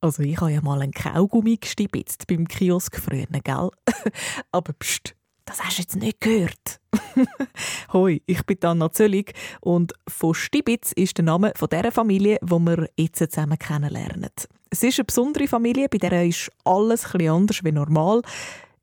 Also 0.00 0.22
ich 0.22 0.40
habe 0.40 0.52
ja 0.52 0.60
mal 0.60 0.80
einen 0.80 0.92
Kaugummi 0.92 1.56
gestibitzt 1.56 2.28
beim 2.28 2.46
Kiosk 2.46 3.00
früher, 3.00 3.26
gell? 3.26 3.70
Aber 4.52 4.72
pst, 4.72 5.16
das 5.44 5.64
hast 5.64 5.78
du 5.78 5.82
jetzt 5.82 5.96
nicht 5.96 6.20
gehört. 6.20 6.80
Hoi, 7.92 8.22
ich 8.26 8.46
bin 8.46 8.58
Anna 8.62 8.92
Zöllig 8.92 9.32
und 9.60 9.94
von 10.06 10.34
Stibitz 10.34 10.92
ist 10.92 11.18
der 11.18 11.24
Name 11.24 11.52
von 11.56 11.68
der 11.68 11.90
Familie, 11.90 12.38
wo 12.42 12.60
wir 12.60 12.88
jetzt 12.96 13.18
zusammen 13.18 13.58
kennenlernen. 13.58 14.30
Es 14.70 14.84
ist 14.84 15.00
eine 15.00 15.06
besondere 15.06 15.48
Familie, 15.48 15.88
bei 15.88 15.98
der 15.98 16.24
ist 16.24 16.52
alles 16.64 17.04
etwas 17.06 17.28
anders 17.28 17.64
wie 17.64 17.72
normal. 17.72 18.22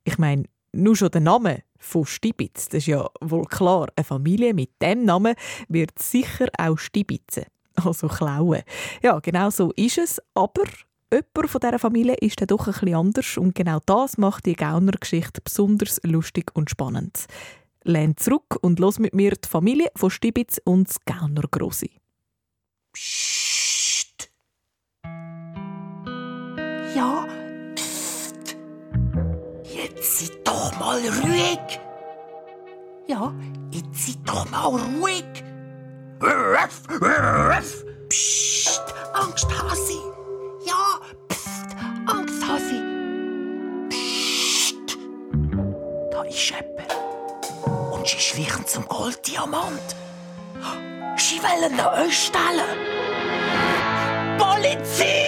Ich 0.04 0.18
meine, 0.18 0.44
nur 0.72 0.96
schon 0.96 1.10
der 1.10 1.22
Name 1.22 1.62
von 1.78 2.04
Stibitz, 2.04 2.66
das 2.68 2.78
ist 2.78 2.88
ja 2.88 3.08
wohl 3.22 3.46
klar. 3.46 3.88
Eine 3.96 4.04
Familie 4.04 4.52
mit 4.52 4.70
dem 4.82 5.06
Namen 5.06 5.34
wird 5.68 5.98
sicher 5.98 6.48
auch 6.58 6.76
Stibitzen, 6.76 7.44
also 7.74 8.06
klauen. 8.08 8.62
Ja, 9.02 9.18
genau 9.20 9.48
so 9.48 9.72
ist 9.76 9.96
es, 9.96 10.20
aber 10.34 10.64
jemand 11.12 11.50
von 11.50 11.60
dieser 11.60 11.78
Familie 11.78 12.14
ist 12.20 12.40
dann 12.40 12.48
doch 12.48 12.68
etwas 12.68 12.92
anders 12.92 13.36
und 13.36 13.54
genau 13.54 13.78
das 13.86 14.18
macht 14.18 14.46
die 14.46 14.54
Gauner-Geschichte 14.54 15.40
besonders 15.42 16.00
lustig 16.02 16.50
und 16.54 16.70
spannend. 16.70 17.26
Lehn 17.84 18.16
zurück 18.16 18.58
und 18.62 18.80
los 18.80 18.98
mit 18.98 19.14
mir 19.14 19.32
die 19.32 19.48
Familie 19.48 19.88
von 19.94 20.10
Stibitz 20.10 20.60
und 20.64 20.88
das 20.88 20.96
Gauner 21.04 21.44
Grossi. 21.50 22.00
Psst. 22.92 24.30
Ja, 26.94 27.28
psst. 27.74 28.56
Jetzt 29.62 30.18
seid 30.18 30.46
doch 30.46 30.78
mal 30.80 30.98
ruhig. 30.98 31.80
Ja, 33.06 33.32
jetzt 33.70 34.06
seid 34.06 34.28
doch 34.28 34.50
mal 34.50 34.66
ruhig. 34.66 35.24
Ruff, 36.20 36.82
ruff. 37.00 37.84
Psst, 38.08 38.82
Angsthasi. 39.12 40.15
Ja, 40.66 41.00
psst, 41.28 41.76
Angsthasi. 42.06 42.82
Psst. 43.88 44.98
Da 46.10 46.22
ist 46.24 46.50
jemand. 46.50 47.92
Und 47.92 48.08
sie 48.08 48.18
schlichen 48.18 48.66
zum 48.66 48.84
Golddiamant. 48.88 49.94
Sie 51.16 51.40
wollen 51.40 51.72
ihn 51.72 51.80
euch 51.80 52.26
stellen. 52.26 52.78
Polizei! 54.38 55.25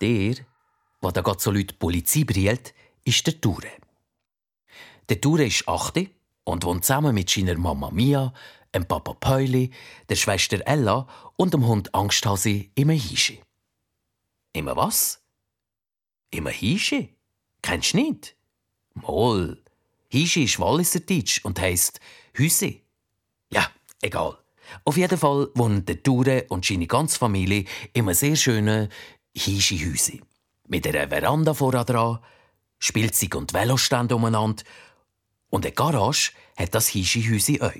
Der, 0.00 0.34
der 1.02 1.12
da 1.12 1.20
gerade 1.20 1.40
so 1.40 1.50
Leute 1.50 1.66
die 1.66 1.74
Polizei 1.74 2.24
brillt, 2.24 2.74
ist 3.04 3.26
der 3.26 3.40
Ture. 3.40 3.70
Der 5.08 5.20
Ture 5.20 5.46
ist 5.46 5.66
8 5.66 6.10
und 6.44 6.64
wohnt 6.64 6.84
zusammen 6.84 7.14
mit 7.14 7.30
seiner 7.30 7.56
Mama 7.56 7.90
Mia, 7.90 8.32
dem 8.74 8.86
Papa 8.86 9.14
Pauli, 9.14 9.70
der 10.08 10.16
Schwester 10.16 10.60
Ella 10.66 11.06
und 11.36 11.54
dem 11.54 11.66
Hund 11.66 11.94
Angsthasi 11.94 12.70
im 12.74 12.90
Hischi. 12.90 13.40
Immer 14.52 14.76
was? 14.76 15.22
Immer 16.30 16.50
Hischi? 16.50 17.14
Kennst 17.62 17.94
du 17.94 17.98
nicht? 17.98 18.36
Moll. 18.94 19.62
Hischi 20.08 20.44
ist 20.44 20.58
Walliserdeutsch 20.58 21.44
und 21.44 21.60
heisst 21.60 22.00
Hüse. 22.34 22.80
Ja, 23.50 23.70
egal. 24.02 24.38
Auf 24.84 24.96
jeden 24.96 25.18
Fall 25.18 25.48
wohnen 25.54 25.84
der 25.86 26.02
Ture 26.02 26.44
und 26.48 26.64
seine 26.64 26.86
ganze 26.86 27.18
Familie 27.18 27.64
in 27.94 28.04
einem 28.04 28.14
sehr 28.14 28.36
schönen 28.36 28.88
Hischi-Häusi. 29.38 30.20
Mit 30.66 30.86
einer 30.86 31.08
Veranda 31.08 31.54
vorne 31.54 31.84
dran, 31.84 32.18
Spielzeug 32.78 33.34
und 33.34 33.54
Velostände 33.54 34.14
umeinander 34.14 34.62
und 35.50 35.64
eine 35.64 35.74
Garage 35.74 36.32
hat 36.56 36.74
das 36.74 36.88
Hischi-Häusi 36.88 37.60
auch. 37.60 37.72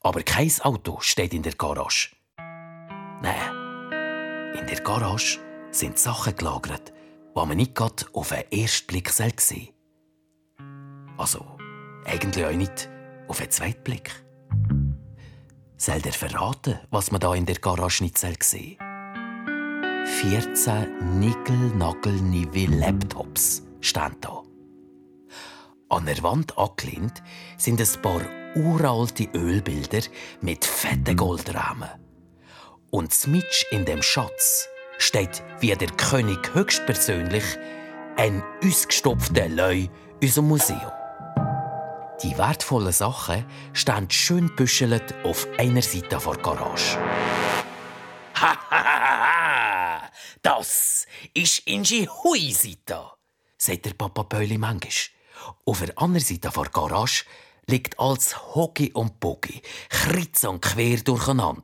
Aber 0.00 0.22
kein 0.22 0.52
Auto 0.60 1.00
steht 1.00 1.34
in 1.34 1.42
der 1.42 1.54
Garage. 1.54 2.10
Nein, 2.36 4.54
in 4.58 4.66
der 4.66 4.80
Garage 4.82 5.38
sind 5.70 5.98
Sachen 5.98 6.36
gelagert, 6.36 6.92
die 7.34 7.46
man 7.46 7.56
nicht 7.56 7.74
gerade 7.74 8.04
auf 8.12 8.28
den 8.28 8.44
ersten 8.52 8.86
Blick 8.86 9.10
sehen 9.10 9.32
soll. 9.38 9.68
Also, 11.16 11.44
eigentlich 12.04 12.44
auch 12.44 12.52
nicht 12.52 12.88
auf 13.28 13.38
den 13.38 13.50
zweiten 13.50 13.82
Blick. 13.82 14.10
Soll 15.76 16.00
der 16.00 16.12
verraten, 16.12 16.78
was 16.90 17.10
man 17.10 17.20
da 17.20 17.34
in 17.34 17.46
der 17.46 17.56
Garage 17.56 18.04
nicht 18.04 18.18
sehen 18.18 18.36
soll? 18.40 18.83
14 20.04 21.18
nickel-nagel-nive 21.18 22.66
Laptops 22.66 23.62
stehen 23.80 24.14
da. 24.20 24.42
An 25.88 26.06
der 26.06 26.22
Wand 26.22 26.58
angelehnt 26.58 27.22
sind 27.56 27.80
ein 27.80 28.02
paar 28.02 28.20
uralte 28.54 29.24
Ölbilder 29.34 30.02
mit 30.42 30.64
fetten 30.64 31.16
Goldrahmen. 31.16 31.88
Und 32.90 33.26
mitsch 33.28 33.64
in 33.70 33.84
dem 33.86 34.02
Schatz 34.02 34.68
steht 34.98 35.42
wie 35.60 35.74
der 35.74 35.90
König 35.90 36.54
höchstpersönlich 36.54 37.44
ein 38.16 38.42
ausgestopfter 38.62 39.48
Leu 39.48 39.88
unserem 40.22 40.48
Museum. 40.48 40.92
Die 42.22 42.36
wertvollen 42.36 42.92
Sachen 42.92 43.44
stehen 43.72 44.10
schön 44.10 44.54
büschelt 44.54 45.14
auf 45.24 45.48
einer 45.58 45.82
Seite 45.82 46.20
vor 46.20 46.34
der 46.34 46.42
Garage. 46.42 46.98
Das 50.42 51.06
ist 51.32 51.66
Inji 51.66 52.06
Hui-Seite, 52.06 53.10
sagt 53.56 53.86
der 53.86 53.94
Papa 53.94 54.24
Pöli 54.24 54.58
manchmal. 54.58 54.92
Auf 55.66 55.80
der 55.80 55.98
anderen 55.98 56.24
Seite 56.24 56.50
vor 56.50 56.64
der 56.64 56.72
Garage 56.72 57.24
liegt 57.66 57.98
als 57.98 58.54
Hockey 58.54 58.92
und 58.92 59.20
Bogi, 59.20 59.62
kreuz 59.88 60.44
und 60.44 60.60
quer 60.60 60.98
durcheinander. 60.98 61.62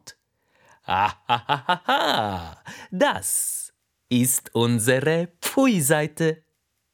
Hahaha, 0.86 2.62
das 2.91 3.72
ist 4.08 4.54
unsere 4.54 5.28
Pfui-Seite, 5.41 6.42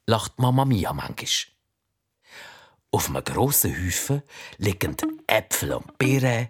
lacht 0.06 0.38
Mama 0.38 0.64
Mia 0.64 0.92
manchmal. 0.92 1.52
Auf 2.90 3.08
einem 3.08 3.24
grossen 3.24 3.74
Haufen 3.74 4.22
liegen 4.58 4.96
Äpfel 5.26 5.72
und 5.72 5.98
Beeren, 5.98 6.48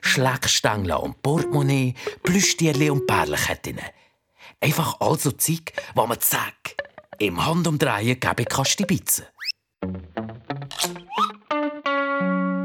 Schleckstängel 0.00 0.92
und 0.92 1.22
Portemonnaie, 1.22 1.94
Plüschtierli 2.22 2.90
und 2.90 3.06
Perlenketten. 3.06 3.80
Einfach 4.60 5.00
all 5.00 5.18
so 5.18 5.32
Zeug, 5.32 5.72
wo 5.94 6.06
man 6.06 6.20
zack, 6.20 6.76
im 7.18 7.44
Handumdrehen 7.44 8.18
geben 8.18 8.44
kann 8.46 8.64
stibitzen. 8.64 9.26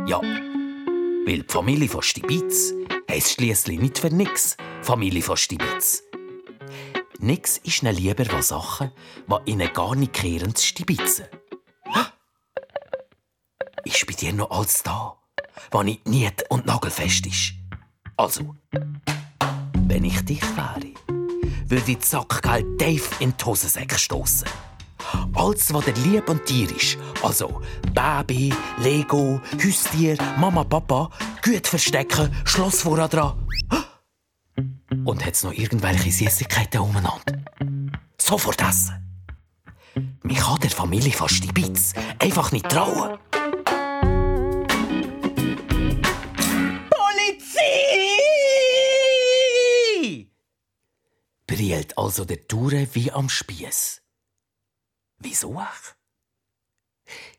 Ja, 0.08 0.22
weil 0.22 1.44
die 1.44 1.46
Familie 1.48 1.90
von 1.90 2.02
Stibitz 2.02 2.74
heisst 3.10 3.34
schliesslich 3.34 3.80
nicht 3.80 4.00
für 4.00 4.10
nix 4.10 4.58
Familie 4.82 5.22
von 5.22 5.38
Stibitz. 5.38 6.04
Nix 7.20 7.58
ist 7.60 7.84
ihnen 7.84 7.96
lieber 7.96 8.34
als 8.34 8.50
Sachen, 8.50 8.92
die 9.28 9.52
ihnen 9.52 9.72
gar 9.74 9.96
nicht 9.96 10.14
kehren 10.14 10.56
zu 10.56 10.66
stibitzen. 10.66 11.26
Ist 13.84 14.06
bei 14.06 14.14
dir 14.14 14.34
noch 14.34 14.52
alles 14.52 14.84
da, 14.84 15.18
was 15.72 15.84
nicht 15.84 16.08
niet 16.08 16.44
und 16.50 16.66
nagelfest 16.66 17.26
ist? 17.26 17.54
Also, 18.16 18.56
wenn 19.88 20.04
ich 20.04 20.24
dich 20.26 20.42
wäre, 20.56 20.94
ich 21.76 21.84
die 21.84 21.98
Sackgeld 22.02 22.80
tief 22.80 23.10
in 23.20 23.34
die 23.38 23.46
Hosensäcke 23.46 23.98
stossen. 23.98 24.48
Alles, 25.34 25.74
was 25.74 25.86
dir 25.86 25.94
lieb 25.94 26.30
und 26.30 26.48
dir 26.48 26.70
ist, 26.76 26.98
also 27.24 27.62
Baby, 27.94 28.54
Lego, 28.80 29.42
Haustier, 29.64 30.18
Mama, 30.38 30.64
Papa, 30.64 31.10
gut 31.44 31.68
verstecken, 31.68 32.34
Schloss 32.46 32.82
vorne 32.82 33.08
dran. 33.10 33.34
Und 35.06 35.26
hat's 35.26 35.44
noch 35.44 35.54
irgendwelche 35.54 36.12
Süßigkeiten 36.12 36.82
umeinander? 36.82 37.44
Sofort 38.18 38.62
essen. 38.62 39.02
Mich 40.24 40.38
kann 40.38 40.60
der 40.60 40.70
Familie 40.70 41.12
fast 41.12 41.44
die 41.44 41.52
Bitz 41.52 41.94
einfach 42.20 42.52
nicht 42.52 42.70
trauen. 42.70 43.18
Brillt 51.52 51.98
also 51.98 52.24
der 52.24 52.48
Ture 52.48 52.88
wie 52.94 53.12
am 53.12 53.28
Spieß. 53.28 54.02
Wieso 55.20 55.60
auch? 55.60 55.96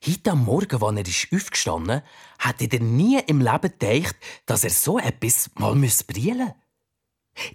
Heute 0.06 0.32
am 0.32 0.44
Morgen, 0.44 0.82
als 0.82 0.98
er 0.98 1.08
ist 1.08 1.28
aufgestanden 1.32 2.02
ist, 2.02 2.46
hätte 2.46 2.76
er 2.76 2.82
nie 2.82 3.20
im 3.20 3.40
Leben 3.40 3.72
gedacht, 3.78 4.16
dass 4.44 4.64
er 4.64 4.70
so 4.70 4.98
etwas 4.98 5.48
mal 5.54 5.74
brillen 5.74 6.36
müsse. 6.36 6.54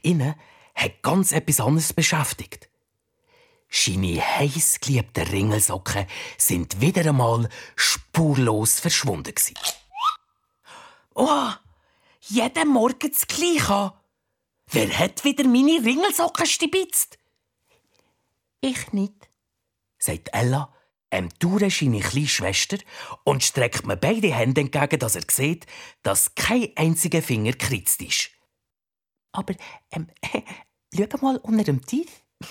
Innen 0.01 0.33
hat 0.74 1.04
ganz 1.04 1.31
etwas 1.31 1.59
anderes 1.59 1.94
beschäftigt. 1.94 2.69
Seine 3.69 4.19
heiß 4.19 4.80
geliebten 4.80 5.27
Ringelsocken 5.27 6.07
sind 6.39 6.81
wieder 6.81 7.07
einmal 7.07 7.50
spurlos 7.75 8.80
verschwunden. 8.80 9.36
Oh, 11.13 11.51
jeden 12.21 12.69
Morgen 12.69 13.12
das 13.12 13.27
Gleiche. 13.27 13.94
Wer 14.71 14.99
hat 14.99 15.23
wieder 15.23 15.45
meine 15.45 15.83
Ringelsocken 15.83 16.45
stibitzt? 16.45 17.17
Ich 18.61 18.91
nicht, 18.91 19.29
sagt 19.97 20.29
Ella, 20.33 20.73
ähm, 21.11 21.29
Ture 21.39 21.69
seine 21.69 21.99
kleine 21.99 22.27
Schwester 22.27 22.77
und 23.23 23.43
streckt 23.43 23.85
mir 23.85 23.95
beide 23.95 24.33
Hände 24.33 24.61
entgegen, 24.61 24.99
dass 24.99 25.15
er 25.15 25.23
sieht, 25.29 25.65
dass 26.03 26.35
kein 26.35 26.71
einziger 26.75 27.21
Finger 27.21 27.53
kritzt 27.53 28.01
ist. 28.01 28.31
Aber, 29.31 29.53
ähm, 29.91 30.07
schau 30.93 31.17
mal 31.21 31.37
unter 31.37 31.63
dem 31.63 31.85
Tisch. 31.85 32.09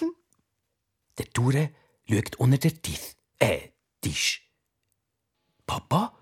Der 1.18 1.28
Ture 1.30 1.70
schaut 2.08 2.36
unter 2.36 2.58
den 2.58 2.80
Tisch. 2.80 3.16
Äh, 3.38 3.70
Tisch. 4.00 4.50
Papa, 5.66 6.14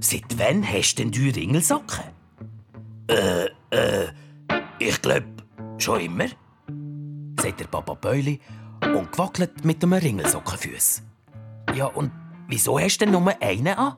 seit 0.00 0.38
wann 0.38 0.66
hast 0.66 0.96
denn 0.96 1.10
du 1.10 1.22
Ringelsocken? 1.22 2.04
Äh, 3.08 3.46
äh, 3.70 4.12
ich 4.88 5.00
glaub, 5.00 5.24
schon 5.78 6.00
immer, 6.00 6.26
sagt 7.40 7.60
der 7.60 7.66
Papa 7.66 7.94
Beuli 7.94 8.40
und 8.82 9.12
gewackelt 9.12 9.64
mit 9.64 9.82
einem 9.82 9.94
Ringelsockenfuß. 9.94 11.02
Ja, 11.74 11.86
und 11.86 12.10
wieso 12.48 12.78
hast 12.78 12.98
du 12.98 13.06
denn 13.06 13.12
nur 13.12 13.34
einen 13.40 13.68
an? 13.68 13.96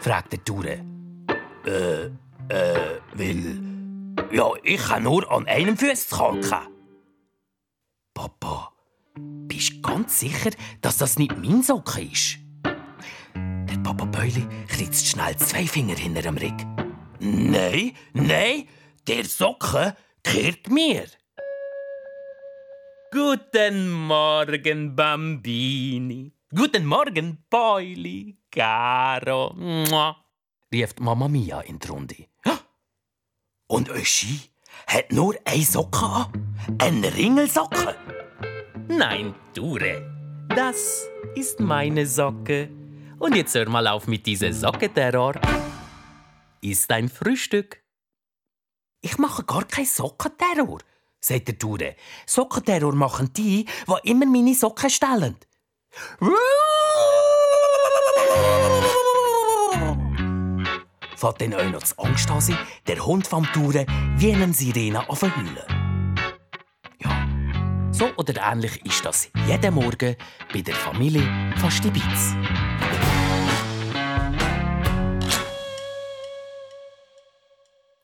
fragt 0.00 0.32
der 0.32 0.44
Ture. 0.44 0.84
Äh, 1.66 2.06
äh, 2.48 3.00
weil. 3.14 3.60
Ja, 4.32 4.50
ich 4.62 4.80
kann 4.80 5.04
nur 5.04 5.30
an 5.30 5.46
einem 5.46 5.76
Fuß 5.76 6.10
kalken. 6.10 6.68
Papa, 8.14 8.72
bist 9.14 9.72
du 9.72 9.80
ganz 9.80 10.20
sicher, 10.20 10.50
dass 10.82 10.98
das 10.98 11.18
nicht 11.18 11.36
mein 11.38 11.62
Socken 11.62 12.10
ist? 12.10 12.38
Der 13.34 13.78
Papa 13.82 14.04
Beuli 14.04 14.46
kritzt 14.68 15.08
schnell 15.08 15.36
zwei 15.36 15.66
Finger 15.66 15.96
hinter 15.96 16.22
dem 16.22 16.36
Rick. 16.36 16.66
Nein, 17.18 17.92
nein, 18.12 18.64
der 19.06 19.24
Socken 19.24 19.92
gehört 20.22 20.68
mir. 20.68 21.06
Guten 23.12 23.90
Morgen, 23.90 24.94
Bambini. 24.94 26.32
Guten 26.54 26.86
Morgen, 26.86 27.44
Pauli, 27.48 28.38
Caro. 28.50 29.52
Mua. 29.54 30.16
rief 30.72 30.94
Mama 31.00 31.28
Mia 31.28 31.60
in 31.60 31.78
die 31.78 31.88
Runde. 31.88 32.26
Und 33.66 33.88
Öschi 33.88 34.40
hat 34.86 35.12
nur 35.12 35.36
eine 35.44 35.64
Socke 35.64 36.04
an. 36.04 36.56
Eine 36.78 37.14
Ringelsocke. 37.14 37.94
Nein, 38.88 39.34
Ture, 39.54 40.02
das 40.48 41.08
ist 41.34 41.60
meine 41.60 42.06
Socke. 42.06 42.68
Und 43.18 43.36
jetzt 43.36 43.54
hör 43.54 43.68
mal 43.68 43.86
auf 43.86 44.06
mit 44.08 44.26
dieser 44.26 44.52
Sockenterror. 44.52 45.34
Ist 46.60 46.90
ein 46.90 47.08
Frühstück. 47.08 47.82
Ich 49.02 49.16
mache 49.16 49.44
gar 49.44 49.64
keinen 49.64 49.86
Sockenterror, 49.86 50.80
sagt 51.20 51.48
der 51.48 51.58
Ture. 51.58 51.96
Sockenterror 52.26 52.94
machen 52.94 53.32
die, 53.32 53.64
die 53.64 54.10
immer 54.10 54.26
meine 54.26 54.54
Socken 54.54 54.90
stellen. 54.90 55.36
Fährt 61.16 61.40
dann 61.40 61.54
auch 61.54 61.64
noch 61.64 61.80
das 61.80 61.98
Angsthase, 61.98 62.58
der 62.86 63.04
Hund 63.04 63.26
vom 63.26 63.44
Touren, 63.52 63.86
wie 64.16 64.34
eine 64.34 64.52
Sirene 64.52 65.08
auf 65.08 65.22
Hülle. 65.22 65.66
Ja, 67.02 67.26
so 67.92 68.10
oder 68.16 68.34
ähnlich 68.52 68.84
ist 68.84 69.04
das 69.04 69.30
jeden 69.46 69.74
Morgen 69.74 70.16
bei 70.52 70.60
der 70.60 70.74
Familie 70.74 71.54
Fastibitz. 71.56 72.34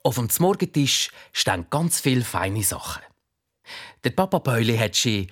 Auf 0.07 0.15
dem 0.15 0.29
Morgentisch 0.39 1.11
stehen 1.33 1.67
ganz 1.69 1.99
viele 1.99 2.23
feine 2.23 2.63
Sachen. 2.63 3.03
Der 4.05 4.11
Papa 4.11 4.39
Beuli 4.39 4.79
hat 4.79 4.95
sie 4.95 5.27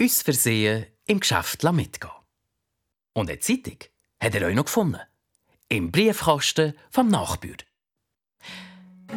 uns 0.00 0.22
versehen 0.22 0.86
im 1.06 1.20
Geschäft 1.20 1.62
mitgehen. 1.62 2.10
Und 3.12 3.30
eine 3.30 3.38
Zeitung 3.38 3.76
hat 4.20 4.34
er 4.34 4.48
auch 4.48 4.52
noch 4.52 4.64
gefunden. 4.64 4.98
Im 5.68 5.92
Briefkasten 5.92 6.74
vom 6.90 7.06
Nachbür. 7.06 7.54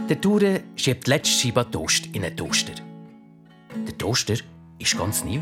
Der 0.09 0.21
Ture 0.21 0.63
schiebt 0.75 1.07
die 1.07 1.09
letzte 1.09 1.39
Scheibe 1.39 1.71
Toast 1.71 2.05
in 2.13 2.23
einen 2.23 2.37
Toaster. 2.37 2.75
Der 3.75 3.97
Toaster 3.97 4.35
ist 4.77 4.95
ganz 4.95 5.23
neu. 5.23 5.39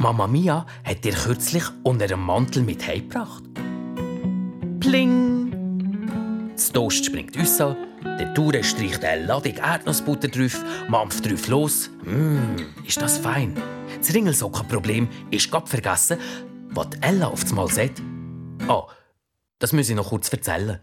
Mama 0.00 0.26
Mia 0.26 0.66
hat 0.82 1.04
dir 1.04 1.12
kürzlich 1.12 1.62
unter 1.84 2.06
einem 2.06 2.26
Mantel 2.26 2.64
mit 2.64 2.84
heimgebracht. 2.84 3.44
Pling! 4.80 5.37
Das 6.58 6.72
Toast 6.72 7.04
springt 7.04 7.38
raus, 7.38 7.56
der 8.18 8.34
Ture 8.34 8.64
streicht 8.64 9.04
eine 9.04 9.26
Ladung 9.26 9.54
Erdnussbutter 9.54 10.26
drauf, 10.26 10.60
mampft 10.88 11.24
drauf 11.24 11.46
los. 11.46 11.88
Mmm, 12.02 12.74
ist 12.84 13.00
das 13.00 13.18
fein. 13.18 13.54
Das 13.96 14.12
Ringelsockenproblem 14.12 15.08
ist 15.30 15.52
gerade 15.52 15.68
vergessen, 15.68 16.18
was 16.70 16.88
Ella 17.00 17.28
auf 17.28 17.44
einmal 17.44 17.68
sagt. 17.68 18.02
Ah, 18.66 18.88
das 19.60 19.72
muss 19.72 19.88
ich 19.88 19.94
noch 19.94 20.08
kurz 20.08 20.32
erzählen. 20.32 20.80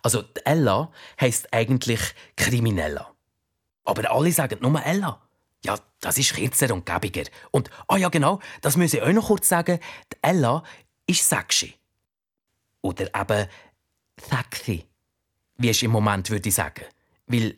Also, 0.00 0.22
Ella 0.44 0.92
heisst 1.20 1.52
eigentlich 1.52 2.00
Kriminella. 2.36 3.12
Aber 3.84 4.08
alle 4.12 4.30
sagen 4.30 4.58
nur 4.60 4.80
Ella. 4.80 5.20
Ja, 5.64 5.76
das 5.98 6.18
ist 6.18 6.34
kürzer 6.36 6.72
und 6.72 6.86
gäbiger. 6.86 7.24
Und, 7.50 7.68
ah 7.88 7.96
ja, 7.96 8.10
genau, 8.10 8.38
das 8.60 8.76
muss 8.76 8.94
ich 8.94 9.02
auch 9.02 9.12
noch 9.12 9.26
kurz 9.26 9.48
sagen, 9.48 9.80
die 10.12 10.18
Ella 10.22 10.62
ist 11.08 11.28
sexy. 11.28 11.74
Oder 12.80 13.06
eben 13.12 13.48
sexy, 14.16 14.86
wie 15.60 15.70
ich 15.70 15.82
im 15.82 15.90
Moment 15.90 16.30
würde 16.30 16.50
sagen. 16.50 16.84
Weil, 17.26 17.56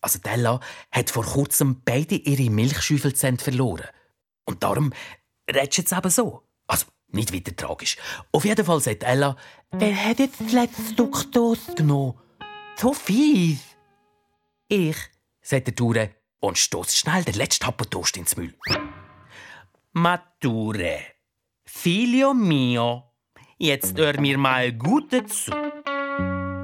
also 0.00 0.18
die 0.18 0.28
Ella 0.28 0.60
hat 0.90 1.10
vor 1.10 1.24
kurzem 1.24 1.82
beide 1.84 2.16
ihre 2.16 2.50
Milchschäufelzähne 2.50 3.38
verloren. 3.38 3.86
Und 4.44 4.62
darum 4.62 4.92
redest 5.48 5.78
du 5.78 5.82
jetzt 5.82 5.92
eben 5.92 6.10
so. 6.10 6.42
Also, 6.66 6.86
nicht 7.08 7.34
weiter 7.34 7.54
tragisch. 7.54 7.96
Auf 8.32 8.44
jeden 8.44 8.64
Fall 8.64 8.80
sagt 8.80 9.02
Ella, 9.02 9.36
wer 9.70 10.04
hat 10.04 10.18
jetzt 10.18 10.40
das 10.40 10.52
letzte 10.52 10.82
Stück 10.82 11.30
Toast 11.32 11.76
genommen? 11.76 12.18
So 12.76 12.94
fies. 12.94 13.60
Ich, 14.68 14.96
sagt 15.42 15.66
der 15.66 15.74
Ture 15.74 16.10
und 16.40 16.56
stoßt 16.56 16.96
schnell 16.96 17.24
den 17.24 17.34
letzten 17.34 17.66
Happen 17.66 17.90
Toast 17.90 18.16
ins 18.16 18.36
Müll. 18.36 18.54
Mature, 19.92 21.00
figlio 21.64 22.34
mio, 22.34 23.02
jetzt 23.58 23.96
hör 23.98 24.20
mir 24.20 24.38
mal 24.38 24.72
gut 24.72 25.10
zu. 25.30 25.50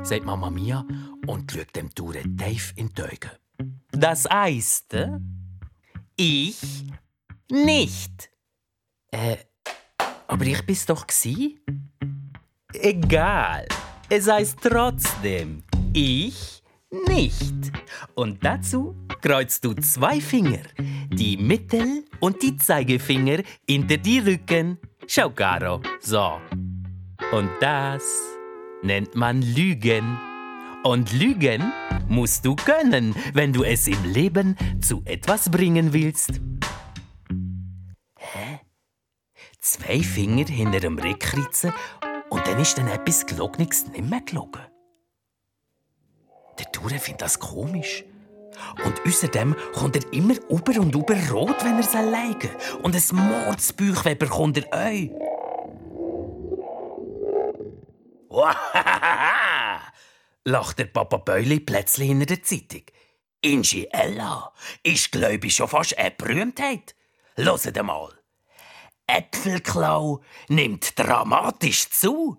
Sagt 0.05 0.25
Mama 0.25 0.51
Mia 0.51 0.87
und 1.27 1.51
schaut 1.51 1.75
dem 1.75 1.95
Ture 1.95 2.23
tief 2.37 2.73
in 2.77 2.91
die 2.95 3.03
Augen. 3.03 3.31
Das 3.91 4.29
heißt, 4.29 4.97
ich 6.17 6.61
nicht. 7.51 8.31
Äh, 9.11 9.37
aber 10.27 10.45
ich 10.45 10.65
bin's 10.67 10.87
doch 10.87 11.07
gsi. 11.07 11.59
Egal. 12.73 13.67
Es 14.11 14.29
heißt 14.29 14.59
trotzdem, 14.61 15.63
ich 15.93 16.63
nicht. 17.09 17.73
Und 18.15 18.45
dazu 18.45 18.95
kreuzt 19.23 19.65
du 19.65 19.75
zwei 19.75 20.21
Finger, 20.21 20.63
die 21.09 21.37
Mittel- 21.37 22.05
und 22.21 22.43
die 22.43 22.57
Zeigefinger 22.57 23.43
hinter 23.67 23.97
die 23.97 24.19
Rücken. 24.19 24.79
Schau, 25.07 25.31
Caro, 25.31 25.81
so. 26.01 26.41
Und 27.33 27.51
das 27.61 28.34
nennt 28.85 29.15
man 29.15 29.43
Lügen. 29.43 30.19
Und 30.85 31.13
Lügen 31.13 31.73
musst 32.09 32.45
du 32.45 32.55
können, 32.55 33.17
wenn 33.33 33.53
du 33.53 33.65
es 33.65 33.87
im 33.87 34.05
Leben 34.05 34.57
zu 34.81 35.03
etwas 35.07 35.51
bringen 35.51 35.93
willst. 35.93 36.41
Zwei 39.61 40.01
Finger 40.01 40.45
hinter 40.47 40.81
dem 40.81 40.99
Rückkritzen 40.99 41.73
und 42.29 42.47
dann 42.47 42.61
ist 42.61 42.77
dann 42.77 42.89
etwas 42.89 43.25
Gelogenes 43.25 43.87
nicht 43.89 44.09
mehr 44.09 44.21
gelogen. 44.21 44.61
Der 46.59 46.71
Ture 46.71 46.99
findet 46.99 47.23
das 47.23 47.39
komisch. 47.41 48.05
Und 48.85 48.95
außerdem 49.07 49.57
kommt 49.73 49.97
er 49.97 50.13
immer 50.13 50.35
über 50.49 50.81
und 50.81 50.95
über 50.95 51.17
rot, 51.31 51.65
wenn 51.65 51.75
er 51.75 51.81
es 51.81 51.95
alleine 51.95 52.51
Und 52.83 52.95
ein 52.95 53.17
Mordsbüch 53.17 54.03
bekommt 54.17 54.59
er 54.59 54.91
euch. 54.91 55.11
lacht 60.45 60.79
der 60.79 60.87
Papa 60.87 61.19
Beuli 61.19 61.61
plötzlich 61.61 62.11
in 62.11 62.27
der 62.27 62.43
Zeitung. 62.43 62.83
Ingi 63.41 63.87
Ella 63.91 64.53
ist, 64.83 65.13
glaube 65.13 65.47
ich, 65.47 65.55
schon 65.55 65.69
fast 65.69 65.97
eine 65.99 66.11
Berühmtheit. 66.11 66.97
Hört 67.37 67.83
mal. 67.83 68.11
Äpfelklau 69.07 70.23
nimmt 70.49 70.99
dramatisch 70.99 71.89
zu. 71.91 72.39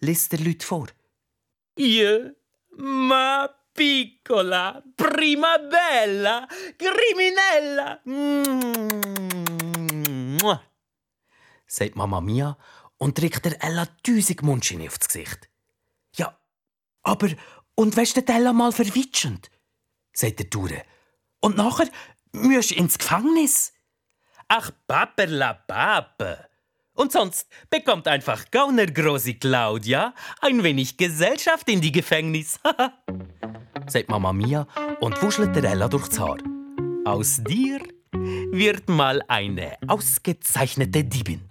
Liest 0.00 0.32
der 0.32 0.40
Leute 0.40 0.66
vor. 0.66 0.88
Io, 1.78 2.30
ma 2.76 3.48
piccola, 3.74 4.82
prima 4.96 5.58
bella, 5.58 6.48
criminella. 6.78 8.00
Mm. 8.04 9.04
sagt 11.74 11.96
Mama 11.96 12.20
Mia 12.20 12.56
und 12.98 13.18
drückt 13.18 13.44
der 13.44 13.62
Ella 13.62 13.86
tausend 14.02 14.42
Mundschine 14.42 14.86
aufs 14.86 15.08
Gesicht. 15.08 15.48
Ja, 16.16 16.38
aber, 17.02 17.28
und 17.74 17.96
weißt 17.96 18.16
du 18.16 18.26
Ella 18.26 18.52
mal 18.52 18.72
verwitschend? 18.72 19.50
sagt 20.12 20.38
der 20.38 20.46
Dure. 20.46 20.82
Und 21.40 21.56
nachher 21.56 21.88
musst 22.32 22.70
du 22.70 22.74
ins 22.76 22.98
Gefängnis. 22.98 23.72
Ach, 24.48 24.70
Paperla 24.86 25.54
Pape. 25.54 26.48
Und 26.94 27.10
sonst 27.10 27.48
bekommt 27.70 28.06
einfach 28.06 28.50
Gauner 28.50 28.86
Großi 28.86 29.34
Claudia 29.34 30.14
ein 30.40 30.62
wenig 30.62 30.96
Gesellschaft 30.96 31.68
in 31.68 31.80
die 31.80 31.90
Gefängnis. 31.90 32.60
sagt 33.88 34.08
Mama 34.08 34.32
Mia 34.32 34.66
und 35.00 35.20
wuschelt 35.20 35.56
der 35.56 35.64
Ella 35.64 35.88
durchs 35.88 36.18
Haar. 36.18 36.38
Aus 37.04 37.42
dir 37.42 37.80
wird 38.52 38.88
mal 38.88 39.22
eine 39.28 39.76
ausgezeichnete 39.88 41.04
Diebin. 41.04 41.42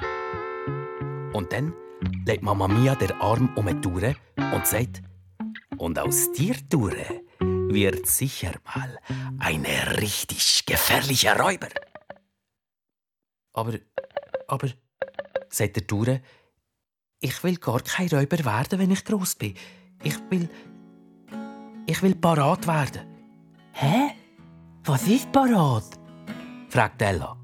Und 1.34 1.52
dann 1.52 1.74
legt 2.26 2.44
Mama 2.44 2.68
Mia 2.68 2.96
der 2.96 3.20
Arm 3.22 3.50
um 3.56 3.66
die 3.66 3.82
Tour 3.82 4.16
und 4.38 4.68
sagt, 4.68 5.02
und 5.78 5.98
aus 5.98 6.32
dir, 6.32 6.56
Dure, 6.70 7.24
wird 7.40 8.08
sicher 8.08 8.54
mal 8.64 9.00
eine 9.40 10.00
richtig 10.00 10.66
gefährliche 10.66 11.36
Räuber. 11.38 11.70
Aber, 13.54 13.74
aber, 14.48 14.70
sagt 15.50 15.76
der 15.76 15.84
Dure, 15.84 16.22
ich 17.20 17.44
will 17.44 17.58
gar 17.58 17.82
kein 17.82 18.10
Räuber 18.10 18.46
werden, 18.46 18.80
wenn 18.80 18.92
ich 18.92 19.04
groß 19.04 19.36
bin. 19.36 19.56
Ich 20.04 20.20
will, 20.30 20.48
ich 21.88 22.02
will 22.04 22.16
parat 22.16 22.68
werden. 22.68 23.02
Hä? 23.74 24.12
Was 24.84 25.08
ist 25.08 25.32
parat? 25.32 25.86
fragt 26.70 27.02
Ella. 27.02 27.38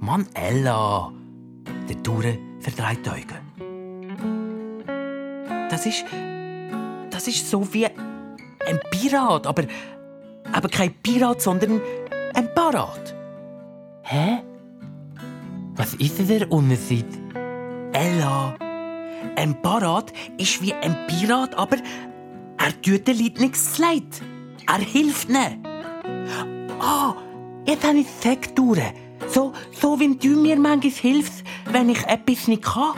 Mann, 0.00 0.28
Ella! 0.34 1.12
Der 1.88 1.96
Dure 1.96 2.49
verdreht 2.60 3.04
die 3.04 3.10
Augen. 3.10 3.40
Das 5.70 5.86
ist. 5.86 6.04
Das 7.10 7.26
ist 7.26 7.50
so 7.50 7.72
wie 7.72 7.86
ein 7.86 8.80
Pirat, 8.90 9.46
aber. 9.46 9.64
aber 10.52 10.68
kein 10.68 10.94
Pirat, 11.02 11.42
sondern 11.42 11.80
ein 12.34 12.54
Parat. 12.54 13.14
Hä? 14.02 14.42
Was 15.74 15.94
ist 15.94 16.18
denn 16.18 16.28
der 16.28 16.50
Unterschied? 16.50 17.06
Ella, 17.92 18.54
ein 19.36 19.60
Parat 19.62 20.12
ist 20.38 20.62
wie 20.62 20.72
ein 20.74 20.96
Pirat, 21.06 21.54
aber 21.54 21.76
er 22.58 22.82
tut 22.82 23.06
den 23.06 23.18
Leuten 23.18 23.42
nichts 23.42 23.78
leid. 23.78 24.22
Er 24.66 24.78
hilft 24.78 25.28
ihnen. 25.28 25.66
Ah, 26.78 27.14
jetzt 27.66 27.86
habe 27.86 27.98
ich 27.98 28.06
es. 28.06 29.09
So, 29.28 29.52
so 29.72 30.00
wie 30.00 30.16
du 30.16 30.40
mir 30.40 30.58
manchmal 30.58 30.92
hilfst, 30.92 31.44
wenn 31.70 31.88
ich 31.88 32.04
etwas 32.06 32.48
nicht 32.48 32.62
kann. 32.62 32.94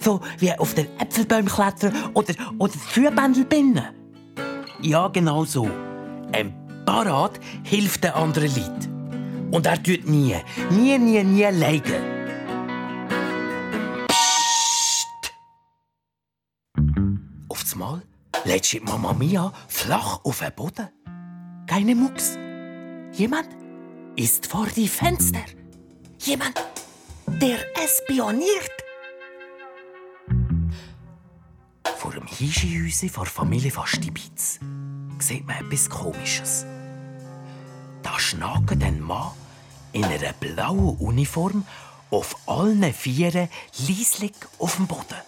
So 0.00 0.20
wie 0.38 0.52
auf 0.52 0.74
den 0.74 0.86
Äpfelbäumen 0.98 1.46
klettern 1.46 1.94
oder, 2.14 2.34
oder 2.58 2.72
das 2.72 2.82
Führbändel 2.82 3.44
binden. 3.44 3.84
Ja, 4.80 5.08
genau 5.08 5.44
so. 5.44 5.68
Ein 6.32 6.54
Parat 6.84 7.40
hilft 7.62 8.04
den 8.04 8.12
anderen 8.12 8.54
Leuten. 8.54 9.48
Und 9.50 9.66
er 9.66 9.82
tut 9.82 10.06
nie, 10.06 10.36
nie, 10.70 10.98
nie, 10.98 11.22
nie 11.22 11.44
leiden. 11.44 12.02
Psst! 14.08 15.06
Auf 17.48 17.64
einmal 17.72 18.02
lädt 18.44 18.66
sich 18.66 18.82
Mama 18.82 19.12
Mia 19.14 19.52
flach 19.68 20.20
auf 20.24 20.40
den 20.40 20.52
Boden. 20.54 20.88
Keine 21.66 21.94
Mucks. 21.94 22.36
Jemand 23.12 23.48
ist 24.16 24.46
vor 24.46 24.66
die 24.66 24.88
Fenster. 24.88 25.44
Jemand, 26.20 26.54
der 27.26 27.58
espioniert. 27.82 28.70
Vor 31.96 32.12
dem 32.12 32.26
Hischihäuschen 32.26 33.10
vor 33.10 33.26
Familie 33.26 33.70
Fastibitz 33.70 34.60
sieht 35.18 35.46
man 35.46 35.64
etwas 35.64 35.90
Komisches. 35.90 36.64
Da 38.02 38.18
schnagt 38.18 38.82
ein 38.82 39.00
Mann 39.00 39.32
in 39.92 40.04
einer 40.04 40.32
blauen 40.34 40.96
Uniform 40.98 41.66
auf 42.10 42.36
allen 42.46 42.92
Vieren 42.92 43.48
leislich 43.88 44.34
auf 44.58 44.76
dem 44.76 44.86
Boden. 44.86 45.22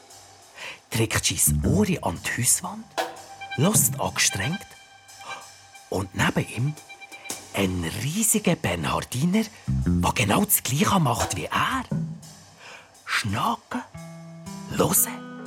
Trägt 0.90 1.25
sein 1.26 1.62
Ohr 1.64 1.87
an 2.02 2.21
die 2.25 2.43
Hauswand, 2.43 2.85
lässt 3.57 3.99
angestrengt 3.99 4.66
und 5.90 6.14
neben 6.14 6.49
ihm 6.49 6.75
ein 7.56 7.90
riesiger 8.02 8.54
Bernhardiner, 8.54 9.44
der 9.66 10.12
genau 10.12 10.44
das 10.44 10.62
Gleiche 10.62 11.00
macht 11.00 11.36
wie 11.36 11.46
er. 11.46 11.84
Schnaken, 13.06 13.82
hören, 14.70 15.46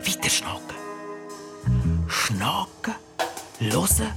weiter 0.00 0.30
schnaken. 0.30 0.76
Schnaken, 2.08 2.94
hören. 3.58 4.14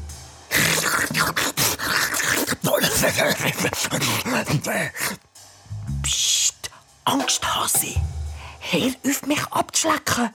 Psst, 6.03 6.71
Angsthase. 7.03 7.95
Hör 8.61 8.91
auf 9.05 9.25
mich 9.25 9.45
abzuschlecken, 9.51 10.29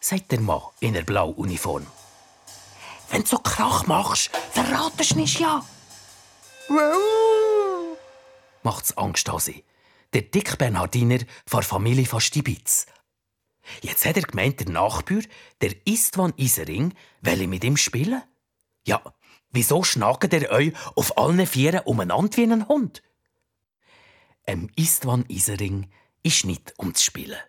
sagt 0.00 0.32
der 0.32 0.40
Mann 0.40 0.62
in 0.80 0.94
der 0.94 1.02
blauen 1.02 1.34
Uniform. 1.34 1.86
Wenn 3.10 3.22
du 3.22 3.28
so 3.28 3.38
Krach 3.38 3.86
machst, 3.86 4.30
verratest 4.52 5.12
du 5.12 5.16
nicht 5.16 5.38
ja. 5.38 5.62
Macht's 8.62 8.96
Angsthase. 8.96 9.64
Der 10.12 10.22
dick 10.22 10.56
Bernhardiner 10.56 11.18
von 11.44 11.64
Familie 11.64 12.06
von 12.06 12.20
Stibitz. 12.20 12.86
Jetzt 13.82 14.06
hat 14.06 14.16
er 14.16 14.22
gemeint, 14.22 14.60
der 14.60 14.68
Nachbar, 14.68 15.22
der 15.60 15.74
Istvan 15.84 16.32
Isering, 16.36 16.94
will 17.22 17.48
mit 17.48 17.64
ihm 17.64 17.76
spielen. 17.76 18.22
Ja, 18.86 19.02
wieso 19.50 19.82
schnagt 19.82 20.32
er 20.32 20.48
euch 20.52 20.72
auf 20.94 21.18
allen 21.18 21.44
Vieren 21.44 21.80
umeinander 21.86 22.36
wie 22.36 22.44
ein 22.44 22.68
Hund? 22.68 23.02
Em 24.44 24.70
Istvan 24.76 25.24
Isering 25.26 25.90
ist 26.22 26.44
nicht 26.44 26.72
um 26.78 26.94
zu 26.94 27.02
spielen. 27.02 27.40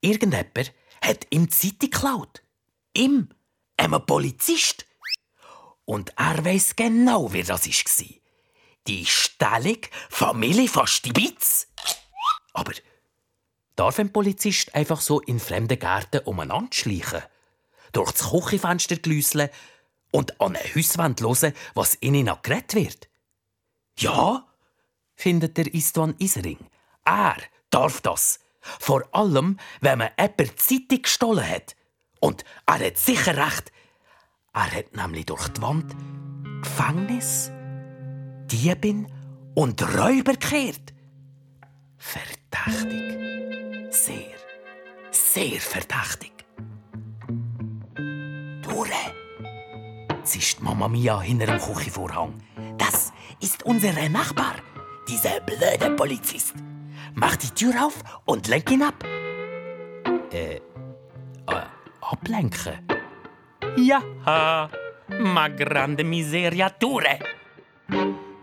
Irgendjemand 0.00 0.74
hat 1.00 1.28
ihm 1.30 1.46
die 1.46 1.50
Zeitung 1.50 1.78
geklaut. 1.78 2.42
Ihm, 2.96 3.28
einem 3.76 4.04
Polizist. 4.04 4.86
Und 5.84 6.12
er 6.16 6.44
weiß 6.44 6.74
genau, 6.74 7.32
wer 7.32 7.44
das 7.44 7.68
war. 7.68 8.23
Die 8.86 9.06
Stellung 9.06 9.78
Familie 10.10 10.68
von 10.68 10.86
Stibitz. 10.86 11.68
Aber 12.52 12.72
darf 13.76 13.98
ein 13.98 14.12
Polizist 14.12 14.74
einfach 14.74 15.00
so 15.00 15.20
in 15.20 15.40
fremden 15.40 15.78
Gärten 15.78 16.20
umeinander 16.24 16.72
schleichen? 16.72 17.22
Durch 17.92 18.12
das 18.12 18.30
Küchenfenster 18.30 18.96
glüsseln 18.96 19.48
und 20.10 20.40
an 20.40 20.56
eine 20.56 20.74
Hauswand 20.74 21.20
hören, 21.20 21.54
was 21.74 21.96
ihnen 22.00 22.26
noch 22.26 22.42
geredet 22.42 22.74
wird? 22.74 23.08
Ja, 23.98 24.46
findet 25.14 25.56
der 25.56 25.72
Istvan 25.72 26.14
Isering. 26.18 26.58
Er 27.04 27.36
darf 27.70 28.00
das. 28.00 28.40
Vor 28.60 29.04
allem, 29.12 29.58
wenn 29.80 29.98
man 29.98 30.10
jemand 30.18 30.60
Zeitung 30.60 31.02
gestohlen 31.02 31.48
hat. 31.48 31.76
Und 32.20 32.44
er 32.66 32.86
hat 32.86 32.98
sicher 32.98 33.36
recht. 33.36 33.72
Er 34.52 34.70
hat 34.70 34.96
nämlich 34.96 35.26
durch 35.26 35.48
die 35.48 35.62
Wand 35.62 35.94
Gefängnis, 36.62 37.50
Diebin 38.50 39.06
und 39.54 39.82
Räuber 39.82 40.32
gekehrt. 40.32 40.92
Verdächtig. 41.96 43.14
Sehr, 43.90 44.36
sehr 45.10 45.60
verdächtig. 45.60 46.32
Dure, 48.62 49.04
zischt 50.24 50.60
Mama 50.60 50.88
Mia 50.88 51.20
hinter 51.20 51.46
dem 51.46 51.58
Küchenvorhang. 51.58 52.34
Das 52.78 53.12
ist 53.40 53.62
unser 53.64 53.92
Nachbar, 54.08 54.56
dieser 55.08 55.40
blöde 55.40 55.94
Polizist. 55.96 56.54
Mach 57.14 57.36
die 57.36 57.50
Tür 57.50 57.86
auf 57.86 58.02
und 58.24 58.48
lenk 58.48 58.70
ihn 58.70 58.82
ab. 58.82 59.04
Äh, 60.32 60.56
äh 60.56 60.60
ablenken? 62.00 62.86
Ja, 63.76 64.02
ma 65.20 65.48
grande 65.48 66.04
miseria 66.04 66.70
Dure. 66.70 67.18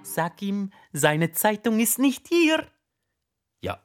Sag 0.04 0.42
ihm, 0.42 0.72
seine 0.92 1.32
Zeitung 1.32 1.80
ist 1.80 2.00
nicht 2.00 2.28
hier. 2.28 2.68
Ja, 3.62 3.82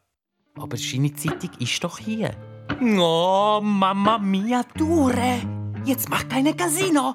aber 0.54 0.76
seine 0.76 1.14
Zeitung 1.14 1.50
ist 1.58 1.82
doch 1.85 1.99
hier. 1.99 2.35
Oh, 2.80 3.61
Mama 3.62 4.18
mia 4.18 4.62
Dure, 4.75 5.40
jetzt 5.85 6.08
mach 6.08 6.26
keine 6.28 6.54
Casino. 6.54 7.14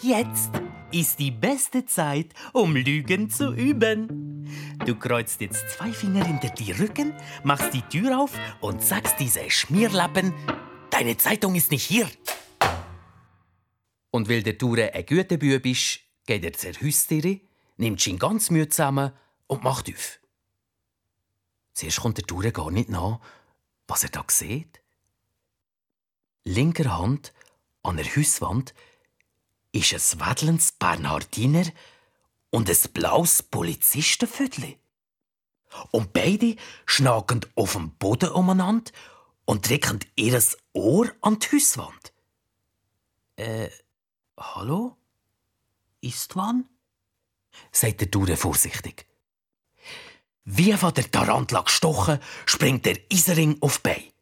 Jetzt 0.00 0.50
ist 0.92 1.18
die 1.18 1.30
beste 1.30 1.86
Zeit, 1.86 2.34
um 2.52 2.76
Lügen 2.76 3.30
zu 3.30 3.54
üben. 3.54 4.46
Du 4.84 4.96
kreuzt 4.96 5.40
jetzt 5.40 5.70
zwei 5.70 5.92
Finger 5.92 6.24
hinter 6.24 6.50
die 6.50 6.72
Rücken, 6.72 7.14
machst 7.44 7.72
die 7.72 7.82
Tür 7.82 8.18
auf 8.18 8.32
und 8.60 8.82
sagst 8.82 9.18
diese 9.18 9.48
Schmierlappen, 9.50 10.34
deine 10.90 11.16
Zeitung 11.16 11.54
ist 11.54 11.70
nicht 11.70 11.84
hier. 11.86 12.08
Und 14.10 14.28
weil 14.28 14.42
der 14.42 14.54
Dure 14.54 14.92
ein 14.92 15.06
guter 15.06 15.38
Bub 15.38 15.64
ist, 15.64 16.00
geht 16.26 16.44
er 16.44 16.52
zur 16.52 16.72
Haustiere, 16.72 17.40
nimmt 17.82 18.06
ihn 18.06 18.18
ganz 18.18 18.48
müde 18.50 18.68
zusammen 18.68 19.12
und 19.48 19.64
macht 19.64 19.88
auf. 19.90 20.20
Zuerst 21.74 22.00
kommt 22.00 22.16
der 22.16 22.26
Tour 22.26 22.42
gar 22.50 22.70
nicht 22.70 22.88
nach, 22.88 23.20
was 23.88 24.04
er 24.04 24.10
da 24.10 24.24
sieht. 24.28 24.80
Linker 26.44 26.96
Hand 26.96 27.32
an 27.82 27.96
der 27.96 28.06
Hauswand 28.16 28.72
ist 29.72 29.92
ein 29.92 30.20
wedlendes 30.20 30.72
Bernhardiner 30.72 31.64
und 32.50 32.70
ein 32.70 32.92
blaues 32.92 33.42
Polizistenviertel. 33.42 34.76
Und 35.90 36.12
beide 36.12 36.56
schnagen 36.86 37.40
auf 37.56 37.72
dem 37.72 37.92
Boden 37.92 38.30
umeinander 38.30 38.92
und 39.44 39.68
drücken 39.68 40.00
ihr 40.14 40.40
Ohr 40.72 41.10
an 41.20 41.38
die 41.38 41.56
Hauswand. 41.56 42.12
Äh, 43.36 43.70
hallo? 44.36 44.96
Istwan? 46.00 46.68
Sagt 47.70 48.00
der 48.00 48.08
Dure 48.08 48.36
vorsichtig. 48.36 49.06
Wie 50.44 50.72
von 50.72 50.92
der 50.94 51.10
Tarantla 51.10 51.60
gestochen, 51.62 52.18
springt 52.46 52.84
der 52.86 52.98
Isering 53.10 53.58
auf 53.60 53.78
die 53.78 53.88
Beine. 53.88 54.12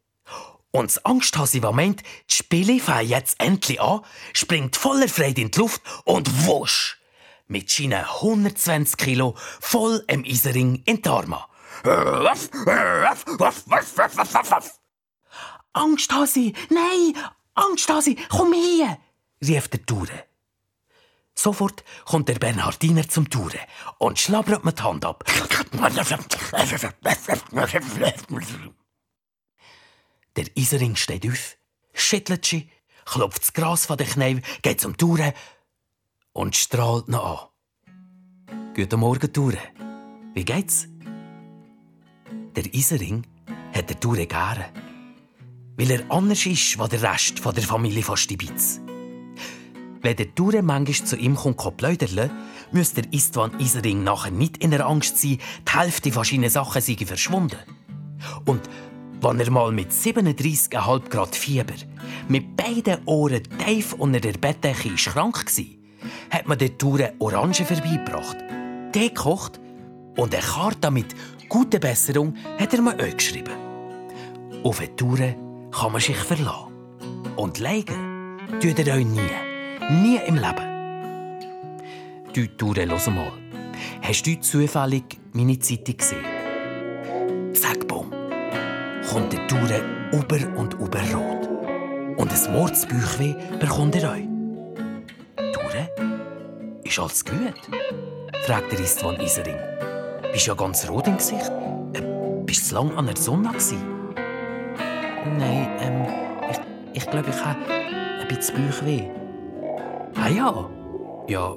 Und 0.73 0.91
das 0.91 1.05
Angsthase, 1.05 1.63
was 1.63 1.75
meint, 1.75 2.03
die 2.31 2.35
Spiele 2.35 2.79
fangen 2.79 3.09
jetzt 3.09 3.41
endlich 3.41 3.81
an, 3.81 4.03
springt 4.33 4.77
voller 4.77 5.09
Freude 5.09 5.41
in 5.41 5.51
die 5.51 5.59
Luft 5.59 5.83
und 6.05 6.47
wusch! 6.47 6.99
Mit 7.49 7.69
seinen 7.69 8.05
120 8.05 8.97
Kilo 8.97 9.35
voll 9.61 10.05
im 10.07 10.25
Isering 10.25 10.83
in 10.85 11.03
Tarma. 11.03 11.49
Angsthase, 15.73 16.53
nein, 16.69 17.15
Angsthase, 17.55 18.15
komm 18.29 18.53
her! 18.53 18.99
rief 19.43 19.69
der 19.69 19.81
Dure. 19.81 20.30
Sofort 21.35 21.85
kommt 22.05 22.29
der 22.29 22.35
Bernhardiner 22.35 23.09
zum 23.09 23.31
Touren 23.31 23.61
und 23.99 24.19
schlabbert 24.19 24.65
mir 24.65 24.73
die 24.73 24.83
Hand 24.83 25.05
ab. 25.05 25.25
Der 30.37 30.57
Isering 30.57 30.97
steht 30.97 31.27
auf, 31.27 31.57
schüttelt 31.93 32.45
sich, 32.45 32.69
klopft 33.05 33.43
das 33.43 33.53
Gras 33.53 33.87
von 33.87 33.97
den 33.97 34.07
Knien, 34.09 34.43
geht 34.63 34.81
zum 34.81 34.97
Touren 34.97 35.33
und 36.33 36.57
strahlt 36.57 37.09
noch 37.09 37.53
an. 38.47 38.75
Guten 38.75 39.01
Morgen, 39.01 39.33
Touren. 39.33 39.59
Wie 40.35 40.45
geht's? 40.45 40.87
Der 42.55 42.73
Isering 42.73 43.27
hat 43.75 43.89
der 43.89 43.99
Touren 43.99 44.29
gerne, 44.29 44.73
weil 45.77 45.91
er 45.91 46.11
anders 46.11 46.47
ist 46.47 46.79
als 46.79 46.91
der 46.91 47.03
Rest 47.03 47.45
der 47.45 47.63
Familie 47.63 48.03
von 48.03 48.17
Stibitz. 48.17 48.81
Wenn 50.03 50.17
der 50.17 50.35
Ture 50.35 50.63
manchmal 50.63 51.07
zu 51.07 51.17
ihm 51.17 51.37
kommt, 51.37 51.77
pläudern, 51.77 52.31
müsste 52.73 53.03
der 53.03 53.13
Istvan 53.13 53.59
Isering 53.59 54.03
nachher 54.03 54.31
nicht 54.31 54.59
in 54.59 54.71
der 54.71 54.87
Angst 54.87 55.19
sein, 55.19 55.39
die 55.69 55.79
Hälfte 55.79 56.13
von 56.13 56.25
seinen 56.25 56.49
Sachen 56.49 56.81
seien 56.81 57.07
verschwunden. 57.07 57.59
Und 58.47 58.63
wenn 59.21 59.41
er 59.41 59.51
mal 59.51 59.73
mit 59.73 59.93
37,5 59.93 61.09
Grad 61.11 61.37
Fieber 61.37 61.75
mit 62.29 62.57
beiden 62.57 63.05
Ohren 63.05 63.43
tief 63.65 63.93
unter 63.93 64.21
der 64.21 64.33
Bettdecke 64.33 64.95
krank 64.95 65.45
war, 65.45 65.65
hat 66.31 66.49
man 66.49 66.59
der 66.59 66.79
Ture 66.79 67.13
Orangen 67.19 67.55
vorbeigebracht, 67.55 68.39
Tee 68.93 69.09
gekocht 69.09 69.61
und 70.17 70.35
eine 70.35 70.43
Karte 70.43 70.91
mit 70.91 71.15
«Gute 71.49 71.79
Besserung» 71.79 72.35
hat 72.59 72.73
er 72.73 72.81
mir 72.81 72.95
auch 72.95 73.17
geschrieben. 73.17 73.55
Auf 74.63 74.81
eine 74.81 74.97
Ture 74.97 75.37
kann 75.71 75.93
man 75.93 76.01
sich 76.01 76.17
verlassen. 76.17 76.73
Und 77.37 77.59
leiden 77.59 78.39
tut 78.61 78.79
er 78.79 78.95
euch 78.95 79.07
nie. 79.07 79.50
Nie 79.89 80.19
im 80.27 80.37
Leben. 80.37 80.71
Du, 82.33 82.47
Ture, 82.47 82.85
los 82.85 83.07
mal. 83.09 83.33
Hast 84.03 84.27
du 84.27 84.39
zufällig 84.39 85.19
meine 85.33 85.59
Zeitung 85.59 85.97
gesehen? 85.97 86.25
Zack, 87.55 87.89
bumm. 87.89 88.13
Kommt 89.11 89.33
der 89.33 89.47
Ture 89.49 89.83
über 90.13 90.59
und 90.59 90.75
über 90.75 91.01
rot. 91.13 91.49
Und 92.17 92.33
ein 92.33 92.53
Mordsbüchweh 92.53 93.35
bekommt 93.59 93.97
er 93.97 94.13
euch. 94.13 94.29
Ture, 95.53 95.89
ist 96.85 96.99
alles 96.99 97.25
gut? 97.25 97.55
fragt 98.47 98.73
der 98.73 98.81
Istvan 98.81 99.21
Isering. 99.21 99.59
Bist 100.33 100.47
ja 100.47 100.55
ganz 100.55 100.89
rot 100.89 101.09
im 101.09 101.17
Gesicht. 101.17 101.51
Äh, 101.95 102.03
bist 102.45 102.71
du 102.71 102.77
lange 102.77 102.97
an 102.97 103.07
der 103.07 103.17
Sonne 103.17 103.49
gewesen? 103.49 103.81
Nein, 105.39 105.69
ähm, 105.81 106.07
ich, 106.51 107.03
ich 107.03 107.11
glaube, 107.11 107.31
ich 107.31 107.45
habe 107.45 107.59
ein 107.69 108.29
bisschen 108.29 108.67
Bauchweh. 108.69 109.11
Ah 110.15 110.29
ja. 110.29 110.71
Ja, 111.29 111.57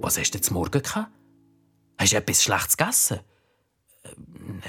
was 0.00 0.18
hast 0.18 0.34
du 0.34 0.40
zum 0.40 0.54
Morgen 0.54 0.82
gehabt? 0.82 1.10
Hast 1.98 2.12
du 2.12 2.16
etwas 2.16 2.42
Schlechtes 2.42 2.76
gegessen? 2.76 3.20
Äh, 4.02 4.08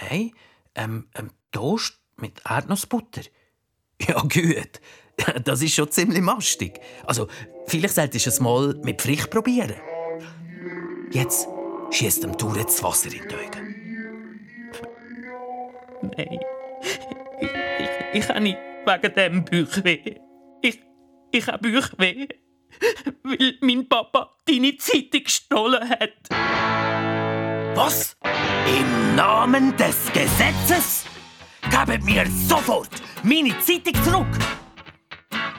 nein, 0.09 0.31
ähm, 0.75 1.07
ähm, 1.15 1.31
Toast 1.51 1.99
mit 2.17 2.41
Erdnussbutter. 2.47 3.21
Ja, 4.07 4.19
gut. 4.21 4.81
Das 5.43 5.61
ist 5.61 5.75
schon 5.75 5.91
ziemlich 5.91 6.21
mastig. 6.21 6.79
Also, 7.05 7.27
vielleicht 7.67 7.93
solltest 7.93 8.25
du 8.25 8.29
es 8.31 8.39
mal 8.39 8.73
mit 8.83 8.99
Pflicht 8.99 9.29
probieren. 9.29 9.75
Jetzt 11.11 11.47
schießt 11.91 12.23
dem 12.23 12.35
Tour 12.35 12.55
das 12.55 12.81
Wasser 12.81 13.13
in 13.13 13.27
die 13.27 13.35
Augen. 13.35 13.75
Nein. 16.17 16.39
Ich, 17.39 17.49
ich, 17.79 17.89
ich 18.13 18.29
habe 18.29 18.41
nicht 18.41 18.57
wegen 18.85 19.13
dem 19.13 19.45
Bauchweh. 19.45 20.15
Ich, 20.63 20.81
ich 21.31 21.47
habe 21.47 21.71
Bauchweh 21.71 22.27
weil 23.23 23.57
mein 23.61 23.87
Papa 23.87 24.35
deine 24.45 24.77
Zeitung 24.77 25.23
gestohlen 25.23 25.89
hat. 25.89 26.29
Was? 27.75 28.15
Im 28.67 29.15
Namen 29.15 29.75
des 29.77 29.97
Gesetzes? 30.13 31.05
Gebt 31.69 32.03
mir 32.03 32.25
sofort 32.47 32.89
meine 33.23 33.57
Zeitung 33.59 34.03
zurück! 34.03 34.27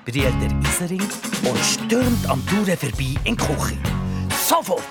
Brillt 0.05 0.35
der 0.42 0.51
Isering 0.68 1.09
und 1.48 1.59
stürmt 1.59 2.29
am 2.29 2.44
Touren 2.46 2.77
vorbei 2.77 3.14
in 3.25 3.37
die 3.37 3.44
Küche. 3.44 3.79
Sofort! 4.46 4.83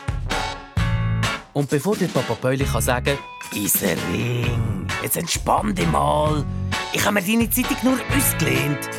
Und 1.54 1.70
bevor 1.70 1.98
der 1.98 2.08
Papa 2.08 2.34
Päuli 2.36 2.64
kann 2.64 2.82
sagen 2.82 3.18
Isering, 3.54 4.88
jetzt 5.04 5.18
entspann 5.18 5.76
dich 5.76 5.88
mal. 5.88 6.46
Ich 6.94 7.06
habe 7.06 7.16
mir 7.16 7.22
deine 7.22 7.50
Zeitung 7.50 7.78
nur 7.84 8.00
ausgelehnt, 8.18 8.90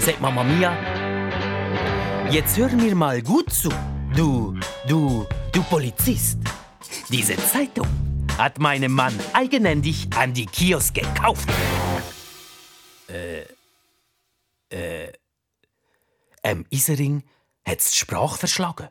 sagt 0.00 0.20
Mama 0.20 0.42
Mia 0.42 0.97
Jetzt 2.30 2.58
hör 2.58 2.68
mir 2.68 2.94
mal 2.94 3.22
gut 3.22 3.50
zu, 3.50 3.70
du, 4.14 4.54
du, 4.86 5.26
du 5.50 5.62
Polizist. 5.62 6.38
Diese 7.08 7.34
Zeitung 7.36 7.88
hat 8.36 8.58
meinem 8.58 8.92
Mann 8.92 9.18
eigenhändig 9.32 10.08
an 10.14 10.34
die 10.34 10.44
Kiosk 10.44 10.94
gekauft. 10.94 11.48
Äh, 13.08 13.44
äh, 14.68 15.12
ähm, 16.42 16.66
Isering 16.68 17.22
hat's 17.66 17.96
Sprache 17.96 18.36
verschlagen. 18.36 18.88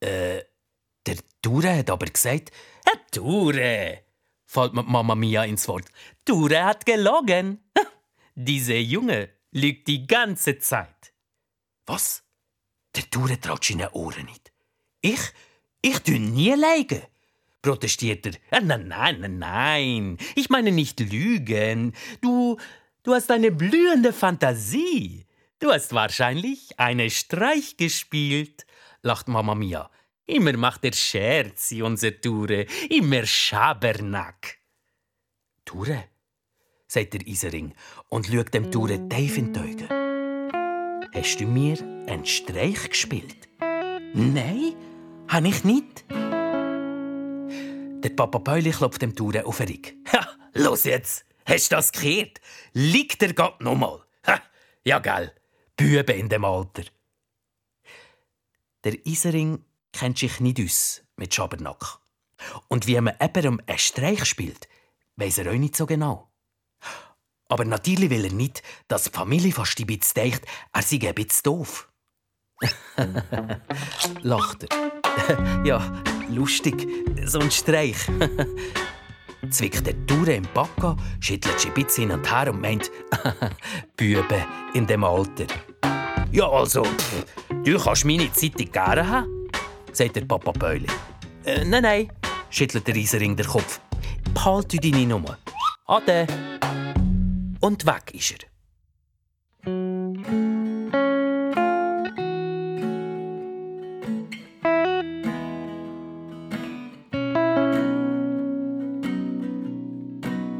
Äh, 0.00 0.42
der 1.06 1.16
Dure 1.40 1.78
hat 1.78 1.88
aber 1.88 2.04
gesagt, 2.04 2.50
Herr 2.84 3.00
Dure, 3.12 4.02
fällt 4.44 4.74
mir 4.74 4.82
Mama 4.82 5.14
Mia 5.14 5.44
ins 5.44 5.66
Wort. 5.68 5.86
Dure 6.26 6.64
hat 6.64 6.84
gelogen. 6.84 7.64
Diese 8.34 8.74
Junge 8.74 9.30
lügt 9.52 9.88
die 9.88 10.06
ganze 10.06 10.58
Zeit. 10.58 11.14
Was? 11.86 12.25
Der 12.96 13.10
Tour 13.10 13.40
traut 13.40 13.64
seine 13.64 13.92
Ohren 13.92 14.24
nicht. 14.24 14.52
Ich? 15.02 15.20
Ich 15.82 15.98
tue 16.00 16.18
nie 16.18 16.54
leiden, 16.54 17.02
protestiert 17.60 18.26
er. 18.26 18.32
Äh, 18.50 18.64
nein, 18.64 18.88
nein, 18.88 19.20
nein, 19.20 19.38
nein. 19.38 20.18
Ich 20.34 20.48
meine 20.48 20.72
nicht 20.72 20.98
lügen. 21.00 21.92
Du, 22.22 22.56
du 23.02 23.14
hast 23.14 23.30
eine 23.30 23.52
blühende 23.52 24.12
Fantasie. 24.12 25.26
Du 25.58 25.70
hast 25.70 25.92
wahrscheinlich 25.92 26.78
eine 26.78 27.10
Streich 27.10 27.76
gespielt, 27.76 28.66
lacht 29.02 29.28
Mama 29.28 29.54
Mia. 29.54 29.90
Immer 30.26 30.56
macht 30.56 30.84
er 30.84 30.92
Scherzi, 30.92 31.82
unser 31.82 32.20
Ture. 32.20 32.66
Immer 32.90 33.26
Schabernack. 33.26 34.58
Ture, 35.64 36.04
sagt 36.88 37.14
der 37.14 37.26
Isering 37.26 37.74
und 38.08 38.26
schaut 38.26 38.52
dem 38.54 38.72
Ture 38.72 39.08
tief 39.08 39.36
in 39.38 39.52
die 39.52 39.60
Augen. 39.60 40.05
Hast 41.16 41.40
du 41.40 41.46
mir 41.46 41.78
einen 42.06 42.26
Streich 42.26 42.90
gespielt? 42.90 43.48
Nein, 44.12 44.74
habe 45.28 45.48
ich 45.48 45.64
nicht. 45.64 46.04
Der 46.10 48.10
Papa 48.10 48.38
Päuli 48.38 48.70
klopft 48.70 49.00
dem 49.00 49.16
Tour 49.16 49.34
auf 49.46 49.56
den 49.56 49.68
Ring. 49.68 50.04
Ha, 50.12 50.28
los 50.52 50.84
jetzt! 50.84 51.24
Hast 51.46 51.72
du 51.72 51.76
das 51.76 51.92
gehört? 51.92 52.42
Liegt 52.74 53.22
der 53.22 53.32
Gott 53.32 53.62
nochmal? 53.62 54.04
Ja, 54.84 54.98
gell. 54.98 55.32
Bübe 55.74 56.12
in 56.12 56.28
dem 56.28 56.44
Alter. 56.44 56.82
Der 58.84 59.06
Isering 59.06 59.64
kennt 59.92 60.18
sich 60.18 60.38
nicht 60.40 60.60
aus 60.60 61.02
mit 61.16 61.34
Schabernack. 61.34 61.98
Und 62.68 62.86
wie 62.86 63.00
man 63.00 63.14
jemandem 63.18 63.62
einen 63.66 63.78
Streich 63.78 64.26
spielt, 64.26 64.68
weiß 65.16 65.38
er 65.38 65.50
auch 65.50 65.56
nicht 65.56 65.76
so 65.76 65.86
genau. 65.86 66.28
Aber 67.48 67.64
natürlich 67.64 68.10
will 68.10 68.24
er 68.24 68.32
nicht, 68.32 68.62
dass 68.88 69.04
die 69.04 69.10
Familie 69.10 69.52
von 69.52 69.66
Stibitz 69.66 70.14
denkt, 70.14 70.44
er 70.72 70.82
sei 70.82 70.98
ein 71.06 71.14
bisschen 71.14 71.42
doof. 71.44 71.88
Lacht 74.22 74.64
er. 74.64 75.64
ja, 75.64 76.02
lustig. 76.28 76.88
So 77.24 77.38
ein 77.38 77.50
Streich. 77.50 77.98
zwickt 79.50 79.86
der 79.86 80.06
Tour 80.06 80.28
im 80.28 80.46
Backe, 80.54 80.96
schüttelt 81.20 81.60
sie 81.60 81.68
ein 81.68 81.74
bisschen 81.74 82.08
hin 82.08 82.18
und 82.18 82.30
her 82.30 82.52
und 82.52 82.60
meint, 82.60 82.90
Büben 83.96 84.44
in 84.74 84.86
dem 84.86 85.04
Alter. 85.04 85.46
Ja, 86.32 86.48
also, 86.48 86.82
pff, 86.82 87.24
du 87.64 87.78
kannst 87.78 88.04
meine 88.04 88.32
Zeitung 88.32 88.70
gerne 88.72 89.08
haben, 89.08 89.48
sagt 89.92 90.16
der 90.16 90.24
Papa 90.24 90.52
Päuli. 90.52 90.86
Äh, 91.44 91.64
nein, 91.64 91.82
nein, 91.82 92.12
schüttelt 92.50 92.86
der 92.86 92.94
Riesering 92.94 93.36
den 93.36 93.46
Kopf. 93.46 93.80
Behalte 94.34 94.78
deine 94.78 95.06
Nummer. 95.06 95.38
Ade. 95.86 96.26
Und 97.60 97.86
weg 97.86 98.14
ist 98.14 98.32
er. 98.32 98.48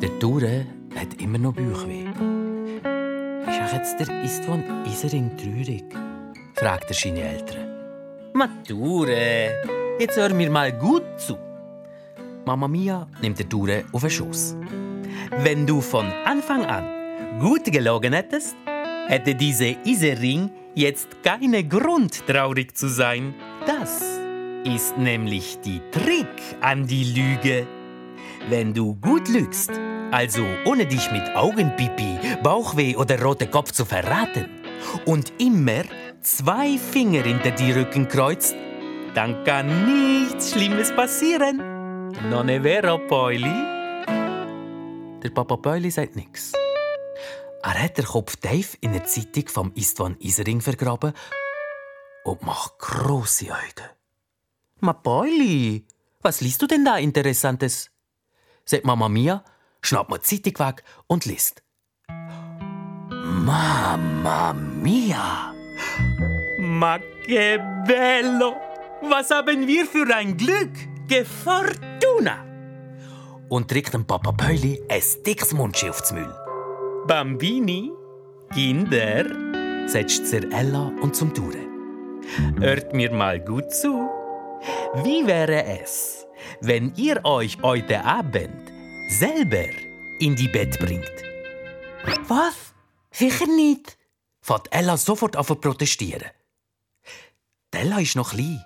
Der 0.01 0.09
Dure 0.21 0.67
hat 0.95 1.21
immer 1.21 1.39
noch 1.39 1.53
Bauchweh. 1.53 2.05
Ist 3.47 3.61
auch 3.61 3.73
jetzt 3.73 4.01
der 4.01 4.25
Istvan 4.25 4.65
Isering 4.87 5.37
traurig? 5.37 5.85
fragt 6.55 6.91
er 6.91 6.95
seine 6.95 7.21
Eltern. 7.21 7.69
Mature, 8.33 9.53
jetzt 9.99 10.17
hör 10.17 10.33
mir 10.35 10.51
mal 10.51 10.73
gut 10.73 11.05
zu. 11.19 11.37
Mama 12.45 12.69
Mia 12.69 13.07
nimmt 13.21 13.39
der 13.39 13.47
Dure 13.47 13.85
auf 13.93 14.03
den 14.03 14.11
Schoß. 14.11 14.57
Wenn 15.31 15.67
du 15.67 15.81
von 15.81 16.07
Anfang 16.25 16.65
an 16.65 16.85
gut 17.41 17.65
gelogen 17.65 18.13
hättest, 18.13 18.57
hätte 19.09 19.35
diese 19.35 19.77
Isering 19.85 20.51
jetzt 20.75 21.23
keinen 21.23 21.69
Grund, 21.69 22.27
traurig 22.27 22.77
zu 22.77 22.89
sein. 22.89 23.35
Das 23.67 24.03
ist 24.65 24.97
nämlich 24.97 25.59
die 25.65 25.81
Trick 25.91 26.57
an 26.61 26.87
die 26.87 27.05
Lüge. 27.05 27.67
Wenn 28.49 28.73
du 28.73 28.95
gut 28.97 29.29
lügst, 29.29 29.71
also 30.11 30.45
ohne 30.65 30.87
dich 30.87 31.11
mit 31.11 31.35
Augenpipi, 31.35 32.19
Bauchweh 32.43 32.97
oder 32.97 33.21
roter 33.21 33.47
Kopf 33.47 33.73
zu 33.73 33.85
verraten, 33.85 34.47
und 35.05 35.33
immer 35.39 35.83
zwei 36.21 36.79
Finger 36.79 37.23
hinter 37.23 37.51
die 37.51 37.73
Rücken 37.73 38.07
kreuzt, 38.09 38.55
dann 39.15 39.45
kann 39.45 39.67
nichts 39.85 40.53
Schlimmes 40.53 40.95
passieren. 40.95 41.61
Non 42.31 42.49
è 42.49 42.61
vero, 42.61 42.99
Poili? 42.99 43.76
Der 45.27 45.33
Papa 45.33 45.57
Päuli 45.57 45.91
sagt 45.91 46.15
nichts. 46.15 46.53
Er 47.61 47.83
hat 47.83 47.99
den 47.99 48.05
Kopf 48.05 48.37
tief 48.37 48.79
in 48.81 48.93
der 48.93 49.07
Zeitung 49.07 49.49
vom 49.49 49.73
Istvan 49.75 50.17
Isering 50.21 50.61
vergraben 50.61 51.15
und 52.23 52.43
macht 52.43 52.79
große 52.79 53.47
Augen. 53.47 53.91
Ma 54.79 54.93
Päuli, 54.93 55.85
was 56.23 56.41
liest 56.43 56.63
du 56.63 56.69
denn 56.69 56.85
da 56.85 56.99
Interessantes? 56.99 57.91
sagt 58.65 58.85
Mama 58.85 59.09
Mia, 59.09 59.43
schnappt 59.83 60.11
mir 60.11 60.21
die 60.21 60.43
Zeitung 60.43 60.65
weg 60.65 60.85
und 61.09 61.25
liest. 61.25 61.65
Mama 63.09 64.53
Mia! 64.53 65.53
Ma 66.59 67.01
che 67.27 67.59
bello! 67.85 68.55
Was 69.03 69.31
haben 69.33 69.67
wir 69.67 69.87
für 69.87 70.07
ein 70.15 70.37
Glück! 70.37 70.71
Che 71.09 71.25
fortuna! 71.25 72.46
Und 73.49 73.71
drückt 73.71 73.95
dem 73.95 74.05
Papa 74.05 74.33
Päuli 74.33 74.83
ein 74.89 75.03
dickes 75.25 75.53
Mundchen 75.53 75.91
aufs 75.91 76.13
Müll. 76.13 76.35
Bambini, 77.07 77.93
Kinder, 78.53 79.25
Sagt 79.89 80.11
zur 80.11 80.51
Ella 80.53 80.93
und 81.01 81.15
zum 81.15 81.33
Dure. 81.33 81.65
hört 82.59 82.93
mir 82.93 83.13
mal 83.13 83.39
gut 83.39 83.73
zu. 83.73 84.09
Wie 85.05 85.25
wäre 85.27 85.65
es, 85.81 86.27
wenn 86.61 86.93
ihr 86.97 87.25
euch 87.25 87.59
heute 87.63 88.05
Abend 88.05 88.73
selber 89.09 89.69
in 90.19 90.35
die 90.35 90.49
Bett 90.49 90.77
bringt? 90.81 91.13
Was? 92.27 92.75
Sicher 93.13 93.47
nicht! 93.47 93.97
fängt 94.41 94.73
Ella 94.73 94.97
sofort 94.97 95.37
an 95.37 95.45
zu 95.45 95.55
protestieren. 95.55 96.31
Die 97.73 97.79
Ella 97.79 98.01
ist 98.01 98.17
noch 98.17 98.31
klein. 98.31 98.65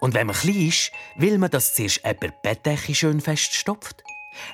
Und 0.00 0.14
wenn 0.14 0.26
man 0.26 0.34
klein 0.36 0.68
ist, 0.68 0.90
will 1.16 1.38
man, 1.38 1.50
dass 1.50 1.74
zuerst 1.74 2.02
jemand 2.04 2.22
die 2.22 2.32
Bettdecke 2.42 2.94
schön 2.94 3.20
feststopft, 3.20 4.02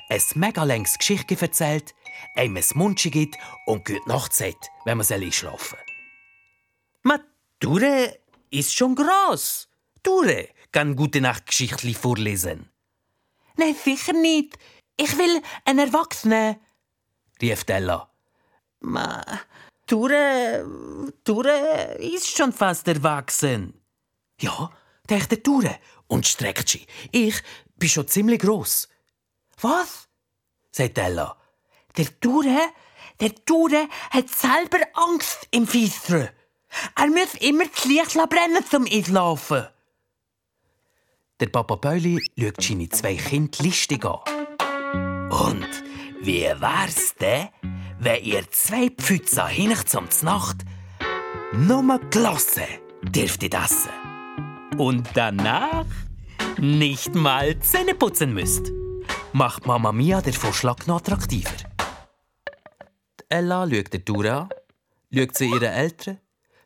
ein 0.09 0.21
mega 0.35 0.63
längs 0.63 0.97
Geschichte 0.97 1.39
erzählt, 1.39 1.93
einem 2.35 2.57
ein 2.57 2.65
Mundchen 2.73 3.11
gibt 3.11 3.35
und 3.65 3.85
gute 3.85 4.07
Nacht 4.07 4.33
sagt, 4.33 4.69
wenn 4.85 4.97
man 4.97 5.07
einschlafen 5.09 5.77
Ma, 7.03 7.19
Dure 7.59 8.19
ist 8.49 8.73
schon 8.73 8.95
groß. 8.95 9.67
Dure 10.03 10.49
kann 10.71 10.95
gute 10.95 11.21
Nacht 11.21 11.47
Geschichtli 11.47 11.93
vorlesen. 11.93 12.69
Nein, 13.57 13.75
sicher 13.75 14.13
nicht. 14.13 14.57
Ich 14.97 15.17
will 15.17 15.41
einen 15.65 15.79
Erwachsenen, 15.79 16.57
rief 17.41 17.63
Ella. 17.67 18.09
Ma, 18.81 19.23
Dure, 19.87 20.65
Dure 21.23 21.97
ist 21.99 22.35
schon 22.35 22.53
fast 22.53 22.87
erwachsen. 22.87 23.81
Ja, 24.39 24.71
denkt 25.09 25.31
der 25.31 25.39
Dure 25.39 25.77
und 26.07 26.25
streckt 26.25 26.69
sie. 26.69 26.87
Ich 27.11 27.41
bin 27.77 27.89
schon 27.89 28.07
ziemlich 28.07 28.39
gross. 28.39 28.87
Was? 29.61 30.07
sagt 30.71 30.97
Ella. 30.97 31.37
Der 31.97 32.07
Dure, 32.19 32.73
der 33.19 33.29
Dure 33.45 33.87
hat 34.09 34.29
selber 34.29 34.79
Angst 34.93 35.47
im 35.51 35.67
Fieser. 35.67 36.29
Er 36.95 37.07
muss 37.07 37.35
immer 37.39 37.65
das 37.65 37.85
Licht 37.85 38.13
brennen 38.13 38.65
zum 38.69 38.85
Einschlafen. 38.85 39.67
Der 41.39 41.47
Papa 41.47 41.77
Päuli 41.77 42.21
schaut 42.37 42.61
seine 42.61 42.89
zwei 42.89 43.15
Kinder 43.15 43.57
listig 43.61 44.05
an. 44.05 44.19
Und 45.29 45.67
wie 46.21 46.43
wär's 46.43 47.15
denn, 47.15 47.49
wenn 47.99 48.23
ihr 48.23 48.49
zwei 48.51 48.89
Pfützen 48.89 49.47
hinein 49.47 49.85
zum 49.85 50.09
Znacht 50.11 50.57
nur 51.53 51.99
Glasse 52.09 52.67
dürftet 53.03 53.53
essen? 53.53 53.91
Und 54.77 55.09
danach 55.13 55.85
nicht 56.57 57.15
mal 57.15 57.57
Zähne 57.59 57.95
putzen 57.95 58.33
müsst. 58.33 58.71
Macht 59.37 59.65
Mama 59.65 59.91
Mia 59.91 60.21
den 60.21 60.31
Vorschlag 60.31 60.87
noch 60.87 61.01
attraktiver. 61.01 61.51
Die 63.19 63.23
Ella 63.27 63.67
schaut 63.69 63.91
der 63.91 63.99
Dura 63.99 64.37
an, 64.43 64.49
schaut 65.13 65.35
zu 65.35 65.43
ihren 65.43 65.73
Eltern, 65.73 66.19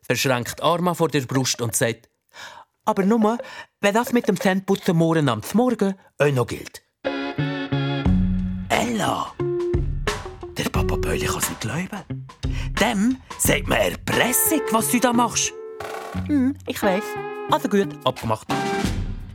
verschränkt 0.03 0.59
die 0.59 0.61
Arme 0.61 0.93
vor 0.93 1.07
der 1.07 1.21
Brust 1.21 1.61
und 1.61 1.75
sagt, 1.75 2.11
aber 2.85 3.05
nur, 3.05 3.39
wenn 3.81 3.93
das 3.95 4.13
mit 4.13 4.27
dem 4.27 4.39
Zähneputzen 4.39 4.95
morgen 4.95 5.29
am 5.29 5.41
Morgen 5.53 5.95
auch 6.19 6.31
noch 6.31 6.45
gilt. 6.45 6.83
Ella! 8.69 9.33
Der 10.55 10.69
Papa 10.69 10.95
Böli 10.95 11.25
kann 11.25 11.39
es 11.39 11.49
nicht 11.49 11.61
glauben. 11.61 12.27
Dem 12.79 13.17
sagt 13.39 13.67
man 13.67 13.79
Erpressung, 13.79 14.61
was 14.69 14.91
du 14.91 14.99
da 14.99 15.11
machst. 15.11 15.53
Hm, 16.27 16.55
ich 16.67 16.83
weiß. 16.83 17.03
Also 17.49 17.67
gut, 17.67 17.97
abgemacht. 18.05 18.47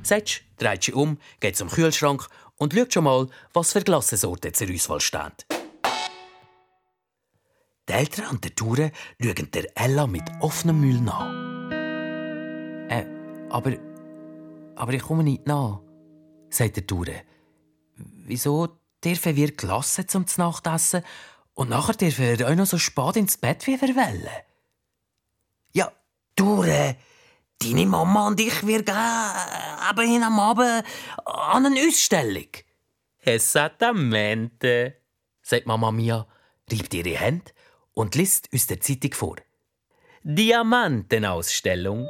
Sagst, 0.05 0.43
dreht 0.59 0.85
sich 0.85 0.95
um, 0.95 1.19
geht 1.41 1.57
zum 1.57 1.69
Kühlschrank 1.69 2.29
und 2.59 2.75
schaut 2.75 2.93
schon 2.93 3.05
mal, 3.05 3.29
was 3.53 3.73
für 3.73 3.83
Glassensorten 3.83 4.55
zur 4.55 4.71
Auswahl 4.71 5.01
stehen. 5.01 5.33
Die 7.89 7.93
Eltern 7.93 8.27
an 8.27 8.41
der 8.41 8.55
Tour 8.55 8.91
schauen 9.21 9.51
der 9.53 9.77
Ella 9.77 10.07
mit 10.07 10.25
offenem 10.41 10.81
Müll 10.81 11.01
nach. 11.01 11.29
Äh, 12.89 13.07
aber. 13.51 13.77
Aber 14.77 14.93
ich 14.93 15.03
komme 15.03 15.23
nicht 15.23 15.47
nach, 15.47 15.81
sagt 16.51 16.77
der 16.77 16.87
Tour. 16.87 17.07
Wieso 17.97 18.69
dürfen 19.05 19.37
wir 19.37 19.53
Glasse 19.53 20.07
zum 20.07 20.25
Nachtessen 20.37 21.05
und 21.53 21.69
nachher 21.69 21.95
dürfen 21.95 22.39
wir 22.39 22.49
auch 22.49 22.55
noch 22.55 22.67
so 22.67 22.79
spät 22.79 23.17
ins 23.17 23.37
Bett 23.37 23.67
wie 23.67 23.81
wir 23.81 23.95
wollen? 23.95 24.29
Ja, 25.73 25.93
Tour, 26.35 26.67
deine 27.59 27.87
Mama 27.87 28.27
und 28.29 28.41
ich, 28.41 28.67
wir 28.67 28.83
gehen 28.83 28.95
aber 28.95 30.03
hin 30.03 30.23
am 30.23 30.39
Abend 30.39 30.85
an 31.25 31.67
eine 31.67 31.81
Ausstellung. 31.87 32.49
Esattamente. 33.21 34.97
sagt 35.43 35.67
Mama 35.67 35.91
Mia, 35.91 36.27
reibt 36.71 36.95
ihre 36.95 37.17
Hände 37.17 37.53
und 37.93 38.15
liest 38.15 38.49
aus 38.55 38.67
der 38.67 38.81
Zeitung 38.81 39.13
vor. 39.13 39.37
Diamantenausstellung. 40.23 42.09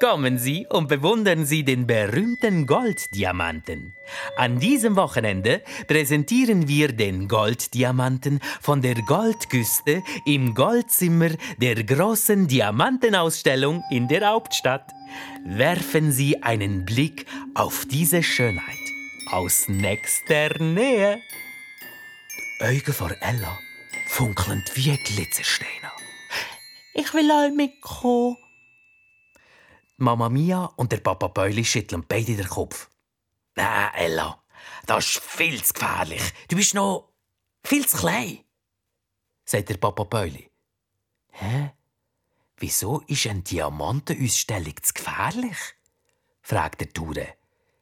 Kommen 0.00 0.38
Sie 0.38 0.66
und 0.68 0.88
bewundern 0.88 1.44
Sie 1.46 1.64
den 1.64 1.86
berühmten 1.86 2.66
Golddiamanten. 2.66 3.94
An 4.36 4.58
diesem 4.58 4.96
Wochenende 4.96 5.62
präsentieren 5.86 6.68
wir 6.68 6.92
den 6.92 7.28
Golddiamanten 7.28 8.40
von 8.60 8.82
der 8.82 8.96
Goldküste 9.02 10.02
im 10.26 10.54
Goldzimmer 10.54 11.30
der 11.58 11.82
großen 11.84 12.48
Diamantenausstellung 12.48 13.82
in 13.90 14.08
der 14.08 14.28
Hauptstadt. 14.28 14.90
Werfen 15.44 16.12
Sie 16.12 16.42
einen 16.42 16.84
Blick 16.84 17.26
auf 17.54 17.86
diese 17.86 18.22
Schönheit 18.22 18.78
aus 19.30 19.68
nächster 19.68 20.62
Nähe. 20.62 21.20
Augen 22.60 22.92
von 22.92 23.10
Ella 23.20 23.58
funkeln 24.06 24.62
wie 24.74 24.96
Glitzersteine. 24.96 25.90
Ich 26.94 27.12
will 27.14 27.30
auch 27.30 27.50
mitkommen. 27.50 28.36
Mama 30.02 30.28
Mia 30.28 30.64
und 30.76 30.90
der 30.90 30.98
Papa 30.98 31.28
Beuli 31.28 31.64
schütteln 31.64 32.04
beide 32.06 32.34
den 32.36 32.48
Kopf. 32.48 32.90
Nein, 33.54 33.90
Ella, 33.94 34.42
das 34.86 35.06
ist 35.06 35.22
viel 35.22 35.62
zu 35.62 35.72
gefährlich. 35.74 36.22
Du 36.48 36.56
bist 36.56 36.74
noch 36.74 37.12
viel 37.64 37.86
zu 37.86 37.98
klein, 37.98 38.40
sagt 39.44 39.68
der 39.68 39.76
Papa 39.76 40.04
Päuli. 40.04 40.50
Hä? 41.30 41.70
Wieso 42.56 43.00
ist 43.06 43.26
eine 43.26 43.42
Diamantenausstellung 43.42 44.74
zu 44.82 44.92
gefährlich? 44.92 45.56
fragt 46.42 46.80
der 46.80 46.92
Ture. 46.92 47.28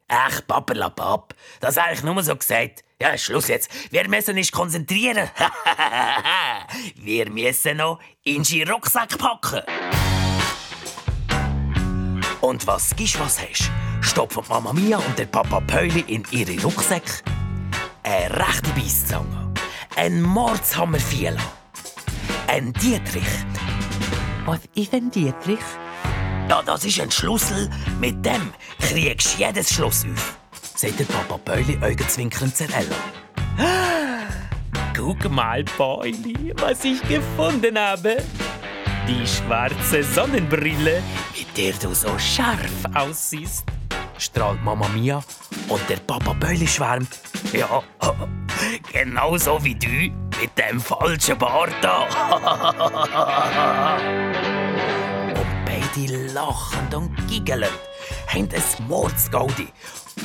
Ach, 0.08 0.46
Pappelapap, 0.46 1.34
das 1.60 1.76
habe 1.76 1.94
ich 1.94 2.02
nur 2.02 2.22
so 2.22 2.36
gesagt. 2.36 2.84
Ja, 3.00 3.16
Schluss 3.16 3.48
jetzt. 3.48 3.70
Wir 3.92 4.06
müssen 4.08 4.36
uns 4.36 4.50
konzentrieren. 4.52 5.30
Wir 6.96 7.30
müssen 7.30 7.78
noch 7.78 8.00
in 8.24 8.42
den 8.42 8.68
Rucksack 8.68 9.16
packen. 9.16 9.62
Und 12.40 12.66
was 12.66 12.96
gibst, 12.96 13.20
was 13.20 13.38
hast, 13.38 13.70
stopfen 14.00 14.42
Mama 14.48 14.72
Mia 14.72 14.98
und 14.98 15.18
der 15.18 15.26
Papa 15.26 15.60
Päuli 15.60 16.04
in 16.06 16.24
ihre 16.30 16.60
Rucksäcke. 16.62 17.12
Eine 18.02 18.34
rechte 18.34 18.70
Beiszange, 18.70 19.52
ein 19.96 20.22
Mordshammer 20.22 20.98
Fiela, 20.98 21.42
ein 22.46 22.72
Dietrich. 22.72 23.28
Was 24.46 24.60
ist 24.74 24.94
ein 24.94 25.10
Dietrich? 25.10 25.60
Ja, 26.48 26.62
das 26.62 26.84
ist 26.84 27.00
ein 27.00 27.10
Schlüssel. 27.10 27.70
Mit 28.00 28.24
dem 28.24 28.52
kriegst 28.80 29.38
du 29.38 29.44
jedes 29.44 29.74
Schloss 29.74 30.04
auf. 30.12 30.38
Sagt 30.74 30.98
der 30.98 31.04
Papa 31.04 31.38
Päuli 31.38 31.78
augenzwinkernd 31.82 32.56
zur 32.56 32.68
Ella. 32.68 32.96
Guck 34.96 35.30
mal, 35.30 35.62
Boili, 35.76 36.52
was 36.56 36.84
ich 36.84 37.00
gefunden 37.02 37.78
habe. 37.78 38.24
Die 39.08 39.26
schwarze 39.26 40.04
Sonnenbrille, 40.04 41.02
mit 41.36 41.56
der 41.56 41.72
du 41.72 41.94
so 41.94 42.16
scharf 42.18 42.84
aussiehst. 42.94 43.64
Strahlt 44.18 44.62
Mama 44.62 44.86
Mia 44.88 45.22
und 45.68 45.88
der 45.88 45.96
Papa 45.96 46.34
Päuli 46.34 46.66
schwärmt. 46.66 47.18
Ja, 47.52 47.82
genauso 48.92 49.64
wie 49.64 49.74
du 49.74 49.88
mit 50.40 50.58
dem 50.58 50.80
falschen 50.80 51.38
Bart 51.38 51.72
da. 51.80 52.02
und 55.28 55.64
beide 55.64 56.26
lachen 56.32 56.94
und 56.94 57.28
giggeln, 57.28 57.64
haben 58.28 58.48
ein 58.52 58.62
Mordsgaudi. 58.88 59.68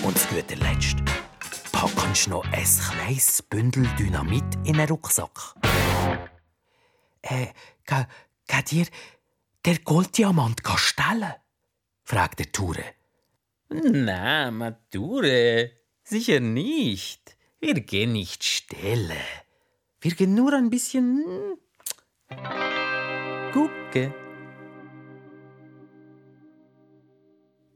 Und 0.04 0.18
zu 0.18 0.28
guter 0.28 0.58
Letzt 0.58 0.98
packen 1.72 2.14
sie 2.14 2.30
noch 2.30 2.44
ein 2.52 2.66
kleines 2.96 3.42
Bündel 3.42 3.88
Dynamit 3.98 4.44
in 4.66 4.76
einen 4.76 4.90
Rucksack. 4.90 5.56
Äh, 7.22 7.48
geht 8.48 8.72
dir 8.72 8.88
der 9.66 9.80
Golddiamant 9.80 10.62
stellen? 10.78 11.34
fragt 12.04 12.40
der 12.40 12.52
Ture. 12.52 12.84
Na, 13.70 14.52
Mature, 14.52 15.72
sicher 16.04 16.40
nicht. 16.40 17.36
Wir 17.60 17.74
gehen 17.74 18.14
nicht 18.14 18.44
stelle. 18.44 19.18
Wir 20.02 20.12
gehen 20.12 20.36
nur 20.36 20.54
ein 20.54 20.70
bisschen 20.70 21.58
gucken. 23.52 24.14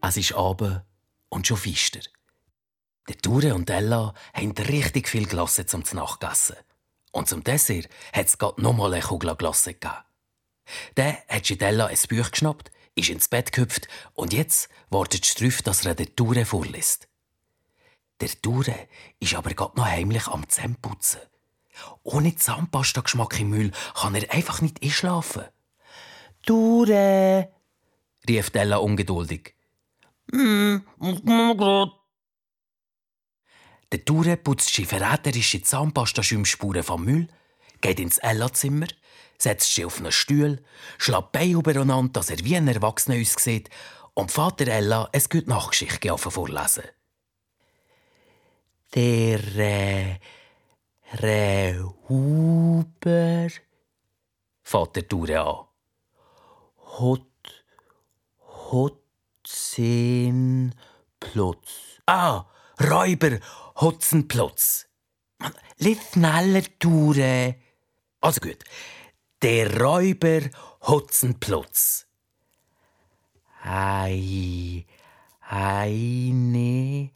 Es 0.02 0.18
ist 0.18 0.34
Abend 0.34 0.84
und 1.30 1.48
schon 1.48 1.58
fister. 1.58 2.02
Der 3.08 3.18
Ture 3.18 3.56
und 3.56 3.70
Ella 3.70 4.14
haben 4.34 4.52
richtig 4.52 5.10
viel 5.10 5.26
Glasse 5.26 5.66
zum 5.66 5.84
Nachgessen. 5.94 6.58
Und 7.12 7.28
zum 7.28 7.44
Dessert 7.44 7.90
hat 8.14 8.28
es 8.28 8.38
gerade 8.38 8.62
nochmal 8.62 8.94
eine 8.94 9.02
Kugel 9.02 9.36
Glasse 9.36 9.74
gegeben. 9.74 10.09
Dann 10.96 11.18
hat 11.28 11.50
Ella 11.50 11.88
ein 11.88 11.98
Buch 12.10 12.32
geschnappt, 12.32 12.72
ist 12.96 13.10
ins 13.10 13.28
Bett 13.28 13.52
gehüpft 13.52 13.88
und 14.14 14.34
jetzt 14.34 14.70
wartet 14.90 15.26
sie 15.26 15.36
darauf, 15.40 15.62
dass 15.62 15.86
er 15.86 15.96
der 15.96 16.16
Ture 16.16 16.46
vorliest. 16.46 17.08
Der 18.22 18.30
Ture 18.42 18.88
ist 19.20 19.34
aber 19.36 19.54
gerade 19.54 19.78
noch 19.78 19.86
heimlich 19.86 20.28
am 20.28 20.48
Zähneputzen. 20.50 21.22
Ohne 22.04 22.36
Zahnpasta-Geschmack 22.36 23.40
im 23.40 23.50
Müll 23.50 23.72
kann 23.96 24.16
er 24.16 24.32
einfach 24.32 24.62
nicht 24.62 24.84
einschlafen. 24.84 25.44
«Ture!» 26.46 27.50
rief 28.28 28.52
Ella 28.54 28.78
ungeduldig. 28.78 29.56
Grad. 31.58 31.92
Der 33.92 34.06
Ture 34.06 34.38
putzt 34.38 34.74
sie 34.74 34.86
verräterische 34.86 35.62
Zahnpasta-Schummspuren 35.62 36.84
vom 36.84 37.06
Müll, 37.06 37.28
geht 37.82 38.00
ins 38.00 38.20
Ella-Zimmer, 38.20 38.88
setzt 39.40 39.74
sich 39.74 39.86
auf 39.86 40.00
einen 40.00 40.12
Stuhl, 40.12 40.62
schlägt 40.98 41.32
Beine 41.32 41.54
übereinander, 41.54 42.12
dass 42.14 42.30
er 42.30 42.44
wie 42.44 42.58
ein 42.58 42.68
Erwachsener 42.68 43.20
aussieht 43.20 43.70
und 44.14 44.32
Vater 44.32 44.68
Ella 44.68 45.10
es 45.12 45.30
gute 45.30 45.50
Nachgeschichte 45.50 46.16
vorlesen. 46.18 46.84
Der 48.94 49.58
äh, 49.58 50.20
Rehuber, 51.14 51.88
fährt 54.64 54.96
der 54.96 55.08
Ture 55.08 55.40
an. 55.40 55.66
Hot, 57.00 57.26
Hotzenplotz. 58.72 61.70
Ah, 62.06 62.46
Räuber 62.80 63.40
Hotzenplotz. 63.76 64.88
Man, 65.40 65.54
lies 65.78 66.12
schneller, 66.12 66.64
Ture. 66.80 67.56
Also 68.22 68.42
gut. 68.42 68.64
Der 69.42 69.80
Räuber 69.80 70.42
Hotzenplotz. 70.82 72.06
Ei, 73.64 74.86
eine 75.48 77.12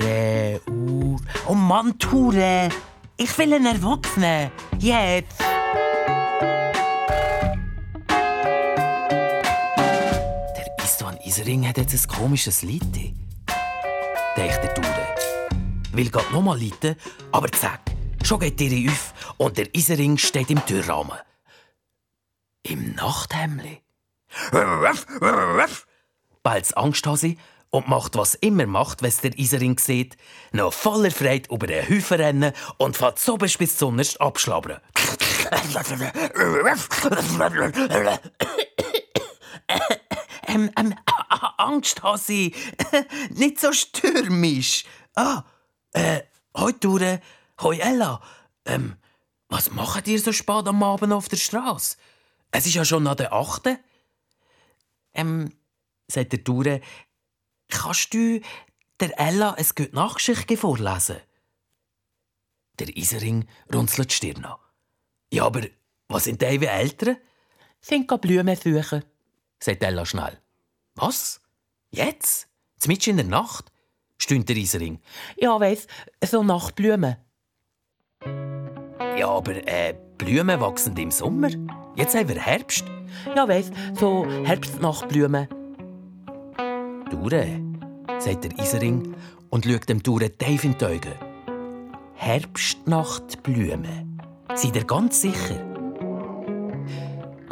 Preur. 0.00 0.60
Oh 1.46 1.54
Mann, 1.54 1.98
Ture! 1.98 2.68
Ich 3.16 3.36
will 3.38 3.54
einen 3.54 3.66
Erwachsenen! 3.66 4.50
Jetzt! 4.78 5.40
Der 10.56 10.66
Istvan 10.82 11.18
Isering 11.24 11.68
hat 11.68 11.76
jetzt 11.78 11.94
ein 11.94 12.08
komisches 12.08 12.62
Lied. 12.62 12.94
denkt 14.36 14.62
der 14.62 14.74
Ture. 14.74 15.14
Will 15.92 16.10
grad 16.10 16.30
nochmal 16.32 16.60
leiten, 16.60 16.94
aber 17.32 17.50
zack, 17.50 17.80
schon 18.22 18.40
geht 18.40 18.60
die 18.60 18.88
auf 18.88 19.12
und 19.38 19.58
der 19.58 19.74
Isering 19.74 20.16
steht 20.16 20.50
im 20.50 20.64
Türrahmen. 20.64 21.18
Im 22.62 22.94
Nachthemli. 22.94 23.82
Bald 26.42 26.76
Angsthase 26.76 27.36
und 27.70 27.88
macht, 27.88 28.16
was 28.16 28.34
immer 28.34 28.66
macht, 28.66 29.02
wenn 29.02 29.12
der 29.22 29.38
Isering 29.38 29.78
sieht, 29.78 30.16
noch 30.52 30.72
voller 30.72 31.10
Freude 31.10 31.48
über 31.52 31.66
den 31.66 31.86
Hüfen 31.88 32.20
rennen 32.20 32.52
und 32.78 32.96
fährt 32.96 33.18
so 33.18 33.36
bis 33.36 33.76
zuunterst 33.76 34.20
abschlabbern. 34.20 34.80
ähm, 40.48 40.70
ähm, 40.76 40.94
Angsthase, 41.56 42.50
nicht 43.30 43.60
so 43.60 43.72
stürmisch. 43.72 44.84
Ah, 45.14 45.44
äh, 45.92 46.20
hoi 46.56 46.72
Ture, 46.72 47.20
hoi 47.60 47.78
Ella, 47.78 48.20
ähm, 48.64 48.96
was 49.48 49.70
macht 49.70 50.06
ihr 50.08 50.20
so 50.20 50.32
spät 50.32 50.66
am 50.66 50.82
Abend 50.82 51.12
auf 51.12 51.28
der 51.28 51.36
Straße? 51.36 51.96
Es 52.50 52.66
ist 52.66 52.74
ja 52.74 52.84
schon 52.84 53.04
nach 53.04 53.14
der 53.14 53.32
achten. 53.32 53.78
Ähm, 55.14 55.52
sagt 56.08 56.32
der 56.32 56.44
Ture, 56.44 56.80
kannst 57.68 58.12
du 58.14 58.40
der 58.98 59.18
Ella 59.18 59.52
ein 59.52 59.66
gute 59.74 59.94
Nachgeschichte 59.94 60.56
vorlesen? 60.56 61.16
Der 62.78 62.96
Isering 62.96 63.46
runzelt 63.72 64.10
die 64.10 64.14
Stirn 64.14 64.44
an. 64.44 64.56
Ja, 65.32 65.46
aber 65.46 65.62
was 66.08 66.24
sind 66.24 66.40
die 66.40 66.46
Eltern? 66.46 67.16
Sind 67.80 68.06
Blumen 68.20 68.56
suchen, 68.56 69.04
sagt 69.58 69.82
Ella 69.82 70.04
schnell. 70.04 70.38
Was? 70.96 71.40
Jetzt? 71.90 72.48
Zmitsch 72.78 73.08
in 73.08 73.16
der 73.16 73.26
Nacht? 73.26 73.70
stöhnt 74.18 74.48
der 74.48 74.56
Isering. 74.56 75.00
Ja, 75.36 75.58
weiss, 75.58 75.86
so 76.22 76.42
Nachtblumen. 76.42 77.16
Ja, 79.16 79.28
aber 79.28 79.66
äh, 79.66 79.94
Blumen 80.18 80.60
wachsen 80.60 80.96
im 80.96 81.10
Sommer. 81.10 81.50
Jetzt 81.96 82.14
haben 82.14 82.28
wir 82.28 82.40
Herbst. 82.40 82.84
Ja, 83.34 83.48
weiss, 83.48 83.70
so 83.98 84.24
Herbstnachtblumen. 84.44 85.48
Dure, 87.10 87.46
sagt 88.18 88.44
der 88.44 88.56
Isering 88.58 89.14
und 89.50 89.64
schaut 89.64 89.88
dem 89.88 90.00
Dure 90.02 90.30
tief 90.30 90.64
in 90.64 90.76
die 90.78 90.84
Augen. 90.84 91.14
Herbstnachtblumen. 92.14 94.20
Seid 94.54 94.76
ihr 94.76 94.84
ganz 94.84 95.20
sicher? 95.20 95.56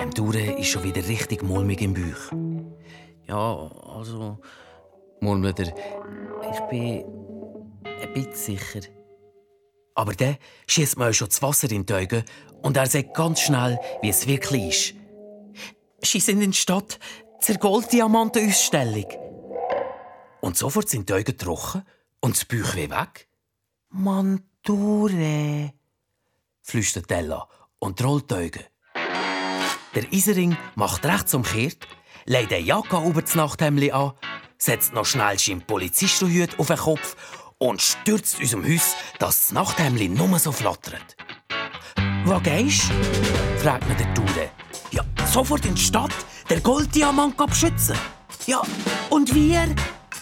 Dem 0.00 0.10
Dure 0.14 0.58
ist 0.58 0.68
schon 0.68 0.84
wieder 0.84 1.06
richtig 1.08 1.42
mulmig 1.42 1.82
im 1.82 1.94
Bauch. 1.94 2.32
Ja, 3.26 3.70
also, 3.94 4.38
murmelt 5.20 5.58
er, 5.60 5.74
ich 6.50 6.60
bin 6.70 7.04
ein 7.84 8.14
bisschen 8.14 8.56
sicher. 8.56 8.80
Aber 9.98 10.14
dann 10.14 10.36
schießt 10.68 10.96
man 10.96 11.12
schon 11.12 11.26
das 11.26 11.42
Wasser 11.42 11.68
in 11.72 11.84
die 11.84 11.92
Augen 11.92 12.22
und 12.62 12.76
er 12.76 12.86
sagt 12.86 13.14
ganz 13.14 13.40
schnell, 13.40 13.80
wie 14.00 14.10
es 14.10 14.28
wirklich 14.28 14.94
ist. 16.00 16.08
Sie 16.08 16.20
sind 16.20 16.40
in 16.40 16.52
der 16.52 16.56
Stadt 16.56 17.00
zur 17.40 17.56
Golddiamantenausstellung. 17.56 19.06
Und 20.40 20.56
sofort 20.56 20.88
sind 20.88 21.08
die 21.08 21.14
Augen 21.14 21.36
trocken 21.36 21.82
und 22.20 22.36
das 22.36 22.44
Bauchweh 22.44 22.88
weg. 22.88 23.26
Mandure, 23.88 25.72
flüstert 26.62 27.10
Ella 27.10 27.48
und 27.80 28.00
rollt 28.04 28.30
die 28.30 28.34
Augen. 28.34 28.64
Der 29.96 30.12
Isering 30.12 30.56
macht 30.76 31.04
rechts 31.06 31.34
umkehrt, 31.34 31.88
legt 32.24 32.52
eine 32.52 32.62
Jacke 32.62 33.04
über 33.04 33.22
das 33.22 33.34
Nachthemd 33.34 33.92
an, 33.92 34.12
setzt 34.58 34.92
noch 34.92 35.06
schnell 35.06 35.40
seinen 35.40 35.62
Polizistenhut 35.62 36.56
auf 36.60 36.68
den 36.68 36.76
Kopf 36.76 37.16
und 37.58 37.82
stürzt 37.82 38.40
unserem 38.40 38.64
Haus, 38.64 38.94
dass 39.18 39.48
das 39.48 39.52
Nachthemd 39.52 40.16
nur 40.16 40.38
so 40.38 40.52
flattert. 40.52 41.16
«Wo 42.24 42.38
gehst?» 42.40 42.90
fragt 43.58 43.88
mir 43.88 43.96
der 43.96 44.14
Ture. 44.14 44.50
«Ja, 44.90 45.04
sofort 45.26 45.66
in 45.66 45.74
die 45.74 45.82
Stadt, 45.82 46.14
der 46.48 46.60
Golddiamant 46.60 47.38
abschützen.» 47.40 47.96
«Ja, 48.46 48.62
und 49.10 49.34
wir?» 49.34 49.74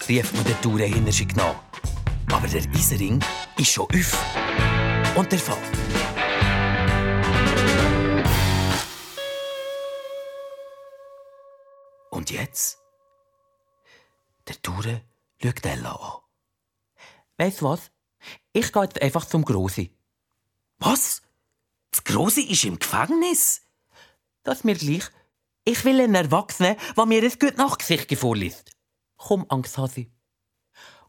rief 0.08 0.32
mir 0.32 0.44
der 0.44 0.60
Ture 0.60 0.84
hinterher 0.84 1.26
nach. 1.36 1.56
Aber 2.32 2.48
der 2.48 2.64
Isering 2.74 3.20
ist 3.56 3.72
schon 3.72 3.86
auf 3.86 5.16
und 5.16 5.30
der 5.30 5.38
Fall. 5.38 5.58
Und 12.10 12.30
jetzt? 12.30 12.78
Der 14.48 14.60
Ture 14.62 15.02
schaut 15.42 15.66
Ella 15.66 15.92
an. 15.92 16.25
Weißt 17.38 17.60
du 17.60 17.66
was? 17.66 17.90
Ich 18.52 18.72
gehe 18.72 18.82
jetzt 18.82 19.00
einfach 19.00 19.26
zum 19.26 19.44
Grossi. 19.44 19.92
Was? 20.78 21.22
Das 21.90 22.04
Grosse 22.04 22.42
ist 22.42 22.64
im 22.64 22.78
Gefängnis? 22.78 23.62
Das 24.42 24.58
ist 24.58 24.64
mir 24.64 24.74
gleich. 24.74 25.04
Ich 25.64 25.84
will 25.84 26.00
einen 26.00 26.14
Erwachsenen, 26.14 26.76
der 26.96 27.06
mir 27.06 27.22
ein 27.22 27.30
gutes 27.30 27.56
Nachtgesicht 27.56 28.16
vorliest. 28.16 28.70
Komm, 29.16 29.46
Angsthasi. 29.48 30.10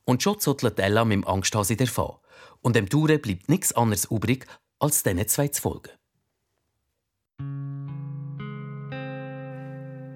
Und 0.06 0.24
schon 0.24 0.40
zottelt 0.40 0.80
Ella 0.80 1.06
mit 1.06 1.18
dem 1.18 1.28
Angsthasi 1.28 1.76
davon. 1.76 2.18
Und 2.62 2.76
dem 2.76 2.90
Ture 2.90 3.20
bleibt 3.20 3.50
nichts 3.50 3.74
anderes 3.74 4.06
übrig, 4.06 4.48
als 4.80 5.04
diesen 5.04 5.28
zwei 5.28 5.50
zu 5.50 5.62
folgen. 5.62 5.92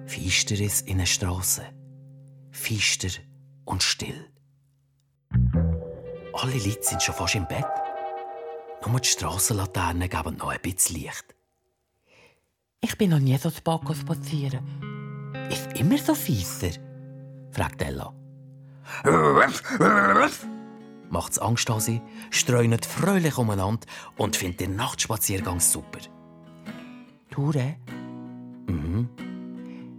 Feisteres 0.06 0.82
in 0.82 0.98
der 0.98 1.06
Straße. 1.06 1.64
Feister 2.50 3.10
und 3.64 3.82
still. 3.82 4.28
Alle 6.42 6.54
Leute 6.54 6.82
sind 6.82 7.00
schon 7.00 7.14
fast 7.14 7.36
im 7.36 7.46
Bett. 7.46 7.64
Nur 8.84 8.98
die 8.98 9.06
Strassenlaternen 9.08 10.08
geben 10.10 10.36
noch 10.38 10.48
ein 10.48 10.58
bisschen 10.60 10.96
Licht. 10.96 11.36
Ich 12.80 12.98
bin 12.98 13.10
noch 13.10 13.20
nie 13.20 13.36
so 13.38 13.48
zu 13.48 13.62
Bacchus 13.62 14.00
spazieren. 14.00 14.58
Ist 15.50 15.78
immer 15.78 15.98
so 15.98 16.16
fieser? 16.16 16.70
fragt 17.52 17.80
Ella. 17.80 18.12
Macht's 21.10 21.38
Angst 21.38 21.70
an 21.70 21.78
sie, 21.78 22.02
streunet 22.30 22.86
fröhlich 22.86 23.38
umeinander 23.38 23.86
und 24.16 24.34
findet 24.34 24.60
den 24.62 24.74
Nachtspaziergang 24.74 25.60
super. 25.60 26.00
Ture, 27.30 27.76
Mhm. 28.66 29.08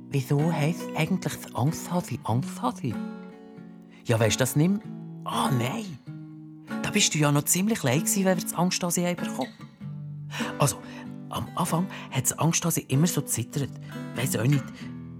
wieso 0.09 0.51
heisst 0.51 0.83
eigentlich 0.97 1.39
das 1.39 1.55
Angsthasi 1.55 2.19
Angsthasi? 2.25 2.93
Ja, 4.03 4.19
weisst 4.19 4.41
du 4.41 4.43
das 4.43 4.57
nicht 4.57 4.71
mehr? 4.71 4.81
Ah, 5.23 5.49
nein. 5.49 5.99
Bist 6.93 7.15
du 7.15 7.17
ja 7.17 7.31
noch 7.31 7.45
ziemlich 7.45 7.81
leid 7.81 8.03
wenn 8.15 8.25
wir 8.25 8.35
das 8.35 8.53
Angsthasi 8.53 9.01
haben 9.01 9.15
bekommen. 9.15 9.49
Also, 10.59 10.77
am 11.29 11.47
Anfang 11.55 11.87
hat 12.11 12.23
das 12.23 12.37
Angsthasi 12.37 12.85
immer 12.87 13.07
so 13.07 13.21
zittert. 13.21 13.71
Weiss 14.15 14.35
auch 14.35 14.43
nicht. 14.43 14.63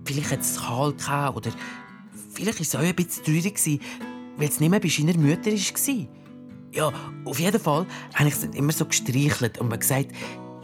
Vielleicht 0.06 0.32
hat 0.32 0.42
es 0.42 0.62
kalt 0.62 1.00
gehabt 1.00 1.38
oder 1.38 1.52
vielleicht 2.32 2.60
war 2.60 2.62
es 2.62 2.76
auch 2.76 2.80
ein 2.80 2.96
bisschen 2.96 3.24
traurig, 3.24 3.82
weil 4.38 4.48
es 4.48 4.60
nicht 4.60 4.70
mehr 4.70 4.80
bei 4.80 4.88
seiner 4.88 5.18
Mutter 5.18 5.52
war. 5.52 6.08
Ja, 6.72 6.92
auf 7.26 7.40
jeden 7.40 7.60
Fall 7.60 7.88
habe 8.14 8.30
ich 8.30 8.40
dann 8.40 8.54
immer 8.54 8.72
so 8.72 8.86
gestreichelt 8.86 9.60
und 9.60 9.70
mir 9.70 9.80
gesagt, 9.80 10.10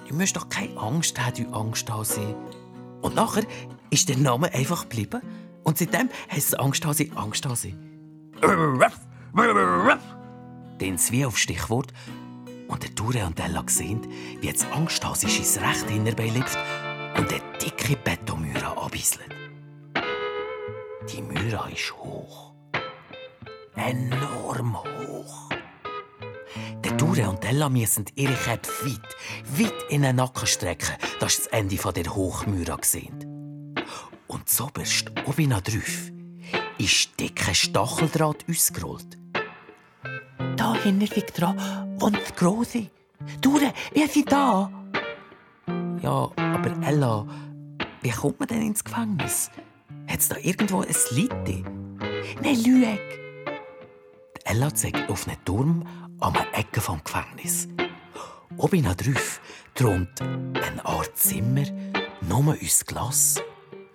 du 0.08 0.16
musst 0.16 0.36
doch 0.36 0.48
keine 0.50 0.78
Angst 0.78 1.20
haben, 1.20 1.44
du 1.44 1.52
Angsthasi. 1.52 2.36
Und 3.02 3.16
nachher 3.16 3.44
ist 3.90 4.10
der 4.10 4.18
Name 4.18 4.54
einfach 4.54 4.84
geblieben. 4.84 5.22
Und 5.64 5.78
seitdem 5.80 6.10
heisst 6.32 6.50
es 6.50 6.54
Angsthasi 6.54 7.12
Angsthasi. 7.16 7.76
Den 10.80 10.98
wie 11.10 11.26
auf 11.26 11.38
Stichwort. 11.38 11.94
Und 12.68 12.84
der 12.84 12.92
Dure 12.92 13.26
und 13.26 13.40
Ella 13.40 13.64
sehen, 13.68 14.08
wie 14.40 14.48
jetzt 14.48 14.66
Angsthasi 14.72 15.28
sein 15.44 15.66
Recht 15.66 15.90
hinterbei 15.90 16.30
lüpft 16.30 16.58
und 17.18 17.32
eine 17.32 17.42
dicke 17.60 17.98
Betonmüra 17.98 18.74
abbisselt. 18.74 19.30
Die 21.12 21.22
Müra 21.22 21.68
ist 21.70 21.94
hoch. 21.98 22.54
Enorm 23.76 24.78
hoch. 24.78 25.50
Der 26.84 26.92
Dure 26.94 27.30
und 27.30 27.44
Ella 27.44 27.70
müssen 27.70 28.06
ihre 28.16 28.34
Köpfe 28.34 28.86
weit, 28.86 29.16
weit 29.58 29.86
in 29.90 30.04
den 30.04 30.16
Nacken 30.16 30.48
strecken, 30.48 30.96
dass 31.20 31.36
sie 31.36 31.44
das 31.44 31.48
Ende 31.48 31.76
der 31.76 32.16
Hochmüra 32.16 32.78
sehen. 32.82 33.76
Und 34.28 34.48
zoberst 34.48 35.12
oben 35.26 35.50
drauf 35.50 36.12
ist 36.78 37.20
dicker 37.20 37.54
Stacheldraht 37.54 38.46
ausgerollt. 38.50 39.19
Da 40.60 40.76
hinten 40.76 41.08
liegt 41.16 41.40
dran 41.40 41.58
wohnt 42.00 42.18
das 42.18 42.36
Grosse. 42.36 42.90
Ture, 43.42 43.72
wie 43.94 44.02
ist 44.02 44.14
sie 44.14 44.26
da? 44.26 44.70
Ja, 46.02 46.30
aber 46.36 46.86
Ella, 46.86 47.26
wie 48.02 48.10
kommt 48.10 48.42
man 48.42 48.50
denn 48.50 48.64
ins 48.64 48.84
Gefängnis? 48.84 49.50
Hat 50.06 50.20
es 50.20 50.28
da 50.28 50.36
irgendwo 50.36 50.82
ein 50.82 50.94
Litte? 51.12 51.64
Nein, 52.44 52.62
Lüeg. 52.66 53.00
Ella 54.44 54.76
zeigt 54.76 55.10
auf 55.10 55.30
einen 55.30 55.38
Turm 55.46 55.88
an 56.20 56.34
der 56.34 56.60
Ecke 56.60 56.82
vom 56.82 57.02
Gefängnis. 57.06 57.70
Oben 58.58 58.84
drauf 58.84 59.40
thront 59.76 60.10
eine 60.20 60.84
Art 60.84 61.16
Zimmer, 61.16 61.64
nur 62.28 62.58
aus 62.62 62.86
Glas. 62.86 63.42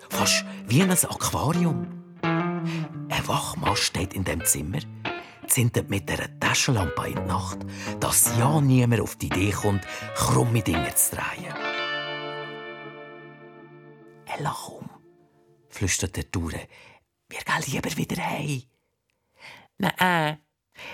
Fast 0.09 0.46
wie 0.66 0.83
ein 0.83 0.90
Aquarium. 0.90 1.88
Ein 2.22 3.29
Wachmann 3.29 3.77
steht 3.77 4.14
in 4.14 4.24
dem 4.24 4.42
Zimmer, 4.46 4.79
zündet 5.48 5.90
mit 5.90 6.11
einer 6.11 6.38
Taschenlampe 6.40 7.09
in 7.09 7.16
die 7.16 7.22
Nacht, 7.22 7.59
dass 8.00 8.37
ja 8.38 8.61
niemand 8.61 9.00
auf 9.00 9.16
die 9.16 9.26
Idee 9.26 9.52
kommt, 9.52 9.87
krumme 10.14 10.62
Dinge 10.62 10.94
zu 10.94 11.16
drehen. 11.16 11.54
Ella, 14.26 14.57
komm, 14.57 14.90
flüstert 15.68 16.16
der 16.16 16.24
Dure. 16.24 16.68
Wir 17.28 17.40
gehen 17.40 17.72
lieber 17.72 17.96
wieder 17.96 18.22
heim. 18.22 18.62
Nein, 19.78 20.38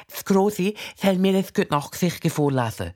das 0.09 0.25
Grosse 0.25 0.75
soll 0.97 1.17
mir 1.17 1.37
ein 1.37 1.45
gutes 1.45 1.71
Nachtgesicht 1.71 2.31
vorlesen. 2.31 2.95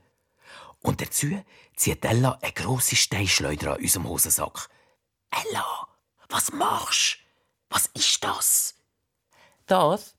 Und 0.81 1.01
dazu 1.01 1.43
zieht 1.77 2.05
Ella 2.05 2.39
eine 2.43 2.53
grosse 2.53 2.97
Steinschleuder 2.97 3.75
an 3.75 3.81
unserem 3.81 4.09
Hosensack. 4.09 4.69
Ella, 5.31 5.89
was 6.29 6.53
machst 6.53 7.19
du? 7.19 7.25
Was 7.75 7.87
ist 7.95 8.23
das? 8.23 8.75
Das 9.67 10.15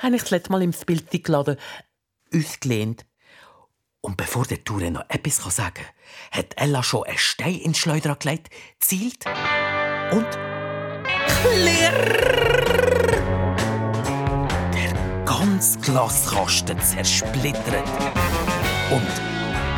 habe 0.00 0.16
ich 0.16 0.22
das 0.22 0.30
letzte 0.30 0.52
Mal 0.52 0.62
im 0.62 0.72
Bildladen 0.72 1.56
ausgelehnt. 2.34 3.06
Und 4.02 4.16
bevor 4.16 4.46
der 4.46 4.64
Ture 4.64 4.90
noch 4.90 5.04
etwas 5.08 5.36
sagen 5.54 5.74
kann, 5.74 6.38
hat 6.38 6.54
Ella 6.56 6.82
schon 6.82 7.04
einen 7.04 7.18
Stein 7.18 7.58
in 7.58 7.72
die 7.72 7.78
Schleuder 7.78 8.16
gelegt, 8.16 8.48
zielt 8.78 9.26
und 10.10 10.26
der 14.72 15.24
ganze 15.26 15.78
Glaskasten 15.80 16.80
zersplittert. 16.80 17.88
Und 18.90 19.06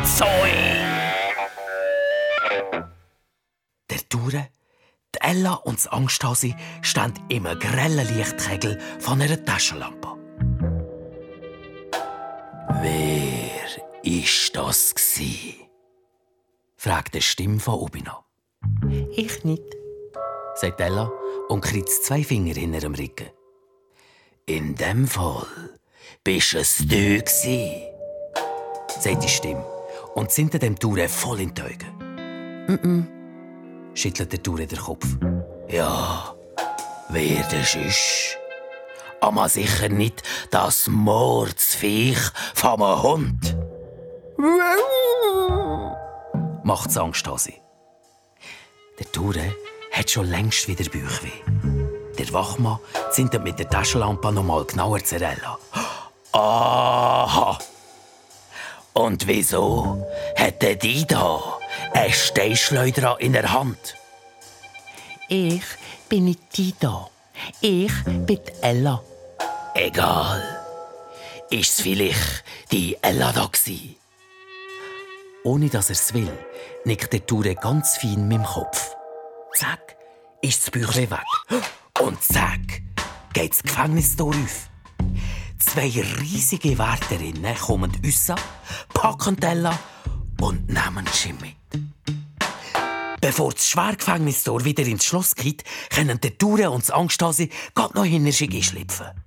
Zoing! 0.05 0.83
Der 3.89 3.99
die 5.15 5.21
Ella 5.21 5.53
und 5.53 5.77
das 5.77 5.87
Angsthasi 5.87 6.55
stehen 6.81 7.13
im 7.29 7.43
grellen 7.43 8.07
Lichtkegel 8.17 8.79
von 8.99 9.21
einer 9.21 9.43
Taschenlampe. 9.43 10.22
Wer 12.83 14.03
ist 14.03 14.53
das 14.57 14.93
gsi? 14.93 15.55
fragt 16.75 17.13
eine 17.13 17.21
Stimme 17.21 17.61
von 17.61 17.75
oben 17.75 18.05
an. 18.09 18.91
Ich 19.15 19.45
nicht. 19.45 19.63
sagt 20.55 20.81
Ella 20.81 21.09
und 21.47 21.61
kritzt 21.61 22.03
zwei 22.03 22.25
Finger 22.25 22.57
in 22.57 22.73
ihrem 22.73 22.93
Rücken. 22.93 23.29
In 24.47 24.75
dem 24.75 25.07
Fall 25.07 25.47
bist 26.25 26.55
es 26.55 26.79
du 26.79 27.21
gsi. 27.21 27.83
sagt 28.99 29.23
die 29.23 29.29
Stimme 29.29 29.65
und 30.15 30.31
zinnt 30.31 30.61
dem 30.61 30.77
Ture 30.77 31.07
voll 31.07 31.39
in 31.39 31.53
die 31.53 31.61
Augen. 31.61 32.65
Mm 32.67 32.79
-mm, 32.83 33.05
schüttelt 33.93 34.33
der 34.33 34.43
Ture 34.43 34.67
den 34.67 34.79
Kopf. 34.79 35.07
Ja, 35.69 36.35
wer 37.07 37.43
das 37.49 37.75
ist? 37.75 38.42
Aber 39.23 39.47
sicher 39.47 39.87
nicht 39.87 40.21
das 40.51 40.87
Mordsviech 40.87 42.19
vom 42.53 42.81
Hund. 43.01 43.55
Macht's 46.65 46.97
Angst, 46.97 47.25
Hasi. 47.25 47.53
Der 48.99 49.09
Ture 49.13 49.55
hat 49.93 50.11
schon 50.11 50.25
längst 50.25 50.67
wieder 50.67 50.83
Bauchweh. 50.83 51.39
Der 52.19 52.33
Wachmann 52.33 52.79
zintet 53.11 53.45
mit 53.45 53.57
der 53.59 53.69
Taschenlampe 53.69 54.29
noch 54.33 54.43
mal 54.43 54.65
genauer 54.65 55.01
zu 55.05 55.15
Ella. 55.15 55.57
Aha! 56.33 57.57
Und 58.91 59.25
wieso 59.25 60.05
hätte 60.35 60.75
die 60.75 61.07
da 61.07 61.59
ein 61.93 62.11
Steinschleuder 62.11 63.21
in 63.21 63.31
der 63.31 63.53
Hand? 63.53 63.95
Ich 65.29 65.63
bin 66.09 66.25
nicht 66.25 66.57
die 66.57 66.75
da. 66.77 67.09
Ich 67.61 67.93
bin 68.03 68.41
Ella. 68.61 69.01
Egal. 69.75 70.43
Ist's 71.49 71.81
vielleicht 71.81 72.43
die 72.71 72.95
Ella 73.01 73.31
da 73.31 73.47
gsi? 73.51 73.97
Ohne 75.43 75.69
dass 75.69 75.89
er's 75.89 76.13
will, 76.13 76.31
nickt 76.85 77.11
der 77.11 77.25
Ture 77.25 77.55
ganz 77.55 77.97
fein 77.97 78.27
mit 78.27 78.37
dem 78.37 78.43
Kopf. 78.43 78.95
Zack, 79.55 79.97
ist 80.41 80.61
das 80.61 80.71
Büchlein 80.71 81.09
weg. 81.09 81.63
Und 81.99 82.23
zack, 82.23 82.83
geht 83.33 83.51
das 83.51 83.63
Gefängnistor 83.63 84.35
auf. 84.35 84.69
Zwei 85.57 85.89
riesige 86.21 86.77
Wärterinnen 86.77 87.55
kommen 87.55 87.91
raus, 88.05 88.31
packen 88.93 89.41
Ella 89.41 89.77
und 90.39 90.69
nehmen 90.69 91.05
sie 91.11 91.33
mit. 91.33 91.55
Bevor 93.19 93.53
das 93.53 93.69
Schwergefängnistor 93.69 94.63
wieder 94.65 94.85
ins 94.85 95.05
Schloss 95.05 95.33
geht, 95.33 95.63
können 95.89 96.21
der 96.21 96.37
Ture 96.37 96.69
und 96.69 96.83
das 96.83 96.91
Angsthase 96.91 97.49
gerade 97.73 97.95
noch 97.95 98.05
hinter 98.05 98.31
sich 98.31 98.67
schlüpfen. 98.67 99.22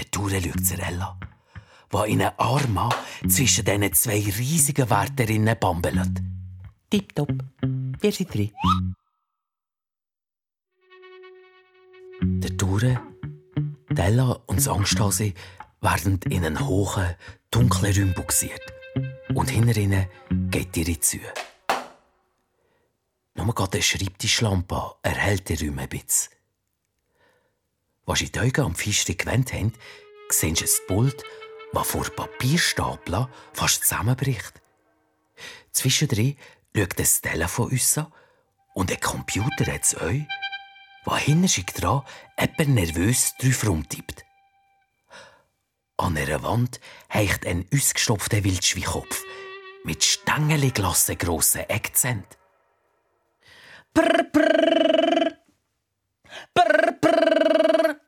Der 0.00 0.10
Ture 0.10 0.40
schaut 0.40 0.64
zu 0.64 0.78
Ella, 0.78 1.14
die 1.92 2.12
in 2.12 2.22
einem 2.22 2.32
Arm 2.38 2.88
zwischen 3.28 3.66
diesen 3.66 3.92
zwei 3.92 4.14
riesigen 4.14 4.88
Wärterinnen 4.88 5.54
bambelt. 5.60 6.22
Tipptopp. 6.88 7.30
Wir 8.00 8.10
sind 8.10 8.32
drin. 8.32 8.50
Der 12.22 12.56
Ture, 12.56 12.98
Ella 13.94 14.40
und 14.46 14.56
das 14.56 14.68
Angsthase 14.68 15.34
werden 15.82 16.18
in 16.30 16.46
einen 16.46 16.66
hohen, 16.66 17.14
dunklen 17.50 17.94
Raum 17.94 18.14
buxiert. 18.14 18.62
Und 19.34 19.50
hinter 19.50 19.76
ihnen 19.76 20.06
geht 20.50 20.74
ihre 20.78 20.98
Tür. 20.98 21.30
Nur 23.34 23.54
gerade 23.54 23.74
eine 23.74 23.82
Schreibtischlampe 23.82 24.94
erhält 25.02 25.50
den 25.50 25.68
Raum 25.68 25.78
ein 25.78 25.88
bisschen. 25.90 26.39
Was 28.10 28.18
die 28.18 28.40
Augen 28.40 28.62
am 28.62 28.74
Fenster 28.74 29.14
gewendet 29.14 29.52
haben, 29.52 29.72
sehen 30.30 30.56
sie 30.56 30.64
ein 30.64 30.86
Pult, 30.88 31.22
das 31.72 31.86
vor 31.86 32.02
Papierstapeln 32.02 33.28
fast 33.52 33.84
zusammenbricht. 33.84 34.60
Zwischendrin 35.70 36.36
schaut 36.74 36.98
das 36.98 37.20
Telefon 37.20 37.70
uns 37.70 37.96
an 37.96 38.12
und 38.74 38.90
ein 38.90 38.98
Computer 38.98 39.72
hat 39.72 39.84
es 39.84 39.96
euch, 39.96 40.26
der 41.06 41.16
hinter 41.18 41.46
sich 41.46 41.66
dran 41.66 42.02
jemand 42.36 42.74
nervös 42.74 43.34
drauf 43.38 43.68
rumtippt. 43.68 44.24
An 45.96 46.16
einer 46.16 46.42
Wand 46.42 46.80
hängt 47.08 47.46
ein 47.46 47.64
ausgestopfter 47.72 48.42
Wildschweinkopf 48.42 49.22
mit 49.84 50.02
stängeliglassen 50.02 51.16
grossen 51.16 51.60
Eckzent. 51.70 52.26
Brr, 53.94 54.24
brr. 54.32 55.36
Brr, 56.52 56.92
brr. 57.00 57.99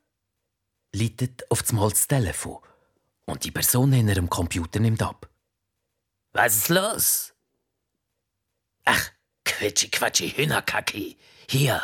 Leitet 0.95 1.51
auf 1.51 1.62
das 1.62 1.72
Mal 1.72 1.88
das 1.90 2.07
Telefon 2.07 2.59
und 3.24 3.45
die 3.45 3.51
Person 3.51 3.93
hinter 3.93 4.14
dem 4.14 4.28
Computer 4.28 4.78
nimmt 4.78 5.03
ab. 5.03 5.28
Was 6.32 6.57
ist 6.57 6.68
los? 6.68 7.34
Ach, 8.84 9.11
Quitschi 9.45 9.88
Quatschi 9.88 10.30
Hühnerkacki. 10.30 11.16
Hier 11.49 11.80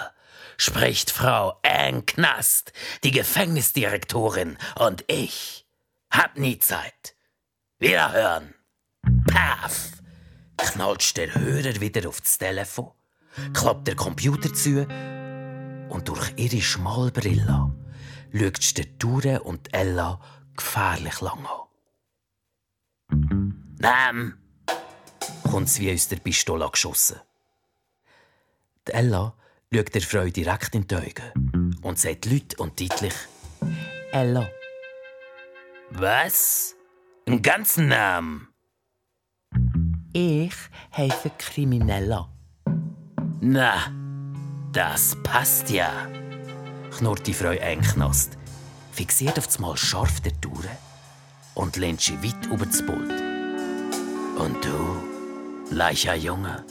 spricht 0.58 1.10
Frau 1.10 1.58
Ann 1.62 2.04
Knast, 2.04 2.72
die 3.02 3.12
Gefängnisdirektorin, 3.12 4.58
und 4.76 5.04
ich 5.06 5.66
hab 6.10 6.36
nie 6.36 6.58
Zeit. 6.58 7.14
Wiederhören. 7.78 8.54
Paff! 9.26 9.92
Knallt 10.56 11.16
der 11.16 11.34
Hörer 11.34 11.80
wieder 11.80 12.08
auf 12.08 12.20
das 12.20 12.36
Telefon, 12.36 12.90
klappt 13.54 13.86
der 13.86 13.96
Computer 13.96 14.52
zu 14.52 14.86
und 15.88 16.08
durch 16.08 16.32
ihre 16.36 16.60
Schmalbrille 16.60 17.72
schaut 18.32 18.76
der 18.78 18.98
Ture 18.98 19.42
und 19.42 19.72
Ella 19.74 20.20
gefährlich 20.56 21.20
lang 21.20 21.46
an. 21.46 21.68
Nam, 23.80 24.38
kommt 25.44 25.78
wie 25.78 25.92
aus 25.92 26.08
der 26.08 26.16
Pistole 26.16 26.68
geschossen. 26.70 27.20
Die 28.86 28.92
Ella 28.92 29.34
schaut 29.72 29.94
der 29.94 30.02
Frau 30.02 30.24
direkt 30.24 30.74
in 30.74 30.86
die 30.86 30.96
Augen 30.96 31.78
und 31.82 31.98
sagt 31.98 32.26
laut 32.26 32.54
und 32.58 32.80
deutlich: 32.80 33.14
Ella. 34.12 34.48
was? 35.90 36.74
Einen 37.26 37.42
ganzen 37.42 37.88
Namen? 37.88 38.48
Ich 40.12 40.54
heiße 40.96 41.30
Kriminella. 41.38 42.30
Na, 43.40 43.92
das 44.72 45.16
passt 45.22 45.70
ja. 45.70 46.08
Knurrt 46.90 47.26
die 47.26 47.34
Frau 47.34 47.50
Engknast, 47.50 48.36
fixiert 48.92 49.38
auf 49.38 49.46
das 49.46 49.58
Mal 49.58 49.76
scharf 49.76 50.20
der 50.20 50.38
Ture 50.40 50.70
und 51.54 51.76
lehnt 51.76 52.00
sie 52.00 52.22
weit 52.22 52.46
über 52.46 52.66
das 52.66 52.84
Pult. 52.84 53.10
Und 54.38 54.64
du, 54.64 55.74
leicher 55.74 56.14
Junge, 56.14 56.64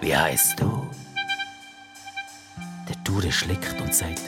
wie 0.00 0.16
heißt 0.16 0.60
du? 0.60 0.86
Der 2.88 3.04
Ture 3.04 3.30
schlickt 3.30 3.80
und 3.80 3.94
sagt: 3.94 4.22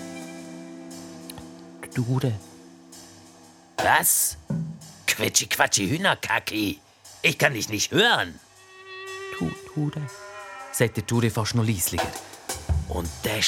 Dure. 1.94 2.32
Was? 3.76 4.36
Quitschi 5.06 5.46
Quatschi 5.46 5.88
Hühnerkacki. 5.88 6.80
Ich 7.22 7.38
kann 7.38 7.54
dich 7.54 7.68
nicht 7.68 7.92
hören. 7.92 8.40
Tu, 9.38 9.50
Dure. 9.74 10.02
sagt 10.72 10.96
der 10.96 11.06
Ture 11.06 11.30
fast 11.30 11.54
noch 11.54 11.64
leislicher. 11.64 12.10
Und 12.94 13.10
der 13.24 13.42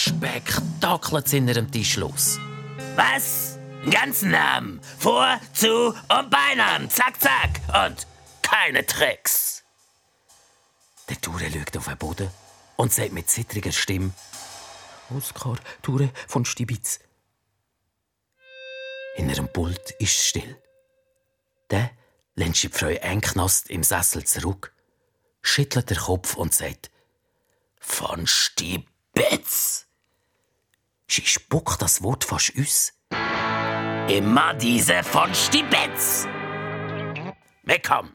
dackelt 0.81 1.29
hinter 1.29 1.71
Tisch 1.71 1.97
los. 1.97 2.41
Was? 2.97 3.59
Einen 3.81 3.93
ganzen 3.93 4.33
Namen. 4.33 4.81
Vor, 4.99 5.41
zu 5.53 5.95
und 5.95 6.31
Beinamen. 6.31 6.91
Zack, 6.91 7.21
zack. 7.21 7.61
Und 7.87 8.09
keine 8.43 8.85
Tricks. 8.85 9.63
Der 11.09 11.21
Ture 11.21 11.49
schaut 11.49 11.77
auf 11.77 11.85
den 11.85 11.97
Boden 11.97 12.31
und 12.75 12.93
sagt 12.93 13.13
mit 13.13 13.31
zittriger 13.31 13.71
Stimme: 13.71 14.11
Oskar, 15.17 15.59
Ture 15.81 16.11
von 16.27 16.45
Stibitz. 16.45 16.99
Hinter 19.15 19.37
dem 19.37 19.53
Pult 19.53 19.93
ist 20.01 20.17
es 20.17 20.27
still. 20.27 20.61
Dann 21.69 21.91
lehnt 22.35 22.57
sich 22.57 22.73
die 22.73 22.79
Frau 22.79 22.89
Engknast 22.89 23.71
im 23.71 23.85
Sessel 23.85 24.25
zurück, 24.25 24.73
schüttelt 25.41 25.89
den 25.89 25.99
Kopf 25.99 26.35
und 26.35 26.53
sagt: 26.53 26.91
Von 27.79 28.27
Stibitz. 28.27 28.96
Sie 31.17 31.25
spuckt 31.25 31.81
das 31.81 32.03
Wort 32.03 32.25
fast 32.25 32.53
aus. 32.61 32.93
Immer 34.09 34.53
diese 34.53 35.03
von 35.03 35.35
Stibitz. 35.35 36.29
Wegkomm. 37.63 38.11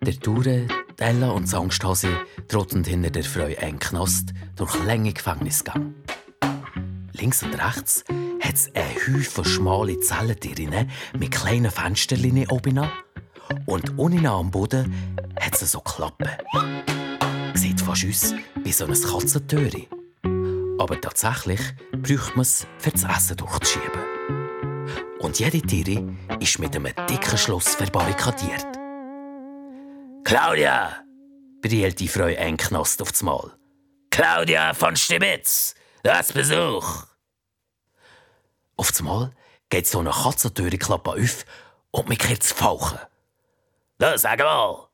Der 0.00 0.20
Ture, 0.20 0.68
Ella 0.98 1.30
und 1.30 1.48
das 1.48 1.54
Angsthase 1.54 2.08
trotten 2.46 2.84
hinter 2.84 3.10
der 3.10 3.24
Frau 3.24 3.46
einen 3.46 3.80
Knast 3.80 4.32
durch 4.54 4.72
lange 4.84 5.12
Gefängnisgang. 5.12 5.96
Links 7.12 7.42
und 7.42 7.54
rechts 7.54 8.04
hat 8.40 8.54
es 8.54 8.72
einen 8.72 9.24
Haufen 9.24 9.44
schmale 9.44 9.98
Zellentiere 9.98 10.86
mit 11.18 11.32
kleinen 11.32 11.72
Fensterchen 11.72 12.48
oben 12.48 12.78
an. 12.78 12.92
Und 13.66 13.98
unten 13.98 14.26
am 14.26 14.50
Boden 14.50 15.16
hat 15.40 15.60
es 15.60 15.72
so 15.72 15.80
Klappen. 15.80 16.28
Sieht 17.54 17.80
fast 17.80 18.04
aus 18.04 18.34
wie 18.64 18.72
so 18.72 18.84
ein 18.86 18.94
Katzentüre. 18.94 19.86
Aber 20.78 21.00
tatsächlich 21.00 21.60
bräuchte 21.92 22.32
man 22.34 22.42
es, 22.42 22.66
für 22.78 22.90
das 22.90 23.04
Essen 23.04 23.36
durchzuschieben. 23.36 24.02
Und 25.20 25.38
jede 25.38 25.60
Tiere 25.60 26.16
ist 26.40 26.58
mit 26.58 26.76
einem 26.76 26.94
dicken 27.08 27.36
Schloss 27.36 27.74
verbarrikadiert. 27.74 28.66
Claudia. 30.24 31.04
Brillt 31.60 31.98
die 31.98 32.08
Frau 32.08 32.26
Engknast 32.26 33.02
aufs 33.02 33.22
Mal. 33.22 33.52
Claudia 34.10 34.74
von 34.74 34.94
Stibitz. 34.94 35.74
Du 36.04 36.10
hast 36.14 36.34
Besuch. 36.34 37.06
Auf 38.76 38.92
einmal 38.98 39.32
geht 39.68 39.88
so 39.88 39.98
eine 39.98 40.10
Katzentüre-Klappe 40.10 41.10
auf 41.10 41.44
und 41.90 42.08
mich 42.08 42.18
kehrt 42.18 42.44
zu 42.44 42.54
fauchen. 42.54 42.98
Da, 43.98 44.16
sag 44.16 44.38
mal, 44.38 44.88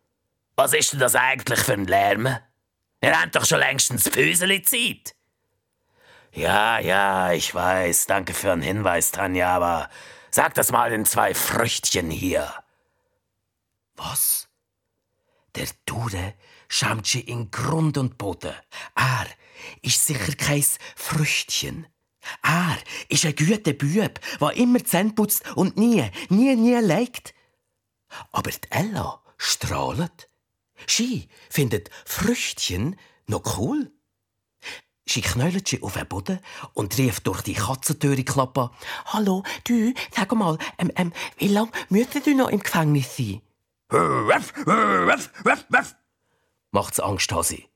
was 0.57 0.72
ist 0.72 0.94
denn 0.94 1.00
das 1.00 1.14
eigentlich 1.14 1.61
für 1.61 1.74
ein 1.74 1.84
Lärm? 1.84 2.38
Ihr 3.02 3.20
habt 3.20 3.36
doch 3.36 3.44
schon 3.44 3.59
längstens 3.59 4.09
Füseli-Zeit. 4.09 5.14
Ja, 6.32 6.78
ja, 6.78 7.30
ich 7.32 7.55
weiß. 7.55 8.07
Danke 8.07 8.32
für 8.32 8.48
den 8.48 8.62
Hinweis, 8.62 9.11
Tanja, 9.11 9.55
aber 9.55 9.90
sag 10.30 10.55
das 10.55 10.72
mal 10.72 10.88
den 10.88 11.05
zwei 11.05 11.34
Früchtchen 11.34 12.11
hier. 12.11 12.50
Was? 13.96 14.48
Der 15.55 15.68
Dure 15.84 16.32
schämt 16.68 17.07
sich 17.07 17.28
in 17.28 17.50
Grund 17.50 17.98
und 17.98 18.16
Boden. 18.16 18.55
Er 18.94 19.26
ist 19.82 20.07
sicher 20.07 20.34
kein 20.34 20.64
Früchtchen. 20.96 21.86
Er 22.42 22.78
ist 23.11 23.26
ein 23.26 23.36
guter 23.36 23.74
Bub, 23.74 24.18
der 24.40 24.57
immer 24.57 24.82
Zähne 24.82 25.12
putzt 25.12 25.46
und 25.57 25.76
nie, 25.76 26.11
nie, 26.30 26.57
nie 26.57 26.76
legt. 26.76 27.34
Aber 28.32 28.50
die 28.50 28.70
Ella 28.70 29.20
strahlt. 29.36 30.28
Sie 30.86 31.28
findet 31.50 31.90
Früchtchen 32.04 32.98
noch 33.26 33.58
cool. 33.58 33.90
Sie 35.06 35.20
knäulet 35.20 35.68
sich 35.68 35.82
auf 35.82 35.94
den 35.94 36.08
Boden 36.08 36.40
und 36.72 36.96
rief 36.96 37.20
durch 37.20 37.42
die 37.42 37.54
Katzentüre-Klappe. 37.54 38.70
Hallo, 39.06 39.42
du, 39.64 39.92
sag 40.10 40.32
mal, 40.32 40.58
ähm, 40.78 40.90
ähm, 40.96 41.12
wie 41.36 41.48
lange 41.48 41.70
müsst 41.90 42.26
du 42.26 42.34
noch 42.34 42.48
im 42.48 42.60
Gefängnis 42.60 43.16
sein? 43.16 43.42
Macht's 46.70 47.00
Angst, 47.00 47.30
Hasi. 47.32 47.68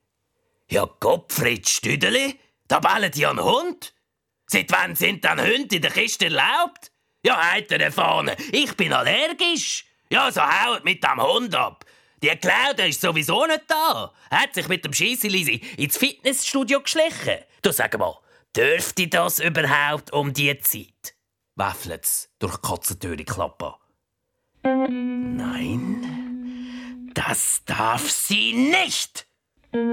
Ja, 0.69 0.85
Gottfried 0.99 1.69
Stüdeli, 1.69 2.39
da 2.67 2.79
ballet 2.79 3.15
ja 3.15 3.29
ein 3.29 3.39
Hund. 3.39 3.93
Seit 4.47 4.71
wann 4.71 4.95
sind 4.95 5.23
dann 5.23 5.39
Hunde 5.39 5.75
in 5.75 5.81
der 5.81 5.91
Kiste 5.91 6.25
erlaubt? 6.25 6.91
Ja, 7.23 7.51
heiter 7.51 7.91
vorne, 7.91 8.35
ich 8.51 8.75
bin 8.75 8.91
allergisch. 8.91 9.85
Ja, 10.11 10.31
so 10.31 10.41
haut 10.41 10.83
mit 10.83 11.03
dem 11.03 11.21
Hund 11.21 11.53
ab. 11.53 11.85
Die 12.23 12.29
Claudia 12.29 12.85
ist 12.85 12.99
sowieso 12.99 13.45
nicht 13.45 13.65
da. 13.67 14.11
Hat 14.31 14.55
sich 14.55 14.67
mit 14.67 14.83
dem 14.83 14.91
Scheisselisi 14.91 15.61
ins 15.77 15.97
Fitnessstudio 15.97 16.81
geschlichen. 16.81 17.37
Du 17.61 17.71
sag 17.71 17.97
mal, 17.97 18.17
dürfte 18.55 19.07
das 19.07 19.39
überhaupt 19.39 20.11
um 20.11 20.33
die 20.33 20.57
Zeit? 20.59 21.15
Wafflet's 21.55 22.29
durch 22.39 22.57
die 22.57 22.67
Katzentüre 22.67 23.23
klappen. 23.23 23.73
Nein, 24.63 26.01
das 27.13 27.61
darf 27.65 28.09
sie 28.09 28.53
nicht, 28.53 29.27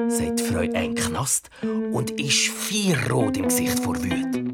sagt 0.09 0.41
Frau 0.41 0.61
Enknast 0.61 1.51
und 1.62 2.11
ist 2.12 2.49
vierrot 2.49 3.37
im 3.37 3.49
Gesicht 3.49 3.79
vor 3.81 3.97
Wut. 3.97 4.45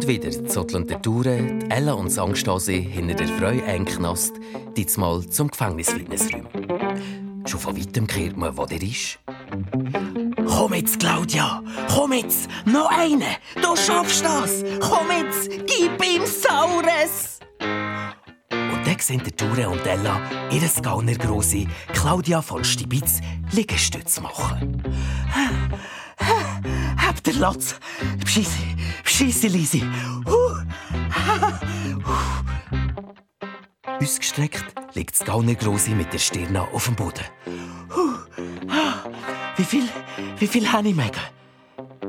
Und 0.00 0.08
wieder 0.08 0.46
zotteln 0.46 0.86
die 0.86 0.94
Touren, 0.94 1.70
Ella 1.70 1.92
und 1.92 2.08
Sangstase 2.08 2.72
hinter 2.72 3.12
der 3.16 3.28
Frau 3.28 3.50
Enknast, 3.50 4.32
diesmal 4.74 5.28
zum 5.28 5.50
Gefängnisfitnessraum. 5.50 6.48
Schon 7.44 7.60
von 7.60 7.76
weitem 7.76 8.06
kehrt 8.06 8.34
man, 8.34 8.56
wo 8.56 8.64
der 8.64 8.82
ist. 8.82 9.18
Komm 10.46 10.72
jetzt, 10.72 11.00
Claudia! 11.00 11.62
Komm 11.94 12.14
jetzt! 12.14 12.48
Noch 12.64 12.90
eine! 12.90 13.26
Du 13.56 13.76
schaffst 13.76 14.24
das! 14.24 14.64
Komm 14.80 15.08
jetzt! 15.10 15.50
Gib 15.66 16.02
ihm 16.02 16.24
Saures! 16.24 17.40
Und 17.60 18.86
dann 18.86 18.98
sehen 19.00 19.22
der 19.22 19.36
Ture 19.36 19.68
und 19.68 19.86
Ella 19.86 20.18
ihre 20.50 20.80
Gaunergrosse 20.80 21.66
Claudia 21.92 22.40
von 22.40 22.64
Stibitz 22.64 23.20
Liegestütz 23.52 24.18
machen. 24.18 24.82
Ihr 27.30 27.38
Latz? 27.38 27.76
Bescheisse, 28.18 28.58
bescheisse, 29.04 29.46
Lisi! 29.46 29.84
Uh. 30.26 30.56
Ausgestreckt 34.02 34.64
liegt 34.94 35.12
das 35.12 35.24
Gaunergrosse 35.24 35.90
mit 35.90 36.12
der 36.12 36.18
Stirn 36.18 36.56
auf 36.56 36.86
dem 36.86 36.96
Boden. 36.96 37.24
Wie 39.56 39.62
viel, 39.62 39.88
wie 40.38 40.46
viel 40.48 40.72
habe 40.72 40.88
ich 40.88 40.96
mega? 40.96 41.20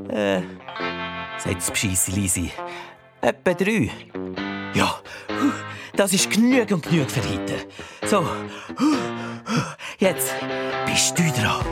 Äh, 0.09 0.41
sagt 1.37 1.57
das 1.57 1.69
Bescheisse 1.69 2.11
Lisi. 2.11 2.51
Etwa 3.21 3.53
drei. 3.53 3.91
Ja, 4.73 5.01
das 5.95 6.13
ist 6.13 6.31
genug 6.31 6.71
und 6.71 6.89
genug 6.89 7.11
für 7.11 7.21
heute. 7.29 7.67
So, 8.07 8.25
jetzt 9.99 10.33
bist 10.87 11.19
du 11.19 11.23
dran. 11.39 11.63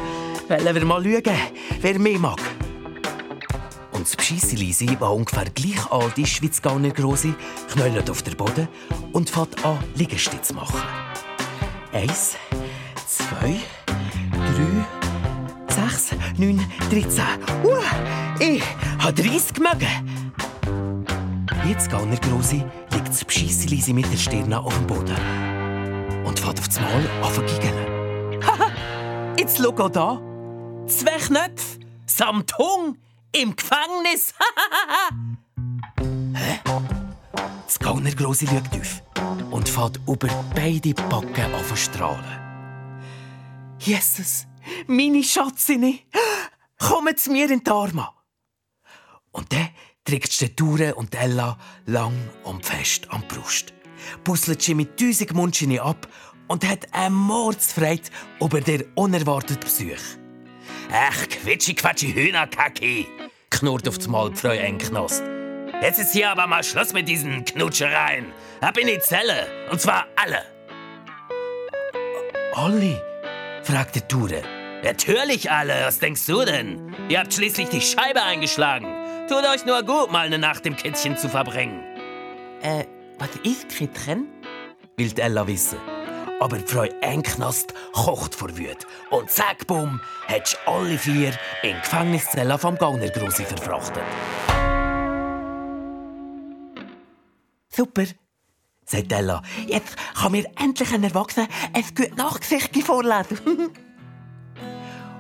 Wollen 0.48 0.76
wir 0.76 0.86
mal 0.86 1.04
schauen, 1.04 1.36
wer 1.82 1.98
mehr 1.98 2.20
mag? 2.20 2.40
Das 4.10 4.18
Bescheisse 4.18 4.56
Lisi, 4.56 4.88
das 4.88 5.08
ungefähr 5.08 5.46
gleich 5.54 5.92
alt 5.92 6.18
ist 6.18 6.42
wie 6.42 6.48
das 6.50 6.64
Gaunergrosse, 6.64 7.36
knallt 7.72 8.10
auf 8.10 8.24
den 8.24 8.36
Boden 8.36 8.68
und 9.14 9.30
fängt 9.30 9.64
an, 9.64 9.78
Liegestütze 9.94 10.42
zu 10.42 10.54
machen. 10.56 10.82
Eins, 11.94 12.36
zwei, 13.06 13.60
drei, 14.32 15.86
sechs, 15.90 16.16
neun, 16.40 16.60
dreizehn. 16.90 17.24
Uh, 17.64 17.78
ich 18.40 18.64
habe 18.98 19.14
30 19.14 19.60
mögen. 19.60 20.10
Jetzt 21.68 21.92
Gaunergrosse 21.92 22.66
liegt 22.92 23.10
das 23.10 23.24
Bescheisse 23.24 23.68
Lisi 23.68 23.94
mit 23.94 24.12
der 24.12 24.18
Stirn 24.18 24.52
auf 24.56 24.74
dem 24.74 24.88
Boden. 24.88 25.16
Und 26.26 26.40
fährt 26.40 26.58
auf 26.58 26.68
das 26.68 26.82
Mal 26.82 27.08
an 27.22 27.32
zu. 27.32 28.48
Haha, 28.48 28.72
jetzt 29.38 29.60
schau 29.60 29.88
da. 29.88 30.20
Zwei 30.88 31.20
Knöpfe 31.20 31.80
samt 32.08 32.58
Hung 32.58 32.98
im 33.32 33.56
Gefängnis. 33.56 34.34
Hä? 36.36 36.60
Das 37.66 37.80
Gaunergrosse 37.80 38.48
schaut 38.48 38.80
auf 38.80 39.04
und 39.52 39.70
fährt 39.70 40.00
über 40.08 40.28
beide 40.56 40.94
Backen 40.94 41.52
zu 41.68 41.76
strahlen. 41.76 42.40
Jesus, 43.80 44.46
meine 44.88 45.24
Schatzine, 45.24 46.00
kommen 46.78 47.16
zu 47.16 47.32
mir 47.32 47.50
in 47.50 47.64
die 47.64 47.72
Arme. 47.72 48.10
Und 49.32 49.54
dann 49.54 49.70
trägt 50.04 50.42
die 50.42 50.56
Ture 50.56 50.96
und 50.96 51.14
Ella 51.16 51.58
lang 51.86 52.14
und 52.44 52.66
fest 52.66 53.10
an 53.12 53.24
die 53.30 53.36
Brust, 53.36 53.74
puzzelt 54.24 54.62
sie 54.62 54.74
mit 54.74 55.00
tausend 55.00 55.34
Mundschini 55.34 55.80
ab 55.80 56.08
und 56.48 56.68
hat 56.68 56.92
eine 56.94 57.12
Mordsfreude 57.12 58.10
über 58.42 58.60
der 58.62 58.86
unerwarteten 58.96 59.60
Besuch. 59.60 60.19
Ach, 60.92 61.28
quitschi 61.30 61.76
quatschi 61.76 62.14
Hühnerkacki, 62.14 63.08
knurrt 63.52 63.88
auf 63.88 64.08
Mal 64.08 64.34
Frau 64.36 64.50
Enknost. 64.50 65.24
Jetzt 65.82 66.00
ist 66.00 66.14
hier 66.14 66.32
aber 66.32 66.48
mal 66.48 66.64
Schluss 66.64 66.94
mit 66.94 67.08
diesen 67.08 67.46
Knutschereien. 67.46 68.34
Ab 68.60 68.78
in 68.78 68.88
die 68.88 69.00
Zelle, 69.00 69.48
und 69.72 69.80
zwar 69.80 70.08
alle. 70.16 70.44
Alle? 72.56 73.02
fragt 73.64 73.96
die 73.96 74.02
Ture. 74.02 74.42
Natürlich 74.84 75.52
alle, 75.52 75.76
was 75.86 76.00
denkst 76.00 76.26
du 76.26 76.44
denn? 76.44 76.96
Ihr 77.08 77.20
habt 77.20 77.34
schließlich 77.34 77.70
die 77.70 77.82
Scheibe 77.82 78.24
eingeschlagen. 78.24 78.88
Tut 79.28 79.46
euch 79.46 79.66
nur 79.66 79.84
gut, 79.84 80.12
mal 80.12 80.26
eine 80.26 80.40
Nacht 80.40 80.66
im 80.66 80.76
Kittchen 80.76 81.16
zu 81.18 81.30
verbringen. 81.30 81.84
Äh, 82.62 82.86
was 83.20 83.30
ist 83.44 83.70
Kittchen? 83.70 84.28
will 84.98 85.14
Ella 85.18 85.48
wissen. 85.48 85.78
Aber 86.40 86.58
die 86.58 86.66
Frau 86.66 86.84
Enknast 87.02 87.74
kocht 87.92 88.34
vor 88.34 88.50
Wut. 88.58 88.88
Und 89.10 89.30
zack, 89.30 89.68
bumm, 89.68 90.00
hat 90.28 90.58
alle 90.66 90.98
vier 90.98 91.34
in 91.64 91.76
die 91.76 91.82
Gefängniszelle 91.82 92.58
vom 92.58 92.78
Gaunergrossi 92.78 93.44
verfrachtet. 93.44 94.04
Super, 97.68 98.06
sagt 98.86 99.12
Ella. 99.12 99.42
Jetzt 99.68 99.96
kann 100.16 100.32
mir 100.32 100.46
endlich 100.58 100.94
ein 100.94 101.04
Erwachsener 101.04 101.48
ein 101.74 101.84
gutes 101.96 102.16
Nachgesicht 102.16 102.76
vorlesen. 102.84 103.40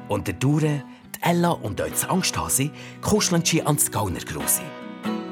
Und 0.07 0.27
der 0.27 0.33
Dure, 0.35 0.83
die 1.15 1.21
Ella 1.21 1.51
und 1.51 1.79
auch 1.81 1.87
das 1.87 2.09
Angsthase 2.09 2.71
kuscheln 3.01 3.45
sie 3.45 3.61
ans 3.61 3.91
Gaunergrossi. 3.91 4.63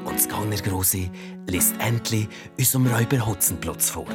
Und 0.04 0.14
das 0.14 0.28
Gaunergrossi 0.28 1.10
liest 1.48 1.74
endlich 1.80 2.28
unserem 2.56 2.86
Räuber 2.86 3.26
Hotzenplotz 3.26 3.90
vor. 3.90 4.06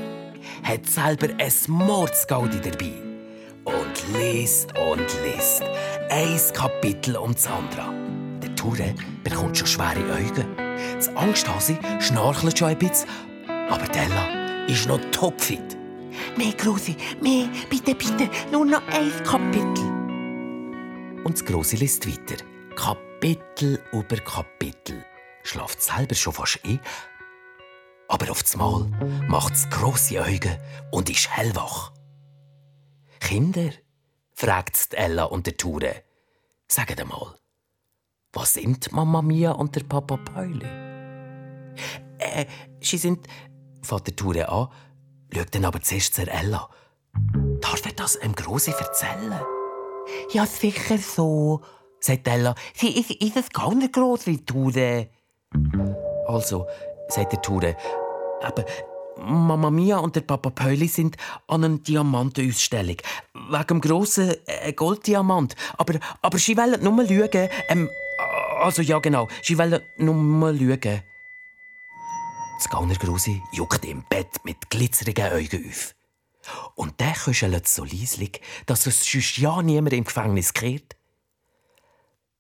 Hat 0.62 0.86
selber 0.86 1.28
ein 1.38 1.54
Mordsgaudi 1.68 2.60
dabei. 2.62 2.94
Und 3.66 4.20
liest 4.20 4.78
und 4.78 5.08
liest. 5.24 5.64
Ein 6.10 6.40
Kapitel 6.54 7.16
um 7.16 7.34
das 7.34 7.48
andere. 7.48 7.94
Der 8.42 8.56
Ture 8.56 8.94
bekommt 9.24 9.58
schon 9.58 9.68
schwere 9.68 10.04
Augen. 10.14 10.56
Das 10.96 11.10
Angsthase 11.16 11.78
schnarchelt 12.00 12.60
schon 12.60 12.70
ein 12.70 12.78
bisschen. 12.78 13.10
Aber 13.70 13.86
die 13.88 13.98
Ella 13.98 14.66
ist 14.68 14.88
noch 14.88 15.00
topfit. 15.12 15.78
Mehr, 16.38 16.54
Grossi, 16.54 16.96
mehr, 17.22 17.48
bitte, 17.70 17.96
bitte, 17.96 18.30
nur 18.52 18.66
noch 18.66 18.82
ein 18.88 19.12
Kapitel. 19.24 19.84
Und 21.24 21.34
das 21.34 21.46
Grosse 21.46 21.78
liest 21.78 22.08
weiter. 22.08 22.44
Kapitel 22.76 23.80
über 23.92 24.18
Kapitel. 24.18 25.06
Schlaft 25.44 25.82
selber 25.82 26.16
schon 26.16 26.34
fast 26.34 26.60
ein. 26.66 26.80
Aber 28.14 28.30
auf 28.30 28.44
das 28.44 28.56
Mal 28.56 28.86
macht 29.28 29.56
es 29.56 29.68
grosse 29.72 30.22
Augen 30.22 30.56
und 30.92 31.10
ist 31.10 31.36
hellwach. 31.36 31.92
Kinder, 33.20 33.72
fragt 34.34 34.94
Ella 34.94 35.24
und 35.24 35.48
der 35.48 35.58
Ture, 35.58 35.96
sagt 36.68 37.02
einmal, 37.02 37.34
Was 38.32 38.54
sind 38.54 38.92
Mama 38.92 39.24
Mia 39.24 39.54
und 39.54 39.76
der 39.76 39.82
Papa 39.86 40.18
Pauli? 40.18 40.68
Äh, 42.20 42.46
sie 42.80 42.98
sind, 43.00 43.26
fährt 43.82 44.06
der 44.06 44.16
Ture 44.16 44.48
an, 44.48 44.68
schaut 45.34 45.56
dann 45.56 45.66
aber 45.66 45.82
zuerst 45.82 46.14
zur 46.14 46.28
Ella. 46.28 46.70
Darf 47.62 47.84
er 47.84 47.94
das 47.94 48.18
einem 48.18 48.36
Grossi 48.36 48.74
erzählen? 48.78 49.42
Ja, 50.32 50.46
sicher 50.46 51.00
so, 51.00 51.62
sagt 52.00 52.28
Ella. 52.28 52.54
Sie 52.76 52.96
ist, 52.96 53.10
ist 53.10 53.38
es 53.38 53.50
gar 53.50 53.74
nicht 53.74 53.94
gross 53.94 54.28
wie 54.28 54.46
Ture. 54.46 55.10
Also, 56.28 56.68
sagt 57.10 57.34
der 57.34 57.42
Ture, 57.42 57.76
aber 58.44 58.66
Mama 59.18 59.70
Mia 59.70 59.98
und 59.98 60.16
der 60.16 60.22
Papa 60.22 60.50
Pauli 60.50 60.88
sind 60.88 61.18
an 61.48 61.64
einer 61.64 61.78
Diamantenausstellung. 61.78 62.98
Wegen 63.34 63.68
dem 63.68 63.82
grossen 63.82 64.34
äh, 64.48 64.74
Golddiamant. 64.74 65.56
Aber, 65.78 66.00
aber 66.22 66.38
sie 66.38 66.58
wollen 66.58 66.84
nur 66.84 67.06
schauen. 67.06 67.50
Ähm, 67.70 67.90
also 68.60 68.82
ja, 68.82 69.00
genau. 69.00 69.28
Sie 69.42 69.58
wollen 69.58 69.82
nur 69.98 70.56
schauen. 70.58 71.04
Das 72.58 72.70
Gauner 72.70 72.96
Grusi 72.96 73.42
juckt 73.52 73.84
im 73.86 74.04
Bett 74.10 74.44
mit 74.44 74.70
glitzerigen 74.70 75.32
Augen 75.32 75.70
auf. 75.70 75.96
Und 76.76 77.00
der 77.00 77.14
kuschelt 77.14 77.68
so 77.68 77.84
leislich, 77.84 78.42
dass 78.66 78.86
es 78.86 79.04
sonst 79.04 79.38
ja 79.38 79.62
niemand 79.62 79.94
im 79.94 80.04
Gefängnis 80.04 80.54
kehrt. 80.54 80.96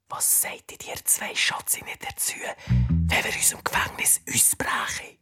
Was 0.10 0.41
seid 0.41 0.72
ihr 0.72 0.95
zwei 1.06 1.34
Schatzi 1.34 1.84
nicht 1.84 2.04
dazu, 2.04 2.36
wenn 2.68 3.24
wir 3.24 3.36
uns 3.36 3.51
im 3.51 3.64
Gefängnis 3.64 4.22
ausbrechen? 4.30 5.18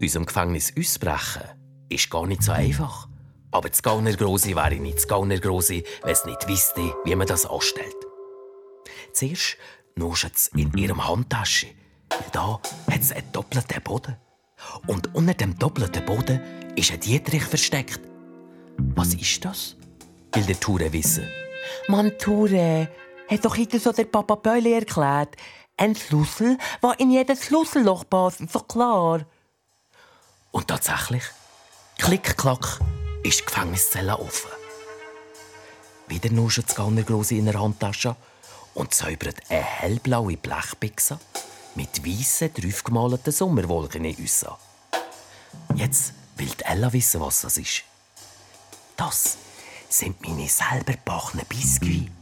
Unserem 0.00 0.26
Gefängnis 0.26 0.72
ausbrechen 0.78 1.48
ist 1.88 2.10
gar 2.10 2.26
nicht 2.26 2.42
so 2.42 2.52
einfach. 2.52 3.08
Aber 3.50 3.68
das 3.68 3.82
Gauner 3.82 4.14
Grosi 4.14 4.56
wäre 4.56 4.74
nicht 4.74 4.96
das 4.96 5.08
Gauner 5.08 5.38
Grosi, 5.38 5.84
wenn 6.02 6.12
es 6.12 6.24
nicht 6.24 6.48
wüsste, 6.48 6.94
wie 7.04 7.14
man 7.14 7.26
das 7.26 7.46
anstellt. 7.46 7.94
Zuerst 9.12 9.56
nuschen 9.94 10.30
es 10.34 10.48
in 10.48 10.72
ihrem 10.76 11.06
Handtasche. 11.06 11.68
Da 12.32 12.60
hat 12.90 13.00
es 13.00 13.12
einen 13.12 13.30
doppelten 13.32 13.82
Boden. 13.82 14.16
Und 14.86 15.14
unter 15.14 15.34
dem 15.34 15.56
doppelten 15.58 16.04
Boden 16.04 16.40
ist 16.74 16.90
ein 16.90 17.00
Dietrich 17.00 17.44
versteckt. 17.44 18.00
Was 18.96 19.14
ist 19.14 19.44
das? 19.44 19.76
Will 20.32 20.44
der 20.44 20.58
Ture 20.58 20.92
wissen. 20.92 21.28
Mann, 21.86 22.12
Ture, 22.18 22.88
hat 23.28 23.44
doch 23.44 23.56
heute 23.56 23.78
so 23.78 23.92
der 23.92 24.04
Papa 24.04 24.34
Böli 24.34 24.72
erklärt. 24.72 25.36
Ein 25.76 25.94
Schlüssel, 25.94 26.58
der 26.82 27.00
in 27.00 27.10
jedes 27.10 27.44
Schlüsselloch 27.44 28.04
passt, 28.08 28.42
doch 28.52 28.66
klar. 28.66 29.26
Und 30.54 30.68
tatsächlich, 30.68 31.24
klick, 31.98 32.36
klack, 32.36 32.78
ist 33.24 33.40
die 33.40 33.44
Gefängniszelle 33.44 34.16
offen. 34.16 34.52
Wieder 36.06 36.30
nuschelt 36.30 36.68
das 36.68 36.76
Gannergrosse 36.76 37.34
in 37.34 37.46
der 37.46 37.60
Handtasche 37.60 38.14
und 38.74 38.94
säubert 38.94 39.34
eine 39.48 39.60
hellblaue 39.60 40.36
Blechbixe 40.36 41.18
mit 41.74 42.06
weißen, 42.06 42.54
draufgemalten 42.54 43.32
Sommerwolken 43.32 44.04
in 44.04 44.14
uns 44.14 44.44
an. 44.44 44.54
Jetzt 45.74 46.12
will 46.36 46.54
Ella 46.64 46.92
wissen, 46.92 47.20
was 47.20 47.40
das 47.40 47.56
ist. 47.56 47.82
Das 48.96 49.36
sind 49.88 50.22
meine 50.22 50.48
selber 50.48 50.92
gebackenen 50.92 51.46
Biskuits. 51.46 52.12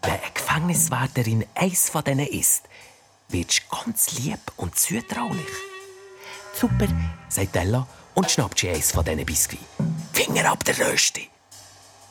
Wenn 0.00 0.12
eine 0.12 0.32
Gefängniswärterin 0.32 1.44
eins 1.56 1.90
von 1.90 2.04
denen 2.04 2.28
isst, 2.28 2.62
wird 3.30 3.50
du 3.50 3.76
ganz 3.84 4.12
lieb 4.12 4.38
und 4.58 4.78
zutraulich. 4.78 5.71
Super, 6.54 6.86
sagt 7.28 7.56
Ella 7.56 7.86
und 8.14 8.30
schnappt 8.30 8.58
sie 8.60 8.70
eins 8.70 8.92
von 8.92 9.04
diesen 9.04 9.24
Biskuits. 9.24 9.64
Finger 10.12 10.50
ab 10.50 10.64
der 10.64 10.78
Rösti, 10.78 11.28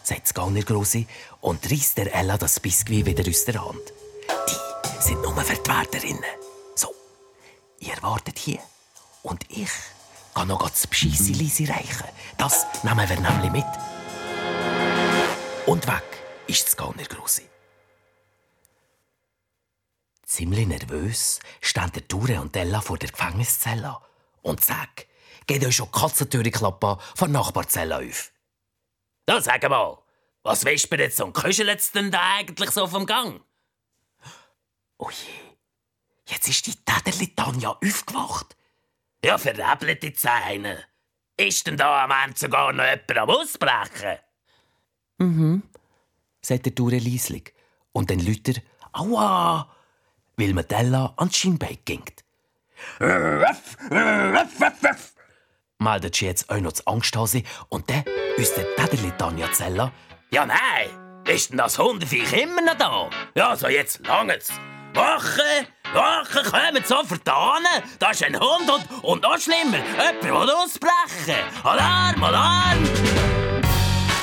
sagt 0.03 0.23
das 0.23 0.33
Gauner 0.33 0.63
Grossi 0.63 1.07
und 1.39 1.69
reißt 1.69 1.97
der 1.97 2.13
Ella 2.13 2.37
das 2.37 2.59
Biskuit 2.59 3.05
wieder 3.05 3.27
aus 3.27 3.45
der 3.45 3.63
Hand. 3.63 3.93
Die 4.49 5.01
sind 5.03 5.21
nur 5.21 5.35
für 5.37 5.55
die 5.55 5.69
Wärterinnen. 5.69 6.23
So, 6.75 6.93
ihr 7.79 7.95
wartet 8.01 8.39
hier 8.39 8.59
und 9.23 9.45
ich 9.49 9.69
kann 10.33 10.47
noch 10.47 10.69
das 10.69 10.87
Bescheisse 10.87 11.31
Lisi 11.31 11.65
reichen. 11.65 12.07
Das 12.37 12.65
nehmen 12.83 13.07
wir 13.07 13.19
nämlich 13.19 13.51
mit. 13.51 13.65
Und 15.65 15.87
weg 15.87 16.03
ist 16.47 16.67
das 16.67 16.75
Gauner 16.77 17.03
Grossi. 17.03 17.43
Ziemlich 20.25 20.67
nervös 20.67 21.39
stehen 21.59 21.91
Ture 22.07 22.41
und 22.41 22.55
Ella 22.55 22.81
vor 22.81 22.97
der 22.97 23.09
Gefängniszelle 23.09 23.97
und 24.41 24.63
sagen, 24.63 25.05
geht 25.47 25.65
euch 25.65 25.75
schon 25.75 25.91
Katzentüre 25.91 26.51
klappen 26.51 26.97
von 27.15 27.31
Nachbarzelle 27.31 27.97
auf. 27.97 28.31
Da 29.25 29.41
sag 29.41 29.67
mal, 29.69 29.97
was 30.43 30.65
wispert 30.65 30.99
jetzt 30.99 31.21
und 31.21 31.33
kuschelt's 31.33 31.91
denn 31.91 32.11
da 32.11 32.37
eigentlich 32.37 32.71
so 32.71 32.87
vom 32.87 33.05
Gang? 33.05 33.41
Oh 34.97 35.09
je, 35.09 36.33
jetzt 36.33 36.47
ist 36.47 36.67
die 36.67 36.75
Täterli 36.75 37.35
Tanja 37.35 37.69
aufgewacht. 37.69 38.55
Ja, 39.23 39.37
verrebelt 39.37 40.01
die 40.03 40.13
Zähne. 40.13 40.83
Ist 41.37 41.67
denn 41.67 41.77
da 41.77 42.03
am 42.03 42.11
Ende 42.11 42.39
sogar 42.39 42.73
noch 42.73 42.83
jemand 42.83 43.17
am 43.17 43.29
Ausbrechen? 43.29 44.19
Mhm, 45.17 45.63
sagt 46.41 46.65
der 46.65 46.75
Ture 46.75 46.97
leislich. 46.97 47.53
Und 47.93 48.09
dann 48.09 48.19
Lüter, 48.19 48.59
aua, 48.93 49.71
weil 50.37 50.53
man 50.53 50.67
Della 50.67 51.13
ans 51.17 51.37
Schienbein 51.37 51.77
gingt. 51.85 52.20
Meldet 55.79 56.15
sie 56.15 56.25
jetzt 56.25 56.49
auch 56.49 56.59
noch 56.59 56.71
das 56.71 56.85
Angsthase 56.85 57.43
und 57.69 57.89
dann 57.89 58.03
aus 58.39 58.53
der 58.53 58.75
Täterli 58.75 59.11
Tanja 59.17 59.51
Zella. 59.51 59.91
Ja, 60.31 60.45
nein. 60.45 60.89
Ist 61.27 61.49
denn 61.51 61.57
das 61.57 61.77
Hundeviech 61.77 62.33
immer 62.33 62.61
noch 62.61 62.77
da? 62.77 63.09
Ja, 63.35 63.55
so 63.55 63.67
jetzt 63.67 64.05
langt's. 64.05 64.51
Wache, 64.93 65.67
Wache, 65.93 66.43
kommen 66.49 66.83
so 66.83 67.03
vertan. 67.03 67.63
Da 67.99 68.11
ist 68.11 68.23
ein 68.23 68.37
Hund 68.39 68.69
und, 68.69 69.03
und 69.03 69.23
noch 69.23 69.39
schlimmer, 69.39 69.77
jemand 69.77 70.23
will 70.23 70.53
ausbrechen. 70.55 71.41
Alarm, 71.63 72.23
Alarm! 72.23 72.83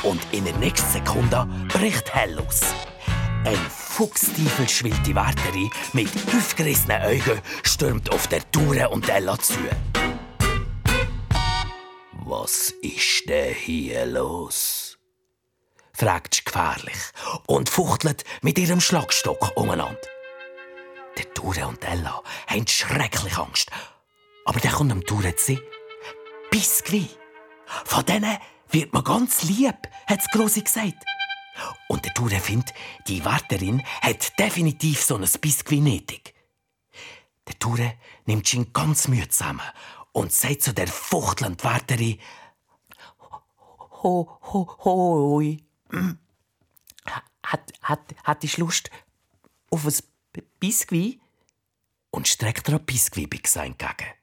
Und 0.03 0.21
in 0.31 0.45
der 0.45 0.53
nächsten 0.55 0.89
Sekunde 0.91 1.47
bricht 1.69 2.13
hell 2.13 2.35
los. 2.35 2.61
Ein 3.45 3.57
fuchstiefelschwillte 3.69 5.15
Wärterin 5.15 5.69
mit 5.93 6.09
aufgerissenen 6.35 7.01
Augen 7.01 7.41
stürmt 7.63 8.11
auf 8.11 8.27
der 8.27 8.49
Tour 8.51 8.91
und 8.91 9.07
Ella 9.07 9.39
zu. 9.39 9.53
Was 12.25 12.73
ist 12.81 13.29
denn 13.29 13.53
hier 13.53 14.05
los? 14.05 14.97
fragt 15.93 16.35
sie 16.35 16.43
gefährlich 16.43 16.97
und 17.47 17.69
fuchtelt 17.69 18.23
mit 18.41 18.59
ihrem 18.59 18.81
Schlagstock 18.81 19.51
umeinander. 19.55 19.97
Der 21.17 21.33
Ture 21.33 21.67
und 21.67 21.83
Ella 21.83 22.21
haben 22.47 22.67
schrecklich 22.67 23.37
Angst. 23.37 23.69
Aber 24.45 24.59
dann 24.59 24.71
kommt 24.71 24.91
dem 24.91 25.05
Ture 25.05 25.35
zu 25.35 25.45
sehen, 25.45 25.61
Biskuit. 26.51 27.17
Von 27.85 28.05
denen 28.05 28.37
wird 28.69 28.93
man 28.93 29.03
ganz 29.03 29.43
lieb, 29.43 29.75
hat 30.07 30.19
Grossi 30.31 30.61
gesagt. 30.61 31.03
Und 31.87 32.05
der 32.05 32.13
Ture 32.13 32.39
findet, 32.39 32.73
die 33.07 33.23
Wärterin 33.25 33.83
hat 34.01 34.37
definitiv 34.39 35.01
so 35.01 35.15
ein 35.15 35.27
Biskuit 35.41 35.81
nötig. 35.81 36.33
Der 37.47 37.57
Ture 37.57 37.93
nimmt 38.25 38.47
sich 38.47 38.71
ganz 38.73 39.07
Mühe 39.07 39.27
zusammen 39.27 39.61
und 40.11 40.31
sagt 40.31 40.61
zu 40.61 40.73
der 40.73 40.87
fuchtelnden 40.87 41.63
Wärterin, 41.63 42.19
Ho, 44.01 44.39
ho, 44.41 44.77
hoi. 44.85 45.57
Hat, 47.43 47.73
hat, 47.81 48.15
hat 48.23 48.43
ich 48.43 48.57
Lust 48.57 48.89
auf 49.71 49.85
ein 49.85 50.43
Biskuit? 50.59 51.19
Und 52.11 52.27
streckt 52.27 52.69
ihr 52.69 52.75
ein 52.75 52.85
Biskuit 52.85 53.33
entgegen. 53.33 54.13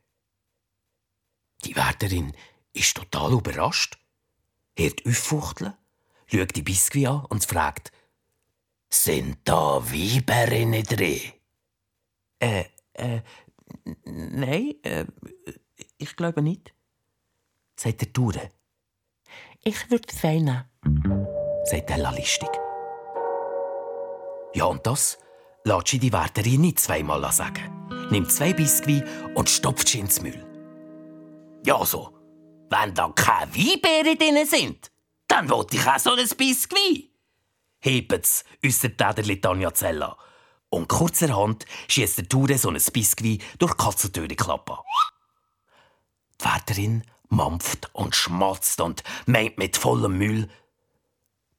Die 1.65 1.77
Wärterin 1.77 2.35
ist 2.73 2.97
total 2.97 3.33
überrascht, 3.33 3.99
hört 4.77 5.07
auffuchteln, 5.07 5.75
schaut 6.27 6.55
die 6.55 6.63
Biskuit 6.63 7.07
an 7.07 7.25
und 7.27 7.45
fragt, 7.45 7.93
sind 8.91 9.39
da 9.45 9.83
Weiberinnen 9.83 10.83
drin? 10.85 11.33
Äh, 12.39 12.65
äh, 12.95 13.21
nein, 14.05 14.75
äh, 14.83 15.07
ich 15.99 16.17
glaube 16.17 16.43
nicht, 16.43 16.75
sagt 17.77 18.01
der 18.01 18.13
Ture. 18.13 18.51
Ich 19.65 19.91
würde 19.91 20.07
zwei 20.07 20.39
nehmen, 20.39 20.65
sagt 21.65 21.91
Ella 21.91 22.11
listig. 22.11 22.51
Ja, 24.55 24.65
und 24.65 24.87
das 24.87 25.19
lässt 25.65 25.89
sie 25.89 25.99
die 25.99 26.13
Wärterin 26.13 26.61
nicht 26.61 26.79
zweimal 26.79 27.31
sagen. 27.33 27.87
Nimmt 28.11 28.31
zwei 28.31 28.53
Biskuit 28.53 29.05
und 29.35 29.51
stopft 29.51 29.89
sie 29.89 30.01
ins 30.01 30.23
Müll. 30.23 30.47
Ja, 31.65 31.85
so. 31.85 32.13
Wenn 32.71 32.95
da 32.95 33.13
keine 33.15 33.53
Weinbeeren 33.55 34.19
drin 34.19 34.47
sind, 34.47 34.91
dann 35.37 35.51
wollte 35.51 35.77
ich 35.77 35.87
auch 35.87 35.99
so 35.99 36.13
ein 36.13 36.29
Biskuit. 36.29 37.11
Hebt's 37.81 38.45
aus 38.65 38.81
der 38.81 38.97
Täterli 38.97 39.39
Tanja 39.39 39.73
Zella. 39.75 40.17
Und 40.71 40.89
kurzerhand 40.89 41.67
schießt 41.89 42.19
der 42.19 42.29
Ture 42.29 42.57
so 42.57 42.71
ein 42.71 42.83
Biskuit 42.93 43.43
durch 43.59 43.75
die 43.75 43.85
Katzentüre 43.85 44.35
klappe. 44.35 44.79
Die 46.41 46.45
Wärterin 46.45 47.05
mampft 47.29 47.91
und 47.93 48.17
schmatzt 48.17 48.81
und 48.81 49.03
meint 49.27 49.59
mit 49.59 49.77
vollem 49.77 50.17
Müll. 50.17 50.49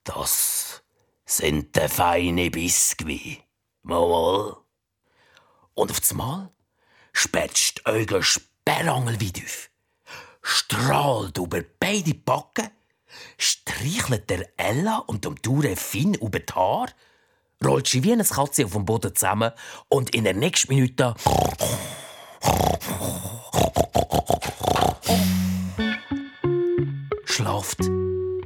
Das 0.03 0.83
sind 1.25 1.75
de 1.75 1.87
feine 1.87 2.49
Biskuit. 2.49 3.43
Mal. 3.83 4.57
Und 5.75 5.91
auf 5.91 6.13
Mal 6.15 6.51
sperrt 7.13 7.77
die 7.77 7.85
Augen 7.85 8.23
sperrangelweit 8.23 9.43
auf, 9.45 9.69
strahlt 10.41 11.37
über 11.37 11.61
beide 11.79 12.15
Backen, 12.15 12.71
streichelt 13.37 14.29
der 14.29 14.47
Ella 14.57 14.97
und 15.07 15.25
dem 15.25 15.35
Dure 15.41 15.75
Finn 15.75 16.13
über 16.15 16.39
die 16.39 16.53
Haare, 16.53 16.91
rollt 17.63 17.87
sie 17.87 18.03
wie 18.03 18.13
eine 18.13 18.23
Katze 18.23 18.65
auf 18.65 18.73
dem 18.73 18.85
Boden 18.85 19.15
zusammen 19.15 19.51
und 19.89 20.13
in 20.15 20.23
der 20.23 20.33
nächsten 20.33 20.73
Minute 20.73 21.15
schlaft 27.25 27.79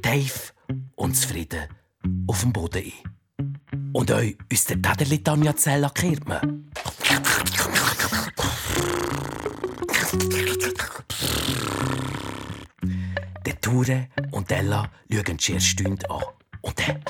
tief 0.02 0.54
und 0.96 1.14
zufrieden 1.14 1.68
auf 2.26 2.40
dem 2.40 2.52
Boden 2.52 2.84
ein. 2.84 3.92
Und 3.92 4.10
euch 4.10 4.36
aus 4.52 4.64
der 4.64 4.80
Täderli 4.80 5.22
Tanja 5.22 5.54
Zella 5.56 5.90
kehrt 5.90 6.26
man. 6.26 6.70
Ture 13.62 14.08
und 14.32 14.50
Ella 14.50 14.90
schauen 15.10 15.36
die 15.38 15.52
erste 15.52 15.60
Stunde 15.60 16.10
an. 16.10 16.22
Und 16.60 16.78
dann 16.78 17.02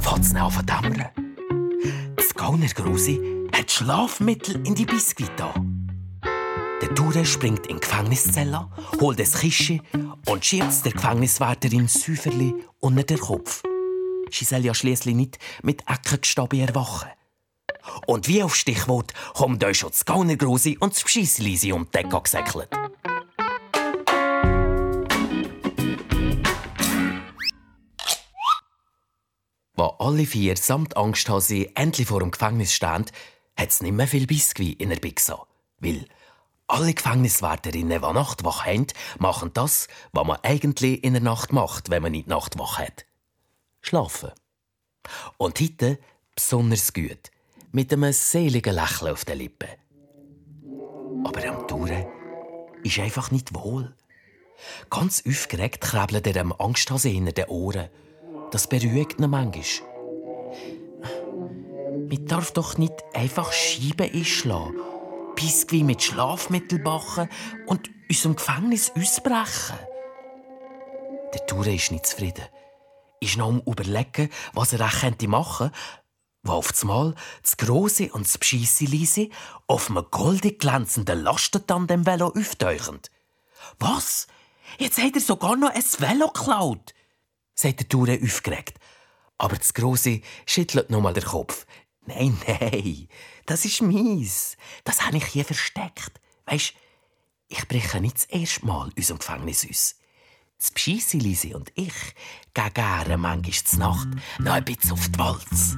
fängt 0.00 0.20
es 0.20 0.34
an 0.34 0.52
zu 0.52 0.62
dämmern. 0.62 1.08
Das 2.14 2.34
Gauner 2.34 2.68
Grosi 2.68 3.48
hat 3.52 3.70
Schlafmittel 3.70 4.64
in 4.66 4.74
die 4.74 4.84
Biskuit 4.84 5.40
an. 5.40 5.88
Der 6.82 6.94
Ture 6.94 7.24
springt 7.24 7.66
in 7.66 7.76
die 7.76 7.80
Gefängniszelle, 7.80 8.68
holt 9.00 9.18
das 9.18 9.40
Kistchen 9.40 9.80
und 10.26 10.44
schiebt 10.44 10.84
der 10.84 10.92
Gefängniswärterin 10.92 11.88
Säuferli 11.88 12.54
unter 12.80 13.02
den 13.02 13.18
Kopf. 13.18 13.62
Sie 14.30 14.44
soll 14.44 14.64
ja 14.64 14.74
schliesslich 14.74 15.14
nicht 15.14 15.38
mit 15.62 15.82
Eckengestabbe 15.88 16.60
erwachen. 16.60 17.08
Und 18.06 18.28
wie 18.28 18.42
auf 18.42 18.54
Stichwort 18.54 19.14
kommt 19.34 19.64
euch 19.64 19.78
schon 19.78 19.90
das 19.90 20.04
Gaunergrosi 20.04 20.76
und 20.78 20.94
das 20.94 21.04
Pschisselisi 21.04 21.72
um 21.72 21.86
die 21.86 21.90
Decke 21.92 22.20
gesäckelt. 22.20 22.68
Wo 29.76 29.84
alle 29.98 30.24
vier 30.24 30.56
samt 30.56 30.96
Angsthase 30.96 31.70
endlich 31.76 32.08
vor 32.08 32.20
dem 32.20 32.30
Gefängnis 32.30 32.72
stehen, 32.72 33.04
hat 33.56 33.68
es 33.68 33.82
nicht 33.82 33.92
mehr 33.92 34.08
viel 34.08 34.26
Biskuit 34.26 34.80
in 34.80 34.88
der 34.88 34.96
Bixa. 34.96 35.46
Weil 35.80 36.06
alle 36.66 36.94
Gefängniswärterinnen, 36.94 38.00
die 38.00 38.12
Nachtwache 38.12 38.70
haben, 38.70 38.86
machen 39.18 39.50
das, 39.52 39.88
was 40.12 40.26
man 40.26 40.38
eigentlich 40.42 41.04
in 41.04 41.12
der 41.12 41.22
Nacht 41.22 41.52
macht, 41.52 41.90
wenn 41.90 42.02
man 42.02 42.12
nicht 42.12 42.26
Nachtwache 42.26 42.84
hat. 42.84 43.06
Schlafen. 43.82 44.30
Und 45.36 45.60
heute 45.60 45.98
besonders 46.34 46.92
gut, 46.92 47.30
mit 47.70 47.92
einem 47.92 48.12
seligen 48.12 48.74
Lächeln 48.74 49.12
auf 49.12 49.24
den 49.24 49.38
Lippen. 49.38 49.68
Aber 51.24 51.48
am 51.48 51.68
Touren 51.68 52.06
ist 52.82 52.98
einfach 52.98 53.30
nicht 53.30 53.54
wohl. 53.54 53.94
Ganz 54.88 55.22
aufgeregt 55.26 55.82
krabbelt 55.82 56.26
er 56.26 56.40
am 56.40 56.52
Angsthase 56.52 57.10
hinter 57.10 57.32
den 57.32 57.46
Ohren. 57.46 57.90
Das 58.50 58.66
beruhigt 58.68 59.18
ihn 59.18 59.30
manchmal. 59.30 59.88
Man 62.08 62.26
darf 62.26 62.52
doch 62.52 62.78
nicht 62.78 62.94
einfach 63.14 63.52
Scheiben 63.52 64.12
einschlagen, 64.12 64.76
Biskuit 65.34 65.84
mit 65.84 66.02
Schlafmittel 66.02 66.78
backen 66.78 67.28
und 67.66 67.90
unserem 68.08 68.36
Gefängnis 68.36 68.92
ausbrechen. 68.96 69.78
Der 71.34 71.46
Tour 71.46 71.66
ist 71.66 71.90
nicht 71.90 72.06
zufrieden. 72.06 72.44
Ist 73.20 73.36
noch 73.36 73.48
am 73.48 73.62
überlegen, 73.66 74.30
was 74.52 74.72
er 74.72 74.88
könnte 74.88 75.26
machen 75.26 75.70
wo 76.46 76.52
auf 76.52 76.72
einmal 76.80 77.14
das 77.42 77.56
Grosse 77.56 78.12
und 78.12 78.26
das 78.26 78.38
Bescheisse 78.38 79.28
auf 79.66 79.90
einem 79.90 80.06
goldig 80.10 80.58
glänzenden 80.58 81.22
Lastentandem-Velo 81.22 82.28
auftauchen. 82.28 83.00
Was? 83.78 84.26
Jetzt 84.78 84.98
hat 84.98 85.14
er 85.14 85.20
sogar 85.20 85.56
noch 85.56 85.70
ein 85.70 85.82
Velo 85.82 86.28
geklaut, 86.28 86.94
sagt 87.56 87.80
der 87.80 87.88
Tour 87.88 88.08
aufgeregt. 88.08 88.78
Aber 89.38 89.56
das 89.56 89.74
Grosse 89.74 90.20
schüttelt 90.46 90.90
nochmal 90.90 91.14
den 91.14 91.24
Kopf. 91.24 91.66
Nein, 92.06 92.38
nein, 92.46 93.08
das 93.46 93.64
ist 93.64 93.82
mies. 93.82 94.56
Das 94.84 95.04
habe 95.04 95.16
ich 95.16 95.26
hier 95.26 95.44
versteckt. 95.44 96.12
Weisst, 96.44 96.74
ich 97.48 97.66
breche 97.66 98.00
nicht 98.00 98.16
das 98.16 98.24
erste 98.24 98.66
Mal 98.66 98.90
dem 99.08 99.18
Gefängnis 99.18 99.66
aus. 99.68 99.96
Das 100.58 100.70
Pscheissi 100.70 101.18
Lisi 101.18 101.54
und 101.54 101.70
ich 101.74 101.92
gehen 102.54 102.72
gerne 102.72 103.18
manchmal 103.18 103.52
zur 103.52 103.78
Nacht 103.78 104.08
noch 104.38 104.52
ein 104.52 104.64
bisschen 104.64 104.92
auf 104.92 105.08
die 105.08 105.18
Walz. 105.18 105.76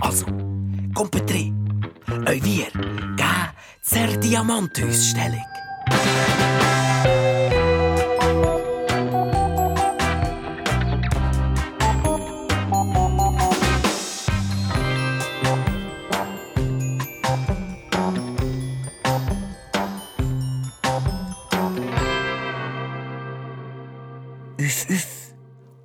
Also, 0.00 0.26
kommt 0.94 1.14
rein. 1.30 1.90
Euch 2.26 2.44
wir 2.44 2.66
gehen 3.16 3.50
zur 3.82 4.16
Diamantausstellung. 4.18 5.44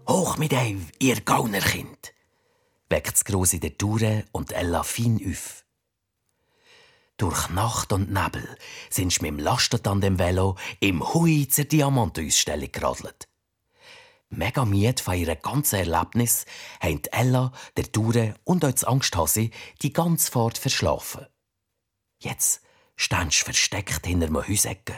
Hoch 0.08 0.38
mit 0.38 0.54
euch, 0.54 0.78
ihr 1.00 1.22
Gaunerkind, 1.22 2.14
weckt 2.90 3.14
das 3.14 3.26
Grosse 3.26 3.60
der 3.60 3.78
Toure 3.78 4.26
und 4.32 4.52
Ella 4.52 4.84
fein 4.84 5.20
auf. 5.30 5.66
Durch 7.18 7.50
Nacht 7.50 7.94
und 7.94 8.12
Nebel 8.12 8.58
sind 8.90 9.14
sie 9.14 9.22
mit 9.22 9.32
dem 9.32 9.40
Lastentandem 9.40 10.20
Velo 10.20 10.58
im 10.80 11.14
Hui 11.14 11.48
zur 11.48 11.66
Diamantausstellung 11.66 12.72
geradelt. 12.72 13.30
Mega 14.30 14.66
miet 14.66 15.00
von 15.00 15.16
ihrem 15.16 15.42
ganzen 15.42 15.76
Erlebnis 15.76 16.46
haben 16.82 17.02
Ella, 17.12 17.54
der 17.78 17.92
Toure 17.92 18.36
und 18.44 18.66
auch 18.66 18.72
das 18.72 18.84
Angsthase 18.84 19.50
die 19.82 19.94
ganze 19.94 20.30
Fahrt 20.30 20.58
verschlafen. 20.58 21.26
Jetzt 22.20 22.62
stehst 22.98 23.42
du 23.42 23.46
versteckt 23.46 24.06
hinter 24.06 24.28
einem 24.28 24.48
Häusecken 24.48 24.96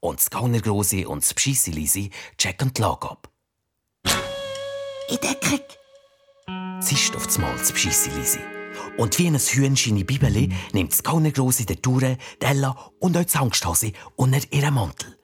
und 0.00 0.18
das 0.18 0.30
Gaunergrosi 0.30 1.04
und 1.06 1.22
das 1.22 1.34
Pscheissilisi 1.34 2.10
checken 2.38 2.72
die 2.74 2.80
Lage 2.82 3.10
ab. 3.10 3.30
In 5.08 5.18
Deckung! 5.18 5.60
Zischt 6.80 7.14
auf 7.14 7.26
das 7.26 7.38
Mal 7.38 7.56
das 7.56 7.72
Pscheissilisi. 7.72 8.40
Und 8.96 9.18
wie 9.18 9.28
ein 9.28 9.36
Hühnchen 9.36 9.96
in 9.96 10.06
Bibeli 10.06 10.52
nimmt 10.72 10.92
das 10.92 11.02
Gaunergrosi 11.02 11.64
der 11.64 11.80
Ture, 11.80 12.18
Della 12.42 12.76
und 12.98 13.16
auch 13.16 13.22
das 13.22 13.36
Angsthase 13.36 13.92
unter 14.16 14.40
ihren 14.50 14.74
Mantel. 14.74 15.16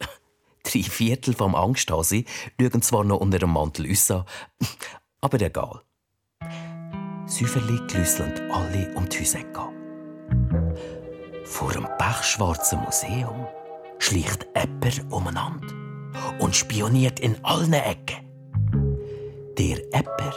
Drei 0.64 0.82
Viertel 0.82 1.34
vom 1.34 1.54
Angsthase 1.54 2.24
schauen 2.60 2.82
zwar 2.82 3.04
noch 3.04 3.20
unter 3.20 3.38
dem 3.38 3.50
Mantel 3.50 3.88
raus, 3.88 4.10
aber 5.20 5.40
egal. 5.40 5.82
Säuferli 7.26 7.80
glüsseln 7.86 8.50
alle 8.50 8.94
um 8.96 9.08
die 9.08 9.20
Häuser. 9.20 9.38
Vor 11.44 11.72
dem 11.72 11.86
pechschwarzen 11.98 12.80
Museum 12.80 13.46
schleicht 13.98 14.46
jemand 14.56 15.12
umeinander 15.12 15.72
und 16.40 16.56
spioniert 16.56 17.20
in 17.20 17.42
allen 17.44 17.72
Ecken. 17.72 18.23
Der 19.58 19.78
Epper 19.92 20.32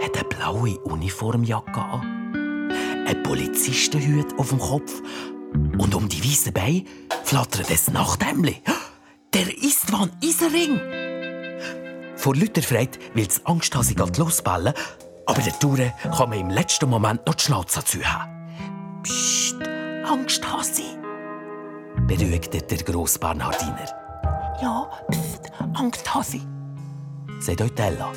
hat 0.00 0.16
eine 0.16 0.28
blaue 0.28 0.78
Uniformjacke 0.84 1.80
an, 1.80 2.72
ein 3.04 3.22
Polizistenhut 3.24 4.38
auf 4.38 4.50
dem 4.50 4.60
Kopf 4.60 5.02
und 5.52 5.92
um 5.92 6.08
die 6.08 6.22
weißen 6.22 6.52
Beine 6.52 6.84
flattert 7.24 7.68
ein 7.68 7.92
Nachthemdli. 7.92 8.62
Der 9.34 9.48
Istvan 9.58 10.12
Isering! 10.20 10.80
Vor 12.16 12.36
lauter 12.36 12.62
Freude 12.62 12.98
will 13.14 13.26
das 13.26 13.44
Angsthase 13.44 13.94
losballen, 13.94 14.74
aber 15.26 15.42
der 15.42 15.58
Tour 15.58 15.78
kann 16.16 16.30
man 16.30 16.38
im 16.38 16.50
letzten 16.50 16.88
Moment 16.88 17.26
noch 17.26 17.34
die 17.34 17.42
Schnauze 17.42 17.84
zu 17.84 17.98
haben. 18.04 19.02
Psst, 19.02 19.56
Angsthase! 20.04 20.82
beruhigte 22.06 22.62
der 22.62 22.78
grosse 22.78 23.18
Bernhardiner. 23.18 23.88
Ja, 24.62 24.88
pst, 25.10 25.50
Angsthase, 25.74 26.40
sagt 27.40 27.60
euch 27.60 27.72
Ella 27.76 28.12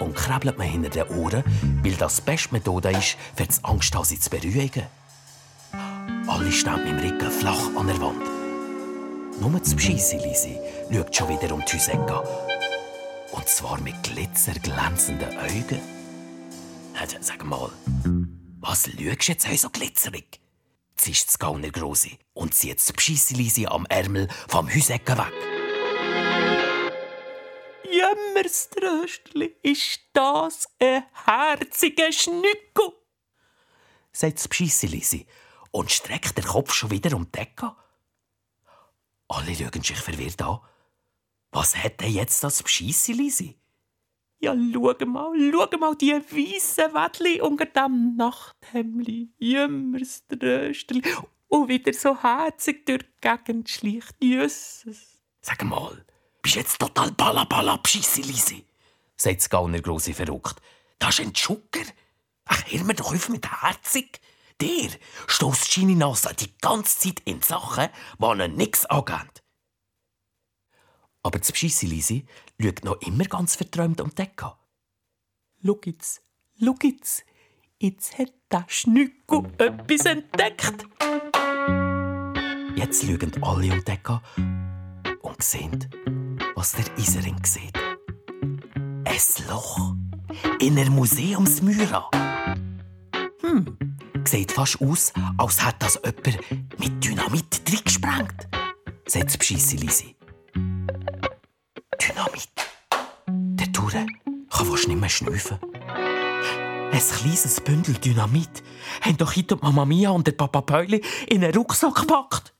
und 0.00 0.14
krabbelt 0.14 0.58
mir 0.58 0.64
hinter 0.64 0.88
den 0.88 1.08
Ohren, 1.18 1.44
weil 1.82 1.94
das 1.94 2.16
die 2.16 2.22
beste 2.22 2.52
Methode 2.52 2.90
ist, 2.90 3.16
für 3.34 3.46
das 3.46 3.62
Angsthase 3.64 4.18
zu 4.18 4.30
beruhigen. 4.30 4.84
Alle 6.26 6.52
stehen 6.52 6.84
mit 6.84 6.88
dem 6.88 6.98
Rücken 6.98 7.30
flach 7.30 7.74
an 7.76 7.86
der 7.86 8.00
Wand. 8.00 8.22
Nur 9.40 9.58
das 9.58 9.74
Pscheissilisi 9.74 10.58
schaut 10.92 11.14
schon 11.14 11.28
wieder 11.28 11.54
um 11.54 11.64
die 11.64 11.76
Häuser 11.76 12.24
Und 13.32 13.48
zwar 13.48 13.80
mit 13.80 14.02
glitzerglänzenden 14.02 15.38
Augen. 15.38 15.80
Also, 17.00 17.16
sag 17.20 17.44
mal, 17.44 17.70
was 18.60 18.84
schaust 18.84 18.98
du 18.98 19.02
jetzt 19.48 19.62
so 19.62 19.70
glitzerig? 19.70 20.42
zischt 21.02 21.26
das 21.26 21.38
Gauner 21.40 21.70
Grosi 21.70 22.16
und 22.32 22.54
zieht 22.54 22.78
das 22.78 22.92
Pscheissilisi 22.92 23.66
am 23.66 23.86
Ärmel 23.86 24.28
vom 24.46 24.72
Häusecken 24.72 25.18
weg. 25.18 25.61
Tröstli, 28.70 29.56
ist 29.62 30.00
das 30.12 30.68
ein 30.80 31.04
herziger 31.24 32.12
Schnückel? 32.12 32.92
sagt 34.12 34.38
das 34.38 34.48
Bescheisselisi 34.48 35.26
und 35.70 35.90
streckt 35.90 36.36
den 36.36 36.44
Kopf 36.44 36.72
schon 36.72 36.90
wieder 36.90 37.16
um 37.16 37.24
die 37.24 37.32
Decke. 37.32 37.74
Alle 39.28 39.54
schauen 39.54 39.82
sich 39.82 39.96
verwirrt 39.96 40.42
an. 40.42 40.60
Was 41.50 41.76
hat 41.76 42.00
denn 42.00 42.12
jetzt 42.12 42.44
das 42.44 42.62
Bescheisselisi? 42.62 43.58
Ja, 44.40 44.54
schau 44.72 44.94
mal, 45.06 45.32
schau 45.52 45.78
mal, 45.78 45.96
die 45.96 46.12
weißen 46.12 46.92
Wädli 46.92 47.40
unter 47.40 47.66
dem 47.66 48.16
Nachthemli, 48.16 49.30
Jümmers 49.38 50.26
Tröstli 50.26 51.02
und 51.48 51.68
wieder 51.68 51.92
so 51.92 52.20
herzig 52.20 52.84
durch 52.86 53.02
die 53.02 53.28
Gegend 53.28 53.68
schleicht. 53.70 54.16
Jösses. 54.22 55.20
Sag 55.40 55.64
mal, 55.64 56.04
bist 56.42 56.56
jetzt 56.56 56.78
total 56.78 57.12
balla 57.12 57.76
Bescheisselisi? 57.76 58.66
sagt 59.16 59.38
das 59.38 59.50
Gauner 59.50 59.80
Grosse 59.80 60.14
verrückt. 60.14 60.60
Das 60.98 61.18
ist 61.18 61.26
ein 61.26 61.34
Schucker. 61.34 61.84
Ach, 62.46 62.62
hör 62.66 62.84
mir 62.84 62.94
doch 62.94 63.14
auf 63.14 63.28
mit 63.28 63.46
herzig. 63.62 64.20
Der 64.60 64.90
stößt 65.26 65.72
seine 65.72 65.96
Nase 65.96 66.34
die 66.34 66.52
ganze 66.60 66.98
Zeit 66.98 67.20
in 67.24 67.40
Sachen, 67.42 67.88
die 68.18 68.24
ihnen 68.24 68.56
nichts 68.56 68.86
angehen. 68.86 69.30
Aber 71.22 71.38
das 71.38 71.52
Bescheisselisi 71.52 72.26
schaut 72.60 72.84
noch 72.84 73.00
immer 73.00 73.24
ganz 73.24 73.56
verträumt 73.56 74.00
um 74.00 74.10
die 74.10 74.16
Decke. 74.16 74.52
Schau 75.64 75.80
jetzt, 75.84 76.22
schau 76.60 76.74
jetzt. 76.82 77.24
Jetzt 77.78 78.18
hat 78.18 78.32
der 78.50 78.64
Schnückel 78.68 79.52
etwas 79.58 80.06
entdeckt. 80.06 80.86
Jetzt 82.76 83.04
schauen 83.04 83.42
alle 83.42 83.72
um 83.72 83.78
die 83.78 83.84
Decke 83.84 84.20
und 85.22 85.42
sehen, 85.42 85.88
was 86.62 86.74
der 86.74 86.96
Isering 86.96 87.44
sieht. 87.44 87.76
Ein 89.04 89.48
Loch 89.48 89.94
in 90.60 90.76
der 90.76 90.88
Museumsmüra. 90.90 92.08
Hm, 93.40 93.76
sieht 94.24 94.52
fast 94.52 94.80
aus, 94.80 95.12
als 95.38 95.66
hätte 95.66 95.78
das 95.80 95.98
jemand 96.04 96.78
mit 96.78 97.04
Dynamit 97.04 97.68
drin 97.68 97.80
gesprengt, 97.84 98.46
sagt 99.06 99.26
das 99.26 99.38
Bescheisselisi. 99.38 100.14
Dynamit. 102.00 102.52
Der 103.26 103.72
Ture 103.72 104.06
kann 104.48 104.66
fast 104.66 104.86
nicht 104.86 105.00
mehr 105.00 105.08
schnüffeln. 105.08 105.58
Ein 106.92 107.00
kleines 107.00 107.60
Bündel 107.60 107.96
Dynamit 107.96 108.62
haben 109.00 109.16
doch 109.16 109.34
heute 109.34 109.56
Mama 109.56 109.84
Mia 109.84 110.10
und 110.10 110.28
der 110.28 110.32
Papa 110.32 110.60
Päuli 110.60 111.02
in 111.28 111.42
einen 111.42 111.56
Rucksack 111.56 111.96
gepackt. 111.96 112.54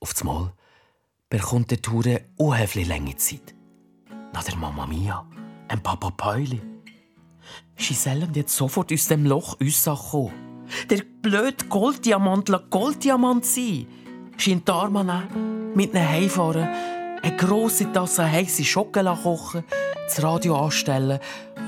Auf 0.00 0.12
das 0.12 0.22
Mal 0.22 0.52
bekommt 1.28 1.70
der 1.70 1.82
Ture 1.82 2.20
unheimlich 2.36 2.86
lange 2.86 3.16
Zeit. 3.16 3.54
Nach 4.32 4.44
der 4.44 4.56
Mama 4.56 4.86
Mia, 4.86 5.26
ein 5.68 5.82
Papa 5.82 6.10
Päuli. 6.10 6.60
Sie 7.76 7.94
sollen 7.94 8.32
jetzt 8.34 8.56
sofort 8.56 8.92
aus 8.92 9.08
dem 9.08 9.26
Loch 9.26 9.56
rauskommen. 9.60 10.32
Der 10.90 11.02
blöde 11.22 11.64
Golddiamant 11.68 12.50
Golddiamant 12.70 13.44
sein. 13.44 13.86
Scheint 14.36 14.68
die 14.68 14.72
Arme 14.72 15.04
nehmen, 15.04 15.74
mit 15.74 15.94
ihnen 15.94 16.08
heimfahren, 16.08 16.68
eine 17.22 17.36
grosse 17.36 17.90
Tasse 17.92 18.30
heisse 18.30 18.64
Schokolade 18.64 19.22
kochen, 19.22 19.64
das 20.06 20.22
Radio 20.22 20.56
anstellen 20.56 21.18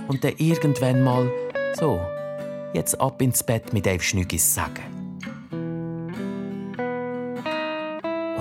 und 0.09 0.23
dann 0.23 0.35
irgendwann 0.37 1.03
mal 1.03 1.31
so, 1.75 2.01
jetzt 2.75 3.01
ab 3.01 3.23
ins 3.23 3.43
Bett 3.43 3.73
mit 3.73 3.87
Dave 3.87 4.03
Schnüggis 4.03 4.55
sagen. 4.55 4.98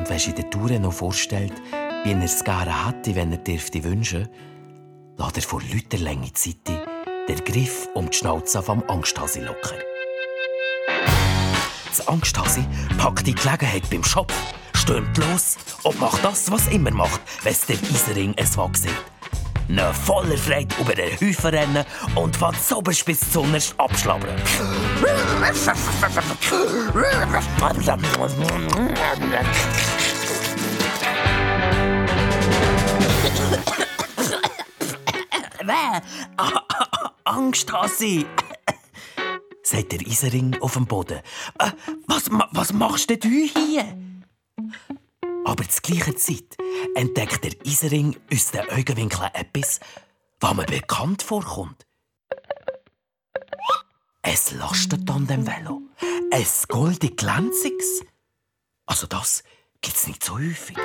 Und 0.08 0.14
wenn 0.14 0.20
sich 0.20 0.36
der 0.36 0.50
Tour 0.50 0.70
noch 0.80 0.94
vorstellt, 0.94 1.52
wie 2.06 2.14
er 2.14 2.24
es 2.24 2.42
gerne 2.42 2.88
hätte, 2.88 3.14
wenn 3.14 3.30
er 3.34 3.40
dürfte 3.40 3.84
wünschen, 3.84 4.30
lässt 5.18 5.36
er 5.36 5.44
vor 5.44 5.62
lauter 5.62 5.98
Länge 5.98 6.32
Zeit 6.32 6.66
den 7.28 7.44
Griff 7.44 7.90
um 7.94 8.10
die 8.10 8.16
Schnauze 8.16 8.64
vom 8.64 8.82
Angsthasi 8.88 9.42
locker. 9.42 9.76
Das 11.90 12.08
Angsthasi 12.08 12.64
packt 12.98 13.28
die 13.28 13.36
Gelegenheit 13.36 13.90
beim 13.90 14.06
Schopf, 14.06 14.34
stürmt 14.76 15.18
los 15.18 15.58
und 15.84 16.00
macht 16.00 16.24
das, 16.24 16.50
was 16.50 16.70
immer 16.70 16.92
macht, 16.92 17.20
wenn 17.44 17.52
es 17.52 17.66
der 17.66 17.76
Isering 17.76 18.34
es 18.38 18.56
wagt 18.56 18.86
Ne 19.70 19.94
voller 19.94 20.38
Freude 20.38 20.74
über 20.80 20.96
den 20.96 21.12
Haufen 21.20 21.50
rennen 21.50 21.86
und 22.16 22.36
von 22.38 22.56
zoberst 22.56 23.06
bis 23.06 23.20
zunerst 23.32 23.76
abschlabbern. 23.78 24.36
Angst 37.26 37.72
Hasi, 37.74 38.26
sagt 39.62 39.92
der 39.92 40.02
Isering 40.02 40.58
auf 40.62 40.74
dem 40.74 40.86
Boden. 40.86 41.20
Äh, 41.60 41.72
was, 42.08 42.30
was 42.52 42.72
machst 42.72 43.10
denn 43.10 43.20
du 43.20 43.28
hier? 43.28 44.07
Aber 45.48 45.68
zur 45.70 45.82
gleichen 45.82 46.18
Zeit 46.18 46.58
entdeckt 46.94 47.46
der 47.46 47.66
Isering 47.66 48.18
aus 48.32 48.52
den 48.52 48.70
Augenwinkeln 48.70 49.34
etwas, 49.34 49.80
was 50.42 50.54
mir 50.54 50.66
bekannt 50.66 51.24
vorkommt. 51.24 51.88
Es 54.24 54.52
lastet 54.52 55.10
an 55.10 55.26
dem 55.26 55.48
Velo. 55.48 55.84
Ein 56.32 56.46
goldig 56.68 57.16
glänziges. 57.16 58.02
Also 58.88 59.08
das 59.08 59.42
gibt's 59.80 60.06
nicht 60.08 60.22
so 60.22 60.34
häufig. 60.38 60.78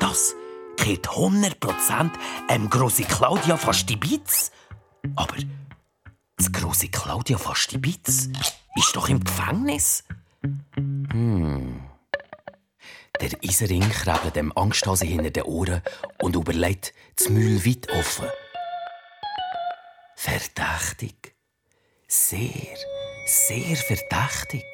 Das 0.00 0.34
gehört 0.76 1.08
100% 1.08 2.10
einem 2.48 2.70
Grossi 2.70 3.04
Claudia 3.04 3.56
Fastibitz. 3.56 4.50
Aber 5.14 5.36
das 6.36 6.50
Grossi 6.50 6.88
Claudia 6.88 7.38
Fastibitz 7.38 8.30
ist 8.74 8.96
doch 8.96 9.08
im 9.08 9.22
Gefängnis. 9.22 10.02
Hm. 10.74 11.79
Der 13.20 13.42
Isering 13.42 13.86
krebelt 13.90 14.34
dem 14.34 14.56
Angsthase 14.56 15.04
hinter 15.04 15.30
den 15.30 15.42
Ohren 15.42 15.82
und 16.22 16.36
überlegt 16.36 16.94
das 17.16 17.28
Mühl 17.28 17.62
weit 17.66 17.90
offen. 17.90 18.26
Verdächtig. 20.16 21.34
Sehr, 22.08 22.76
sehr 23.26 23.76
verdächtig. 23.76 24.64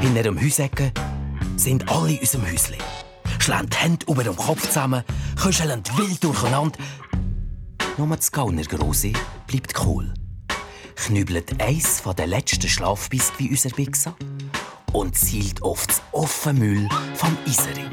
Hinter 0.00 0.22
dem 0.22 0.40
Häusecken 0.40 0.92
sind 1.56 1.90
alle 1.90 2.12
in 2.12 2.20
unserem 2.20 2.50
Häuschen. 2.50 2.76
Schlagen 3.38 3.68
die 3.68 3.76
Hände 3.76 4.06
über 4.08 4.24
dem 4.24 4.36
Kopf 4.36 4.62
zusammen, 4.62 5.04
kuscheln 5.38 5.82
wild 5.96 6.24
durcheinander. 6.24 6.78
Nur 7.98 8.14
das 8.14 8.30
Gauner 8.30 8.64
Grosse 8.64 9.12
bleibt 9.46 9.72
cool. 9.84 10.12
Knübelt 10.96 11.58
eins 11.62 12.00
von 12.00 12.14
den 12.14 12.28
letzten 12.28 12.68
Schlafbiss 12.68 13.32
wie 13.38 13.48
unser 13.48 13.76
Wichser 13.78 14.14
und 14.92 15.16
zielt 15.16 15.62
auf 15.62 15.86
das 15.86 16.02
offene 16.12 16.58
Müll 16.58 16.88
vom 17.14 17.36
Iseri. 17.46 17.88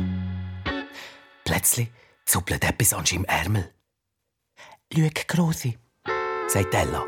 Plötzlich 1.46 1.90
zuppelt 2.26 2.66
etwas 2.66 2.94
an 2.94 3.06
seinem 3.06 3.26
Ärmel. 3.26 3.74
«Schau, 4.94 5.10
Grosse», 5.28 5.76
sagt 6.48 6.74
Ella 6.74 7.06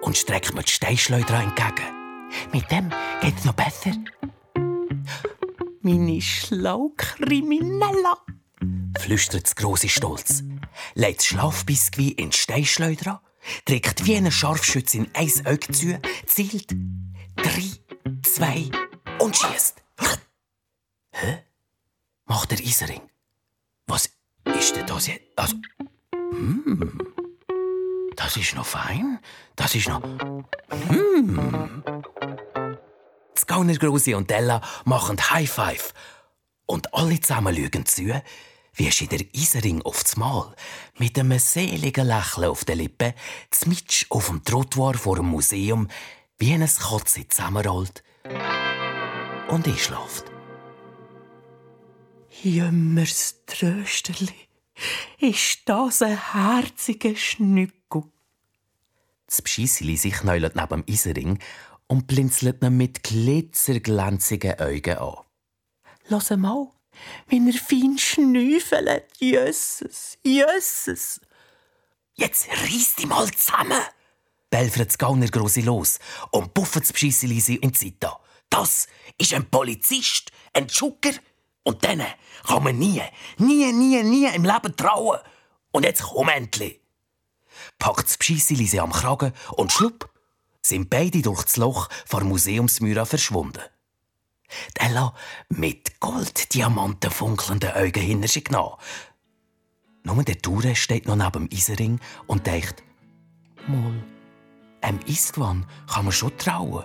und 0.00 0.16
streckt 0.16 0.54
mir 0.54 0.62
die 0.62 0.72
Steinschleuder 0.72 1.40
entgegen. 1.40 2.30
Mit 2.52 2.70
dem 2.70 2.90
geht's 3.20 3.44
noch 3.44 3.54
besser. 3.54 3.92
Meine 5.82 6.20
Schlaukriminella, 6.20 8.18
flüstert 8.98 9.44
das 9.44 9.56
grosse 9.56 9.88
Stolz, 9.88 10.42
legt 10.94 11.20
das 11.20 11.26
Schlafbiskuit 11.26 12.18
in 12.18 12.30
die 12.30 12.36
Steinschleuder, 12.36 13.22
trägt 13.64 14.04
wie 14.04 14.16
eine 14.16 14.32
Scharfschützin 14.32 15.10
ein 15.14 15.46
Auge 15.46 15.72
zu, 15.72 16.00
zielt 16.26 16.70
drei, 17.36 17.70
zwei 18.22 18.70
und 19.18 19.36
schießt. 19.36 19.82
Hä? 21.12 21.42
Macht 22.26 22.50
der 22.50 22.60
Isering. 22.60 23.02
Was 23.86 24.10
ist 24.44 24.76
denn 24.76 24.86
das 24.86 25.06
jetzt? 25.06 25.24
Also, 25.36 25.56
hm, 26.12 26.98
das 28.16 28.36
ist 28.36 28.54
noch 28.54 28.66
fein. 28.66 29.18
Das 29.56 29.74
ist 29.74 29.88
noch. 29.88 30.02
Hm. 30.88 31.82
Das 33.34 33.46
Gauner 33.46 33.74
Grosi 33.74 34.14
und 34.14 34.30
Ella 34.30 34.60
machen 34.84 35.18
High 35.30 35.50
Five. 35.50 35.94
Und 36.66 36.92
alle 36.92 37.18
zusammen 37.20 37.56
schauen 37.56 37.86
zu, 37.86 38.22
wie 38.74 38.90
sie 38.90 39.06
der 39.06 39.24
Isering 39.34 39.82
aufs 39.82 40.16
Mal 40.16 40.54
mit 40.98 41.18
einem 41.18 41.38
seligen 41.38 42.06
Lächeln 42.06 42.48
auf 42.48 42.64
den 42.64 42.78
Lippen 42.78 43.14
zmitsch 43.50 44.06
auf 44.10 44.28
dem 44.28 44.44
Trottoir 44.44 44.94
vor 44.94 45.16
dem 45.16 45.26
Museum 45.26 45.88
wie 46.38 46.54
ein 46.54 46.68
Kotze 46.80 47.26
zusammenrollt 47.26 48.02
und 49.48 49.66
einschläft. 49.66 50.24
Jümmers 52.42 53.42
Trösterli, 53.46 54.48
ist 55.18 55.62
das 55.64 56.02
ein 56.02 56.32
herziger 56.32 57.16
Schnückel? 57.16 58.04
Das 59.26 59.42
Pschissili 59.42 59.96
sich 59.96 60.14
knäulet 60.14 60.54
neben 60.54 60.82
dem 60.82 60.84
Eisenring 60.88 61.38
und 61.88 62.06
blinzelt 62.06 62.62
ihn 62.62 62.76
mit 62.76 63.02
glitzerglänzigen 63.02 64.60
Augen 64.60 64.98
an. 64.98 65.16
Lass 66.08 66.30
mal, 66.30 66.68
wie 67.28 67.46
er 67.46 67.54
fein 67.54 67.98
schnüffelt. 67.98 69.04
Jösses, 69.18 70.18
jösses. 70.22 71.20
Jetzt 72.14 72.48
reiss 72.48 72.94
dich 72.96 73.06
mal 73.06 73.30
zusammen, 73.30 73.80
belfert 74.50 74.88
das 74.88 74.98
Gauner 74.98 75.28
Grosse 75.28 75.60
los 75.60 75.98
und 76.30 76.52
puffet 76.52 76.80
das 76.80 76.92
Pschissili 76.92 77.38
in 77.56 77.72
Seite. 77.74 78.10
Das 78.50 78.88
ist 79.18 79.34
ein 79.34 79.48
Polizist, 79.48 80.32
ein 80.52 80.68
Schucker. 80.68 81.12
Und 81.62 81.84
denen 81.84 82.06
kann 82.46 82.64
man 82.64 82.78
nie, 82.78 83.02
nie, 83.36 83.72
nie, 83.72 84.02
nie 84.02 84.26
im 84.34 84.44
Leben 84.44 84.74
trauen. 84.74 85.18
Und 85.70 85.84
jetzt 85.84 86.02
komm 86.02 86.28
endlich. 86.30 86.80
Packt 87.78 88.04
das 88.04 88.16
Pschissili 88.16 88.78
am 88.78 88.92
Kragen 88.92 89.32
und 89.52 89.70
schlupp, 89.70 90.10
sind 90.62 90.90
beide 90.90 91.22
durch 91.22 91.44
das 91.44 91.56
Loch 91.56 91.88
vor 92.06 92.24
Museumsmüra 92.24 93.04
verschwunden. 93.04 93.62
Die 94.76 94.80
Ella 94.80 95.14
mit 95.48 96.00
Golddiamanten 96.00 97.10
funkelnden 97.10 97.72
Augen 97.72 98.02
hinter 98.02 98.28
sich 98.28 98.44
genommen. 98.44 98.76
Nur 100.04 100.22
der 100.22 100.38
Ture 100.38 100.74
steht 100.74 101.06
noch 101.06 101.16
neben 101.16 101.48
dem 101.48 101.56
Eisenring 101.56 102.00
und 102.26 102.46
denkt, 102.46 102.82
Moll, 103.66 104.02
einem 104.80 105.00
Istwan 105.06 105.66
kann 105.92 106.04
man 106.04 106.12
schon 106.12 106.36
trauen. 106.38 106.84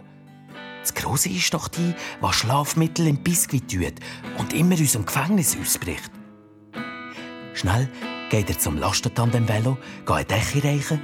Das 0.82 0.93
Grosse 0.93 1.30
ist 1.30 1.53
doch 1.53 1.70
die, 1.70 1.95
was 2.20 2.36
Schlafmittel 2.36 3.07
im 3.07 3.24
Biskuit 3.24 3.72
tut 3.72 3.93
und 4.38 4.51
immer 4.53 4.76
aus 4.76 4.91
dem 4.91 5.05
Gefängnis 5.05 5.55
ausbricht. 5.57 6.11
Schnell 7.53 7.89
geht 8.30 8.49
er 8.49 8.59
zum 8.59 8.78
Lastentandem-Velo, 8.78 9.78
geht 10.05 10.16
ein 10.16 10.28
Dächer 10.28 10.64
reichen, 10.66 10.99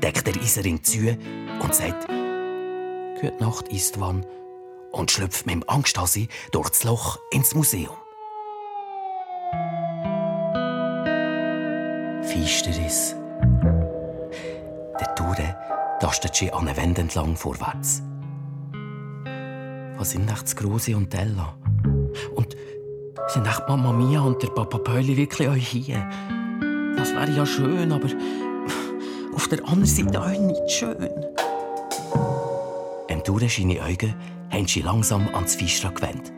deckt 0.00 0.26
der 0.26 0.36
Eisenring 0.36 0.84
zu 0.84 1.18
und 1.60 1.74
sagt, 1.74 2.06
Gute 3.20 3.36
Nacht, 3.40 3.68
Istvan, 3.68 4.24
und 4.94 5.10
schlüpft 5.10 5.46
mit 5.46 5.56
dem 5.56 5.64
Angsthasi 5.66 6.28
durch 6.52 6.70
das 6.70 6.84
Loch 6.84 7.18
ins 7.30 7.54
Museum. 7.54 7.96
Feisteres. 12.22 13.14
Der 15.00 15.14
Ture 15.14 15.56
tastet 16.00 16.34
sich 16.36 16.52
an 16.54 16.66
den 16.66 16.76
Wänden 16.76 17.02
entlang 17.02 17.36
vorwärts. 17.36 18.02
Was 19.96 20.10
sind 20.10 20.30
echt 20.30 20.56
Grosse 20.56 20.96
und 20.96 21.14
Ella? 21.14 21.54
Und 22.34 22.56
sind 23.28 23.46
echt 23.46 23.68
Mama 23.68 23.92
Mia 23.92 24.20
und 24.20 24.42
der 24.42 24.48
Papa 24.48 24.78
Pöli 24.78 25.16
wirklich 25.16 25.48
auch 25.48 25.54
hier? 25.54 26.08
Das 26.96 27.12
wäre 27.12 27.30
ja 27.30 27.46
schön, 27.46 27.92
aber 27.92 28.08
auf 29.34 29.48
der 29.48 29.60
anderen 29.64 29.86
Seite 29.86 30.20
auch 30.20 30.28
nicht 30.28 30.70
schön. 30.70 31.33
Ture 33.24 33.48
seine 33.48 33.82
Augen 33.82 34.14
haben 34.50 34.68
sie 34.68 34.82
langsam 34.82 35.34
ans 35.34 35.54
Fischra 35.54 35.88
gewendet. 35.88 36.30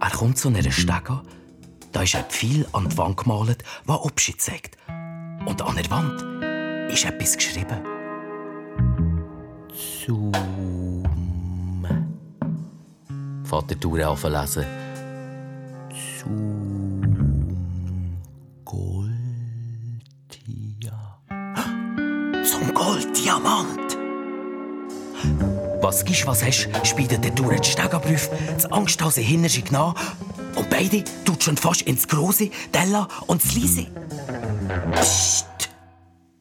Er 0.00 0.10
kommt 0.10 0.36
zu 0.36 0.48
einer 0.48 0.70
Stege, 0.70 1.22
da 1.92 2.02
ist 2.02 2.16
ein 2.16 2.24
Pfeil 2.28 2.66
an 2.72 2.88
die 2.88 2.98
Wand 2.98 3.16
gemalt, 3.16 3.64
der 3.86 3.94
Abschied 3.94 4.40
zeigt. 4.40 4.76
Und 5.46 5.62
an 5.62 5.76
der 5.76 5.90
Wand 5.90 6.92
ist 6.92 7.04
etwas 7.04 7.36
geschrieben. 7.36 7.78
Zum. 10.04 10.32
Vater 13.44 13.78
Tour 13.80 13.98
anlesen. 14.06 14.64
Zum 16.20 17.40
Goldia. 18.64 18.98
Zum 22.44 22.74
Golddiamant! 22.74 23.96
Was 25.80 26.04
gibst, 26.04 26.26
was 26.26 26.42
hast, 26.42 26.68
spiedet 26.84 27.24
der 27.24 27.34
Tour 27.34 27.54
die 27.54 27.68
Stegenprüf, 27.68 28.28
das 28.54 28.70
Angsthase 28.70 29.20
hinter 29.20 29.48
nach 29.70 29.94
und 30.56 30.68
beide 30.70 31.04
tut 31.24 31.42
schon 31.42 31.56
fast 31.56 31.82
ins 31.82 32.08
Große, 32.08 32.50
Della 32.74 33.06
und 33.28 33.40
das. 33.42 33.86
Psst, 34.92 35.70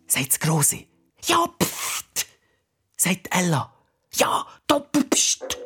sagt 0.08 0.30
das 0.30 0.40
Große. 0.40 0.86
Ja, 1.26 1.46
pfft, 1.62 2.26
sagt 2.96 3.28
Ella. 3.32 3.72
Ja, 4.16 4.46
doppel 4.66 5.04
psst, 5.04 5.58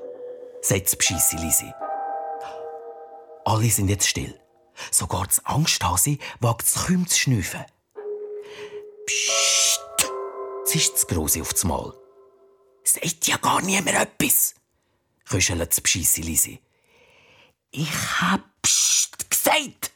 sagt 0.61 0.88
das 0.88 0.95
Pscheisse 0.97 1.38
Lise. 1.38 1.74
Alle 3.45 3.69
sind 3.69 3.89
jetzt 3.89 4.07
still. 4.07 4.38
Sogar 4.91 5.26
das 5.28 5.45
Angsthase 5.45 6.17
wagt 6.39 6.63
es 6.63 6.88
kaum 6.88 7.07
zu 7.07 7.17
schnüffeln. 7.17 7.65
Psst, 9.05 10.11
zischt 10.65 10.93
das 10.93 11.07
Große 11.07 11.41
aufs 11.41 11.63
Mal. 11.63 12.01
Sagt 12.84 13.27
ja 13.27 13.38
gar 13.38 13.61
niemand 13.61 13.95
etwas, 13.95 14.55
küschelt 15.25 15.69
das 15.69 15.82
Pscheisse 15.82 16.21
Lise. 16.21 16.59
Ich 17.71 17.91
hab 18.19 18.41
psst 18.61 19.29
gesagt, 19.29 19.91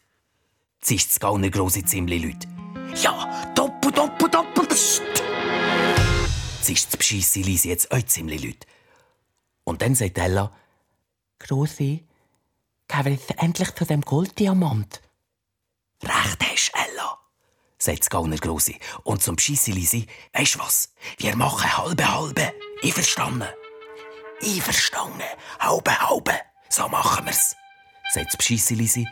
zischt 0.81 1.09
das 1.09 1.19
Gauner 1.19 1.49
grosse 1.49 1.83
Ziemli 1.83 2.19
Leute. 2.19 2.47
Ja, 3.01 3.51
doppel, 3.55 3.91
doppel, 3.91 4.29
doppel, 4.29 4.67
psst. 4.67 5.01
Zischt 6.61 6.88
das 6.88 6.97
Pscheisse 6.97 7.39
Lise 7.39 7.69
jetzt 7.69 7.91
euch 7.91 8.05
Ziemli 8.07 8.38
Leute. 8.38 8.67
Und 9.63 9.81
dann 9.81 9.95
sagt 9.95 10.17
Ella, 10.17 10.51
Grossi, 11.39 12.05
gehen 12.88 13.05
wir 13.05 13.11
jetzt 13.11 13.31
endlich 13.38 13.71
zu 13.73 13.86
dem 13.86 14.01
Golddiamant? 14.01 15.01
Recht 16.03 16.43
hast, 16.43 16.71
Ella, 16.73 17.17
sagt 17.77 18.01
das 18.01 18.09
Gauner 18.09 18.38
Grosse. 18.38 18.75
Und 19.03 19.23
zum 19.23 19.36
Pscheisse 19.36 19.71
Lise, 19.71 20.05
weisst 20.33 20.59
was, 20.59 20.93
wir 21.17 21.36
machen 21.36 21.77
halbe 21.77 22.13
halbe, 22.13 22.53
ich 22.86 22.93
verstanden. 22.93 23.47
Ich 24.41 24.61
verstanden, 24.61 25.23
halbe 25.59 26.33
so 26.69 26.88
machen 26.88 27.25
wir's 27.25 27.55
sagt 28.15 28.27
das 28.27 28.38
Pscheisselisi. 28.38 29.07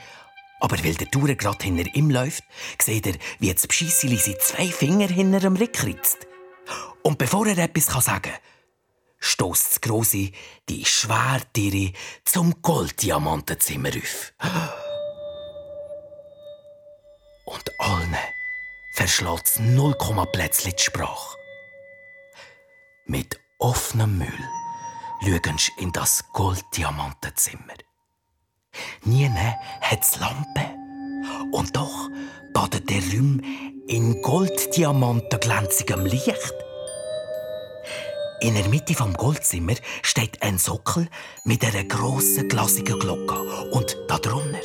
Aber 0.59 0.82
weil 0.84 0.95
der 0.95 1.11
Tour 1.11 1.28
gerade 1.36 1.63
hinter 1.63 1.93
ihm 1.93 2.09
läuft, 2.09 2.43
sieht 2.82 3.05
er, 3.05 3.15
wie 3.39 3.53
das 3.53 3.67
Pscheisselisi 3.67 4.38
zwei 4.39 4.67
Finger 4.67 5.07
hinter 5.07 5.41
dem 5.41 5.57
Rick. 5.57 5.78
Und 7.01 7.17
bevor 7.17 7.45
er 7.47 7.57
etwas 7.57 7.86
sagen 7.86 8.21
kann, 8.21 8.39
stößt 9.19 9.71
das 9.71 9.82
Grosse 9.82 10.32
die 10.69 10.86
Schwertiere 10.86 11.93
zum 12.24 12.61
Golddiamantenzimmer 12.61 13.89
auf. 13.89 14.34
Und 17.45 17.80
allen 17.80 18.15
verschlägt 18.93 19.47
es 19.47 19.59
null 19.59 19.95
Komma 19.95 20.26
plötzlich 20.26 20.76
die 20.76 20.84
Sprache. 20.84 21.38
Mit 23.05 23.38
offenem 23.64 24.18
Müll 24.18 24.28
schauen 25.22 25.57
sie 25.57 25.72
in 25.78 25.91
das 25.93 26.26
Golddiamantenzimmer. 26.34 27.78
Nie 29.05 29.30
hat's 29.82 30.20
Lampe. 30.20 30.66
Und 31.51 31.76
doch 31.76 32.09
badet 32.53 32.89
der 32.89 32.99
Raum 32.99 33.39
in 33.88 34.22
golddiamantenglänzigem 34.22 36.05
Licht. 36.05 36.53
In 38.41 38.55
der 38.55 38.68
Mitte 38.68 38.95
vom 38.95 39.14
Goldzimmer 39.14 39.76
steht 40.01 40.41
ein 40.41 40.57
Sockel 40.57 41.07
mit 41.45 41.64
einer 41.64 41.86
grossen 41.86 42.49
glasigen 42.49 42.99
Glocke 42.99 43.39
und 43.72 43.97
darunter 44.09 44.59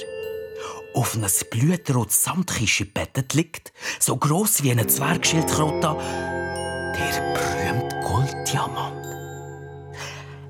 auf 0.94 1.14
einem 1.14 1.30
blutrotes 1.50 2.24
Samtkische 2.24 2.86
bettet 2.86 3.34
liegt, 3.34 3.72
so 4.00 4.16
groß 4.16 4.64
wie 4.64 4.72
eine 4.72 4.88
Zwergschildkröte, 4.88 5.96
der 6.96 7.34
berühmte 7.34 7.87
Golddiamant. 8.08 9.06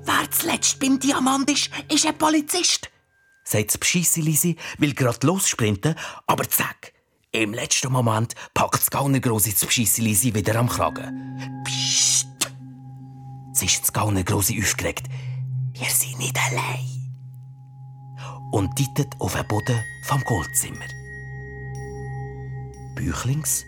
Wer 0.05 0.31
zuletzt 0.31 0.79
beim 0.79 0.99
Diamant 0.99 1.49
ist, 1.51 1.69
ist 1.91 2.05
ein 2.05 2.17
Polizist 2.17 2.89
sagt 3.49 3.69
das 3.69 3.77
Pscheisselisi, 3.77 4.55
will 4.77 4.93
grad 4.93 5.23
lossprinten, 5.23 5.95
aber 6.27 6.47
zack, 6.47 6.93
im 7.31 7.53
letzten 7.53 7.91
Moment 7.91 8.35
packt 8.53 8.81
das 8.81 8.91
Gaunergrosse 8.91 9.51
das 9.51 9.65
Pscheisselisi 9.65 10.33
wieder 10.33 10.55
am 10.55 10.69
Kragen. 10.69 11.63
Psst! 11.65 12.27
Es 13.53 13.63
ist 13.63 13.81
das 13.81 13.93
Gaunergrosse 13.93 14.53
aufgeregt. 14.59 15.07
Wir 15.73 15.89
sind 15.89 16.19
nicht 16.19 16.37
allein. 16.37 16.85
Und 18.51 18.75
tittet 18.75 19.13
auf 19.19 19.35
den 19.35 19.47
Boden 19.47 19.83
vom 20.05 20.21
Goldzimmer. 20.23 20.85
Büchlings 22.95 23.65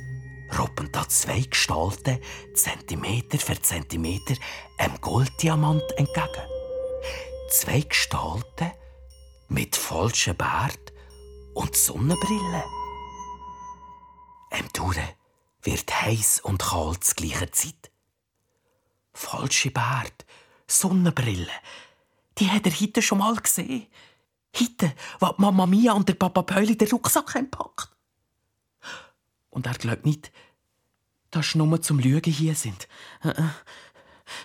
roppen 0.57 0.91
da 0.91 1.07
zwei 1.07 1.41
Gestalten 1.41 2.19
Zentimeter 2.53 3.37
für 3.37 3.61
Zentimeter 3.61 4.35
einem 4.77 4.99
Golddiamant 5.01 5.83
entgegen. 5.97 6.47
Zwei 7.49 7.81
Gestalten, 7.81 8.71
mit 9.49 9.75
falschem 9.75 10.37
Bart 10.37 10.93
und 11.53 11.75
Sonnenbrille. 11.75 12.63
Em 14.51 14.71
Ture 14.73 15.15
wird 15.63 16.01
heiß 16.01 16.41
und 16.41 16.61
kalt 16.61 17.03
zur 17.03 17.15
gleichen 17.15 17.51
Zeit. 17.53 17.91
Falsche 19.13 19.71
Bart, 19.71 20.25
Sonnenbrille, 20.67 21.51
die 22.37 22.49
hat 22.49 22.65
er 22.65 22.71
heute 22.71 23.01
schon 23.01 23.19
mal 23.19 23.35
gesehen. 23.35 23.87
Heute, 24.57 24.93
wo 25.19 25.33
Mama 25.37 25.65
Mia 25.65 25.93
und 25.93 26.07
der 26.07 26.15
Papa 26.15 26.41
Pöli 26.41 26.77
den 26.77 26.89
Rucksack 26.89 27.33
packt. 27.51 27.89
Und 29.51 29.67
er 29.67 29.75
glaubt 29.75 30.05
nicht, 30.05 30.31
Das 31.31 31.47
ist 31.47 31.55
nur 31.55 31.81
zum 31.81 31.99
Lügen 31.99 32.31
hier 32.31 32.55
sind. 32.55 32.87
Äh, 33.23 33.29
äh. 33.29 33.43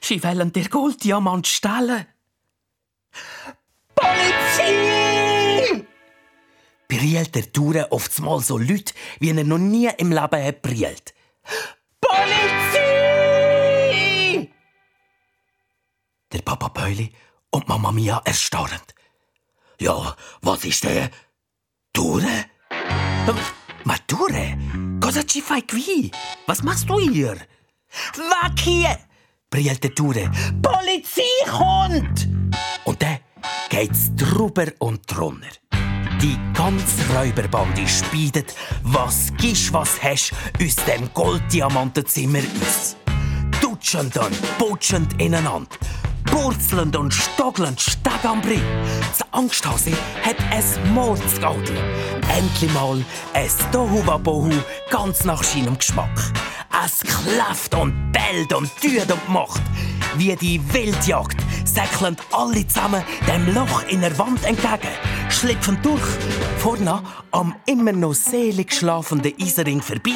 Sie 0.01 0.23
wollen 0.23 0.53
der 0.53 0.69
Golddiamant 0.69 1.49
stellen. 1.49 2.07
Polizei! 3.95 5.85
Brielt 6.89 7.35
der 7.35 7.53
Tour 7.53 7.89
oft 7.91 8.21
mal 8.21 8.41
so 8.41 8.57
Leute, 8.59 8.95
wie 9.19 9.31
er 9.31 9.43
noch 9.45 9.59
nie 9.59 9.91
im 9.99 10.13
Leben 10.13 10.45
hat 10.45 10.63
brielt. 10.63 11.13
Polizei! 12.01 12.87
Der 16.33 16.43
Papa 16.43 16.69
Päuli 16.69 17.13
und 17.51 17.67
Mama 17.69 17.91
Mia 17.91 18.23
erstarrend. 18.25 18.95
Ja, 19.81 20.17
was 20.41 20.65
ist 20.65 20.85
der? 20.85 21.11
Ture? 21.93 22.45
Ma 23.85 23.97
Ture? 24.07 24.57
Cosa 25.07 25.23
ci 25.23 25.41
fai 25.41 25.63
qui? 25.65 26.11
Was 26.47 26.63
machst 26.63 26.89
du 26.89 26.99
hier? 26.99 27.37
Weg 28.17 28.59
hier! 28.59 28.99
brüllte 29.49 29.95
Ture. 29.95 30.29
Polizeihund! 30.61 32.29
Und 32.83 33.01
dann 33.01 33.19
geht's 33.69 34.13
drüber 34.17 34.67
und 34.81 35.03
drunter. 35.07 35.47
Die 36.21 36.37
ganze 36.55 37.09
Räuberbande 37.15 37.87
speidet, 37.87 38.57
was 38.83 39.33
gisch, 39.37 39.73
was 39.73 40.03
hast, 40.03 40.33
aus 40.61 40.75
dem 40.87 41.09
Golddiamantenzimmer 41.15 42.43
aus. 42.61 42.97
Dutschend 43.61 44.17
und 44.17 44.59
putschend 44.59 45.23
ineinander. 45.23 45.77
Purzelnd 46.37 46.95
und 46.97 47.15
stoggelnd 47.15 47.81
Steg 47.81 48.23
am 48.23 48.43
Brie. 48.43 48.61
Das 49.09 49.27
Angsthase 49.33 49.93
hat 50.23 50.37
ein 50.51 50.93
Mordsgaudi. 50.93 51.73
Endlich 52.37 52.71
mal 52.75 53.03
ein 53.33 53.49
Tohuwabohu 53.73 54.53
ganz 54.91 55.25
nach 55.25 55.43
seinem 55.43 55.79
Geschmack. 55.79 56.11
Es 56.85 57.01
klafft 57.01 57.75
und 57.75 58.13
bellt 58.13 58.53
und 58.53 58.71
tut 58.83 59.11
und 59.11 59.29
macht. 59.31 59.63
Wie 60.19 60.37
die 60.37 60.61
Wildjagd 60.75 61.39
säckeln 61.65 62.19
alle 62.33 62.69
zusammen 62.69 63.03
dem 63.27 63.55
Loch 63.55 63.85
in 63.89 64.03
der 64.03 64.19
Wand 64.19 64.45
entgegen, 64.45 64.93
schlüpfen 65.31 65.79
durch, 65.83 66.07
vorne 66.59 67.03
am 67.31 67.55
immer 67.65 67.93
noch 67.93 68.13
selig 68.13 68.75
schlafenden 68.75 69.33
Isering 69.39 69.81
vorbei, 69.81 70.13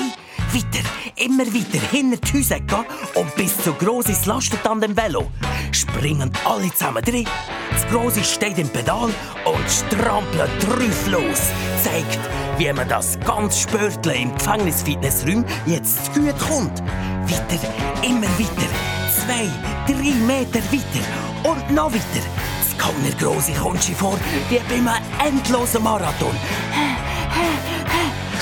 weiter, 0.53 0.89
immer 1.17 1.47
weiter 1.47 1.85
hinter 1.91 2.17
die 2.17 2.39
Häuser 2.39 2.61
gehen 2.61 2.85
und 3.15 3.35
bis 3.37 3.57
zu 3.59 3.73
Grossis 3.75 4.27
lastet 4.27 4.67
an 4.67 4.81
dem 4.81 4.97
Velo. 4.97 5.31
Springen 5.73 6.31
alle 6.45 6.71
zusammen 6.73 7.03
drin. 7.03 7.27
Das 7.73 7.87
Grosse 7.89 8.25
steht 8.25 8.59
im 8.59 8.69
Pedal 8.69 9.11
und 9.45 9.71
strampelt 9.71 10.51
drauf 10.61 11.07
los. 11.07 11.41
Zeigt, 11.83 12.19
wie 12.59 12.73
man 12.73 12.89
das 12.89 13.19
ganz 13.21 13.61
Spörtle 13.61 14.15
im 14.15 14.35
Gefängnisfitnessraum 14.35 15.45
jetzt 15.67 16.13
gut 16.15 16.39
kommt. 16.39 16.81
Weiter, 16.81 17.61
immer 18.03 18.29
weiter. 18.39 18.71
Zwei, 19.15 19.49
drei 19.87 20.15
Meter 20.27 20.61
weiter 20.73 21.51
und 21.51 21.71
noch 21.75 21.93
weiter. 21.93 22.27
Das 22.61 22.79
Kanner 22.79 23.15
Grosse 23.19 23.53
kommt 23.53 23.85
schon 23.85 23.95
vor, 23.95 24.19
wie 24.49 24.59
bei 24.59 24.75
einem 24.75 24.89
endlosen 25.25 25.83
Marathon. 25.83 26.35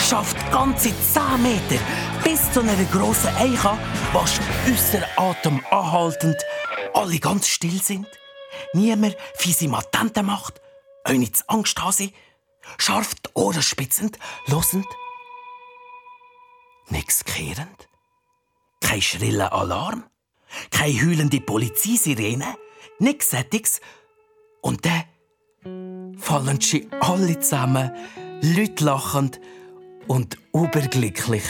Schafft 0.09 0.37
ganze 0.51 0.89
10 0.89 1.43
Meter 1.43 1.83
bis 2.25 2.51
zu 2.53 2.61
einer 2.61 2.83
grossen 2.91 3.29
Eiche, 3.37 3.79
was 4.15 4.41
unser 4.67 5.07
Atem 5.19 5.63
anhaltend 5.71 6.37
alle 6.95 7.19
ganz 7.19 7.47
still 7.47 7.83
sind. 7.83 8.07
Niemand 8.73 9.17
fiese 9.35 9.69
Matenten 9.69 10.25
macht, 10.25 10.63
auch 11.05 11.13
nicht 11.13 11.45
Angst 11.49 11.79
haben 11.83 12.11
scharf 12.79 13.15
die 13.17 13.31
Ohren 13.35 13.61
spitzend, 13.61 14.19
losend. 14.47 14.87
Nix 16.89 17.23
kehrend. 17.25 17.89
Kein 18.81 19.03
schriller 19.03 19.53
Alarm. 19.53 20.05
Keine 20.71 21.01
heulende 21.03 21.41
Polizeisirene. 21.41 22.57
Nix 22.99 23.31
Sättiges. 23.31 23.83
Und 24.63 24.87
dann 24.87 26.17
fallen 26.19 26.61
sie 26.63 26.89
alle 27.01 27.39
zusammen, 27.41 27.91
Leute 28.41 28.85
lachend 28.85 29.39
und 30.09 30.39
überglücklich 30.53 31.45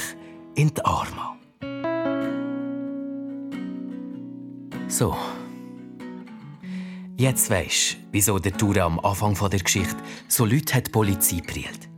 in 0.55 0.73
die 0.75 0.85
Arme. 0.85 1.39
So. 4.89 5.17
Jetzt 7.17 7.51
weisst 7.51 7.97
wieso 8.13 8.39
der 8.39 8.57
Tour 8.57 8.77
am 8.79 9.01
Anfang 9.01 9.35
der 9.51 9.61
Geschichte 9.61 9.97
so 10.29 10.45
Leute 10.45 10.75
hat 10.75 10.87
die 10.87 10.91
Polizei 10.91 11.41
brillt. 11.41 11.89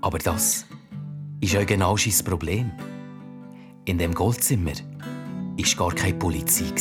Aber 0.00 0.18
das 0.18 0.66
ist 1.40 1.56
auch 1.56 1.66
genau 1.66 1.96
sein 1.96 2.24
Problem. 2.24 2.70
In 3.84 3.98
dem 3.98 4.14
Goldzimmer 4.14 4.72
war 4.72 5.76
gar 5.76 5.94
keine 5.94 6.14
Polizei. 6.14 6.72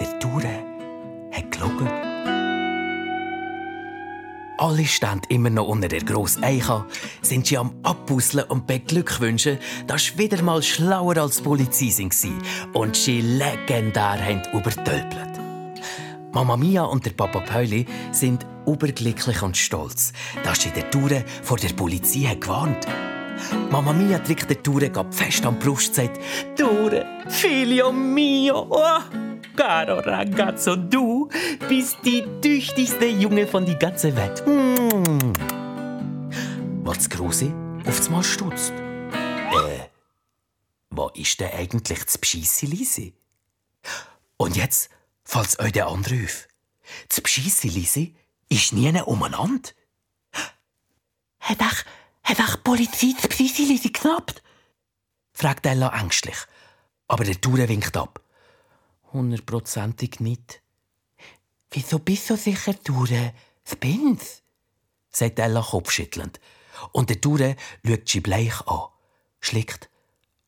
Der 0.00 0.18
Tour 0.18 0.42
hat 1.32 1.50
gelogen. 1.50 2.07
Alle 4.58 4.84
stehen 4.86 5.20
immer 5.28 5.50
noch 5.50 5.68
unter 5.68 5.86
der 5.86 6.00
grossen 6.00 6.42
Eiche, 6.42 6.84
sind 7.22 7.46
sie 7.46 7.58
am 7.58 7.76
Abbusseln 7.84 8.44
und 8.48 8.66
beglückwünschen, 8.66 9.58
dass 9.86 10.06
sie 10.06 10.18
wieder 10.18 10.42
mal 10.42 10.64
schlauer 10.64 11.16
als 11.16 11.36
die 11.36 11.42
Polizei 11.44 11.86
waren 11.86 12.42
und 12.72 12.96
sie 12.96 13.20
legendär 13.20 14.18
haben 14.20 14.42
übertölpelt. 14.52 15.38
Mama 16.32 16.56
Mia 16.56 16.82
und 16.82 17.06
der 17.06 17.12
Papa 17.12 17.38
Pauli 17.38 17.86
sind 18.10 18.44
überglücklich 18.66 19.40
und 19.42 19.56
stolz, 19.56 20.12
dass 20.42 20.60
sie 20.62 20.70
der 20.70 20.90
Tour 20.90 21.22
vor 21.44 21.58
der 21.58 21.72
Polizei 21.74 22.34
gewarnt. 22.34 22.84
Mama 23.70 23.92
Mia 23.92 24.18
drückt 24.18 24.50
der 24.50 24.60
Tour 24.60 24.80
fest 25.12 25.46
an 25.46 25.56
die 25.60 25.66
Brust 25.66 25.90
und 25.90 25.94
sagt, 25.94 26.20
Tour, 26.56 27.04
figlio 27.28 27.92
mio, 27.92 28.66
oh, 28.70 29.27
caro 29.58 29.98
ragazzo, 29.98 30.76
du 30.76 31.28
bist 31.68 31.98
die 32.04 32.24
tüchtigste 32.40 33.06
Junge 33.06 33.44
von 33.44 33.66
die 33.66 33.74
ganze 33.74 34.14
Welt. 34.14 34.46
Mm. 34.46 35.32
Was 36.84 37.10
Große 37.10 37.52
aufs 37.84 38.08
Mal 38.08 38.22
stutzt. 38.22 38.72
Äh, 38.72 39.88
wo 40.90 41.08
ist 41.08 41.40
denn 41.40 41.50
eigentlich 41.52 42.04
das 42.04 42.18
Bescheisse, 42.18 42.66
Lisi? 42.66 43.14
Und 44.36 44.56
jetzt 44.56 44.90
fällt 45.24 45.58
euch 45.58 45.72
der 45.72 45.88
andere 45.88 46.22
auf. 46.22 46.46
Das 47.08 47.20
Bescheisse, 47.20 47.66
Lisi, 47.66 48.14
ist 48.48 48.72
nie 48.72 48.92
umeinander. 49.02 49.70
Hat 51.40 51.60
auch, 51.60 52.30
hat 52.30 52.40
auch 52.40 52.54
die 52.54 52.62
Polizei 52.62 53.12
das 53.16 53.26
Bescheisse, 53.26 53.62
Lisi 53.62 53.88
geknappt? 53.88 54.40
fragt 55.32 55.66
Ella 55.66 55.92
ängstlich. 56.00 56.36
Aber 57.08 57.24
der 57.24 57.40
Tour 57.40 57.58
winkt 57.68 57.96
ab. 57.96 58.20
Hundertprozentig 59.12 60.20
nicht. 60.20 60.62
Wieso 61.70 61.98
bist 61.98 62.30
du 62.30 62.36
sicher, 62.36 62.74
Ture? 62.82 63.32
Das 63.64 63.76
bin's, 63.76 64.42
sagt 65.10 65.38
Ella 65.38 65.62
kopfschüttelnd. 65.62 66.40
Und 66.92 67.10
der 67.10 67.20
Ture 67.20 67.56
schaut 67.86 68.08
sie 68.08 68.20
bleich 68.20 68.66
an, 68.66 68.88
schlickt 69.40 69.90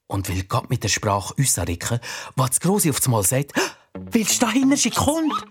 und 0.07 0.29
will 0.29 0.45
grad 0.45 0.71
mit 0.71 0.83
der 0.83 0.89
Sprache 0.89 1.35
äußern, 1.39 1.77
was 2.37 2.51
das 2.51 2.61
Grosse 2.61 2.91
auf 2.91 3.05
einmal 3.05 3.23
sagt, 3.23 3.53
willst 3.95 4.41
du 4.41 4.47
da 4.47 4.53
hinten 4.53 4.77
sie 4.77 4.91
kommt? 4.91 5.45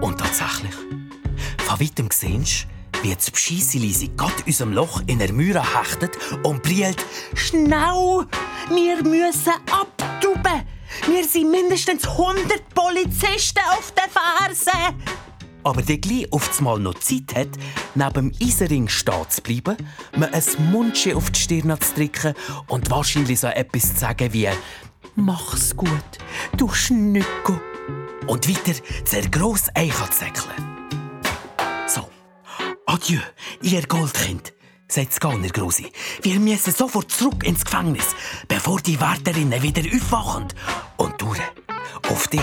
Und 0.00 0.18
tatsächlich, 0.18 0.74
von 1.66 1.80
weitem 1.80 2.08
siehst 2.10 2.66
wie 3.02 3.14
das 3.14 3.30
Bescheisselisi 3.30 4.10
grad 4.16 4.46
unserem 4.46 4.72
Loch 4.72 5.02
in 5.06 5.18
der 5.18 5.32
Mühre 5.32 5.62
hechtet 5.78 6.16
und 6.42 6.62
brillt, 6.62 7.04
«Schnell! 7.34 8.26
Wir 8.68 9.02
müssen 9.02 9.52
abtuben! 9.70 10.66
Wir 11.06 11.24
sind 11.24 11.50
mindestens 11.50 12.06
100 12.06 12.74
Polizisten 12.74 13.60
auf 13.70 13.92
den 13.92 14.10
Fersen!» 14.10 15.26
aber 15.66 15.82
der 15.82 15.98
gleich 15.98 16.32
auf 16.32 16.60
Mal 16.60 16.78
noch 16.78 16.94
Zeit 16.94 17.34
hat, 17.34 17.48
neben 17.96 18.12
dem 18.14 18.32
Isering 18.38 18.86
stehen 18.88 19.28
zu 19.28 19.42
bleiben, 19.42 19.76
mir 20.16 20.32
ein 20.32 20.70
Mundchen 20.70 21.16
auf 21.16 21.30
die 21.32 21.40
Stirn 21.40 21.76
zu 21.80 21.94
drücken 21.94 22.34
und 22.68 22.88
wahrscheinlich 22.88 23.40
so 23.40 23.48
etwas 23.48 23.94
zu 23.94 24.00
sagen 24.00 24.32
wie 24.32 24.48
«Mach's 25.16 25.74
gut, 25.76 25.90
du 26.56 26.68
Schnücko!» 26.68 27.60
und 28.28 28.48
weiter 28.48 28.80
sehr 29.04 29.28
gross 29.28 29.68
einzuzäckeln. 29.74 30.54
So, 31.88 32.08
adieu, 32.86 33.20
ihr 33.60 33.82
Goldkind, 33.86 34.52
sagt 34.88 35.12
das 35.12 35.20
Gauner 35.20 35.48
Grosi. 35.48 35.90
Wir 36.22 36.38
müssen 36.40 36.72
sofort 36.72 37.10
zurück 37.10 37.44
ins 37.44 37.64
Gefängnis, 37.64 38.14
bevor 38.48 38.80
die 38.80 39.00
Wärterinnen 39.00 39.62
wieder 39.62 39.82
aufwachen. 39.94 40.48
Und 40.96 41.20
du, 41.20 41.34
auf 42.08 42.28
dich 42.28 42.40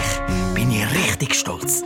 bin 0.53 0.71
ich 0.71 0.85
richtig 1.07 1.35
stolz. 1.35 1.83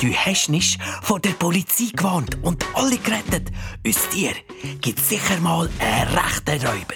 Du 0.00 0.12
hast 0.12 0.48
nicht 0.48 0.80
vor 1.02 1.20
der 1.20 1.30
Polizei 1.30 1.90
gewarnt 1.94 2.36
und 2.42 2.64
alle 2.74 2.98
gerettet. 2.98 3.50
Aus 3.86 4.08
dir 4.10 4.32
gibt 4.80 5.00
sicher 5.00 5.38
mal 5.40 5.68
einen 5.78 6.16
rechten 6.16 6.66
Räuber. 6.66 6.94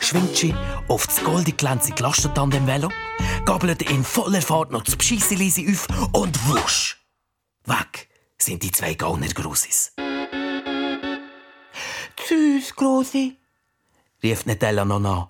Schwingt 0.00 0.36
sie 0.36 0.54
auf 0.88 1.06
das 1.06 1.22
goldig 1.22 1.58
glänzige 1.58 2.02
Lastentandem 2.02 2.66
Velo, 2.66 2.90
gabelt 3.44 3.82
in 3.90 4.04
voller 4.04 4.42
Fahrt 4.42 4.70
noch 4.70 4.82
das 4.82 4.96
Bescheisselisi 4.96 5.68
auf 5.72 5.86
und 6.12 6.48
wusch! 6.48 7.04
Weg 7.64 8.08
sind 8.38 8.62
die 8.62 8.70
zwei 8.70 8.94
Gauner 8.94 9.28
Grossis. 9.28 9.92
Tschüss, 12.16 12.74
Grossi, 12.74 13.38
rief 14.22 14.46
Nedella 14.46 14.84
noch 14.84 15.00
nach 15.00 15.28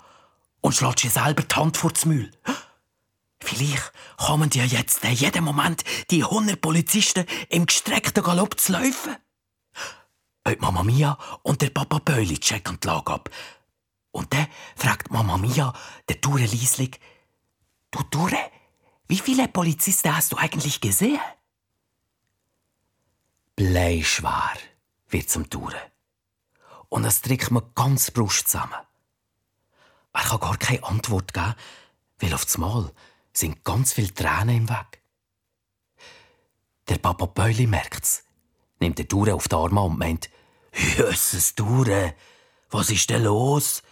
und 0.61 0.75
schlägt 0.75 1.01
sie 1.01 1.09
selber 1.09 1.43
die 1.43 1.55
Hand 1.55 1.77
vor 1.77 1.93
das 1.93 2.07
Mühl. 2.07 2.31
Vielleicht 3.41 3.93
kommen 4.17 4.51
ja 4.55 4.65
jetzt 4.65 5.05
in 5.05 5.13
jedem 5.13 5.45
Moment 5.45 5.85
die 6.11 6.25
100 6.25 6.61
Polizisten 6.61 7.27
im 7.49 7.67
gestreckten 7.67 8.25
Galopp 8.25 8.59
zu 8.59 8.73
laufen. 8.73 9.17
Die 10.49 10.57
Mama 10.57 10.83
Mia 10.83 11.19
und 11.43 11.61
der 11.63 11.71
Papa 11.71 11.99
Böli 11.99 12.39
checken 12.39 12.79
die 12.83 12.87
Lage 12.87 13.13
ab. 13.13 13.31
Und 14.11 14.33
dann 14.33 14.47
fragt 14.77 15.11
Mama 15.11 15.37
Mia 15.37 15.73
der 16.09 16.17
Dure 16.17 16.45
Lieslig, 16.45 16.99
Du 17.91 18.03
Dure, 18.05 18.39
wie 19.09 19.19
viele 19.19 19.49
Polizisten 19.49 20.15
hast 20.15 20.33
du 20.33 20.37
eigentlich 20.37 20.81
gesehen? 20.81 21.21
Bleischwer 23.55 24.55
wird 25.09 25.31
zum 25.31 25.49
Dure. 25.49 25.81
Und 26.89 27.05
es 27.05 27.21
drückt 27.21 27.51
mir 27.51 27.63
ganz 27.75 28.11
Brust 28.11 28.49
zusammen. 28.49 28.75
Er 30.13 30.23
kann 30.23 30.41
gar 30.41 30.57
keine 30.57 30.83
Antwort 30.85 31.35
geben, 31.35 31.55
weil 32.19 32.35
auf 32.35 32.45
das 32.45 32.59
Mal 32.59 32.93
sind 33.33 33.65
ganz 33.65 33.93
viele 33.93 34.15
Tränen 34.15 34.57
im 34.57 34.69
Weg. 34.69 35.03
Der 36.89 36.99
Papa 36.99 37.27
Böli 37.27 37.67
merkt's, 37.67 38.25
nimmt 38.79 38.99
den 38.99 39.09
Dure 39.09 39.35
auf 39.35 39.49
die 39.49 39.57
Arme 39.57 39.83
und 39.83 39.99
meint, 39.99 40.31
Jösses 40.73 41.55
Dure, 41.55 42.15
was 42.71 42.91
ist 42.91 43.11
denn 43.11 43.25
los? 43.25 43.83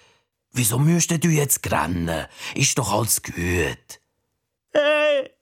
Wieso 0.53 0.79
müsstest 0.79 1.25
du 1.25 1.29
jetzt 1.29 1.71
rennen? 1.71 2.27
Ist 2.55 2.79
doch 2.79 2.93
alles 2.93 3.23
gut. 3.23 3.35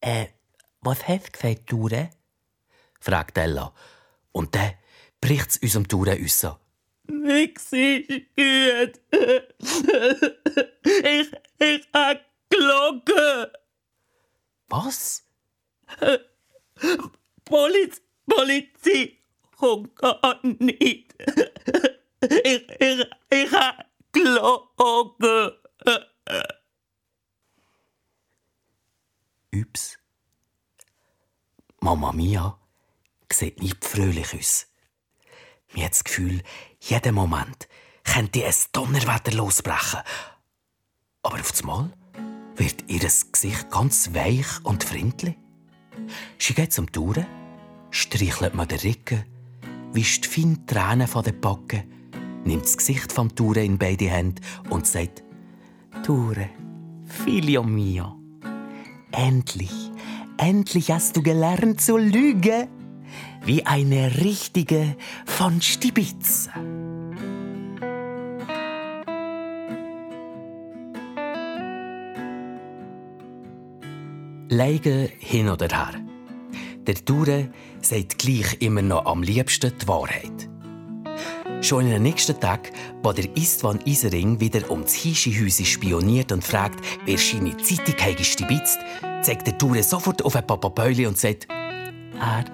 äh, 0.00 0.26
was 0.82 1.06
hast 1.06 1.26
du 1.26 1.32
gesagt, 1.32 1.72
Dure? 1.72 2.10
fragt 3.00 3.38
Ella. 3.38 3.72
Und 4.32 4.54
dann 4.54 4.74
bricht's 5.20 5.58
unserem 5.58 5.86
Dure 5.88 6.28
so. 6.28 6.56
Nix 7.04 7.72
ist 7.72 8.08
gut. 8.36 9.00
Ich, 10.84 11.32
ich 11.58 11.88
hab 11.92 12.24
gelogen. 12.48 13.50
Was? 14.68 15.26
Poliz 17.44 18.00
Polizei 18.26 19.18
kommt 19.56 19.96
gar 19.96 20.38
nicht. 20.42 21.14
Ich, 22.22 22.70
ich, 22.80 23.06
ich 23.30 23.52
hab 23.52 23.86
gelogen. 24.12 25.52
Ups. 29.52 29.99
Mama 31.82 32.12
Mia 32.12 32.58
sieht 33.32 33.62
nicht 33.62 33.82
fröhlich 33.84 34.34
aus. 34.34 34.66
Mir 35.72 35.86
hat 35.86 35.92
das 35.92 36.04
Gefühl, 36.04 36.42
jeden 36.78 37.14
Moment 37.14 37.68
könnte 38.04 38.44
ein 38.44 38.54
Donnerwetter 38.72 39.32
losbrechen. 39.32 40.00
Aber 41.22 41.40
auf 41.40 41.52
einmal 41.58 41.90
wird 42.56 42.84
ihr 42.88 43.00
Gesicht 43.00 43.70
ganz 43.70 44.12
weich 44.12 44.62
und 44.64 44.84
freundlich. 44.84 45.36
Sie 46.38 46.52
geht 46.52 46.74
zum 46.74 46.92
Touren, 46.92 47.26
streichelt 47.90 48.54
mir 48.54 48.66
den 48.66 48.80
Rücken, 48.80 49.24
wischt 49.92 50.26
fein 50.26 50.66
Tränen 50.66 51.08
von 51.08 51.24
den 51.24 51.40
Backen, 51.40 52.10
nimmt 52.44 52.64
das 52.64 52.76
Gesicht 52.76 53.10
vom 53.10 53.34
Touren 53.34 53.64
in 53.64 53.78
beide 53.78 54.10
Hände 54.10 54.42
und 54.68 54.86
sagt: 54.86 55.22
Ture, 56.04 56.50
Figlio 57.06 57.62
mio, 57.62 58.16
endlich, 59.12 59.89
endlich 60.40 60.90
hast 60.90 61.16
du 61.16 61.22
gelernt 61.22 61.80
zu 61.80 61.98
lügen, 61.98 62.68
wie 63.44 63.66
eine 63.66 64.20
richtige 64.20 64.96
von 65.26 65.60
Stibitz. 65.60 66.48
Leigen 74.48 75.08
hin 75.18 75.48
oder 75.48 75.68
her. 75.68 76.00
Der 76.86 76.94
Dure 76.94 77.50
sagt 77.82 78.18
gleich 78.18 78.56
immer 78.60 78.82
noch 78.82 79.04
am 79.04 79.22
liebsten 79.22 79.72
die 79.80 79.86
Wahrheit. 79.86 80.48
Schon 81.62 81.84
in 81.84 81.90
den 81.90 82.02
nächsten 82.02 82.40
Tag, 82.40 82.72
wo 83.02 83.12
der 83.12 83.36
Istvan 83.36 83.80
Isering 83.84 84.40
wieder 84.40 84.70
um 84.70 84.82
das 84.82 84.94
Hischihäuschen 84.94 85.66
spioniert 85.66 86.32
und 86.32 86.42
fragt, 86.42 86.82
wer 87.04 87.18
seine 87.18 87.54
Zeitung 87.58 87.96
habe 88.00 88.24
stibitzt, 88.24 88.78
zeigt 89.22 89.46
der 89.46 89.54
Dure 89.54 89.82
sofort 89.82 90.24
auf 90.24 90.32
den 90.32 90.46
Papa 90.46 90.68
Beuli 90.68 91.06
und 91.06 91.18
sagt, 91.18 91.48
er. 92.18 92.44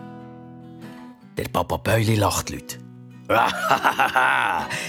Der 1.36 1.48
Papa 1.48 1.76
Beuli 1.76 2.16
lacht 2.16 2.50
laut. 2.50 2.78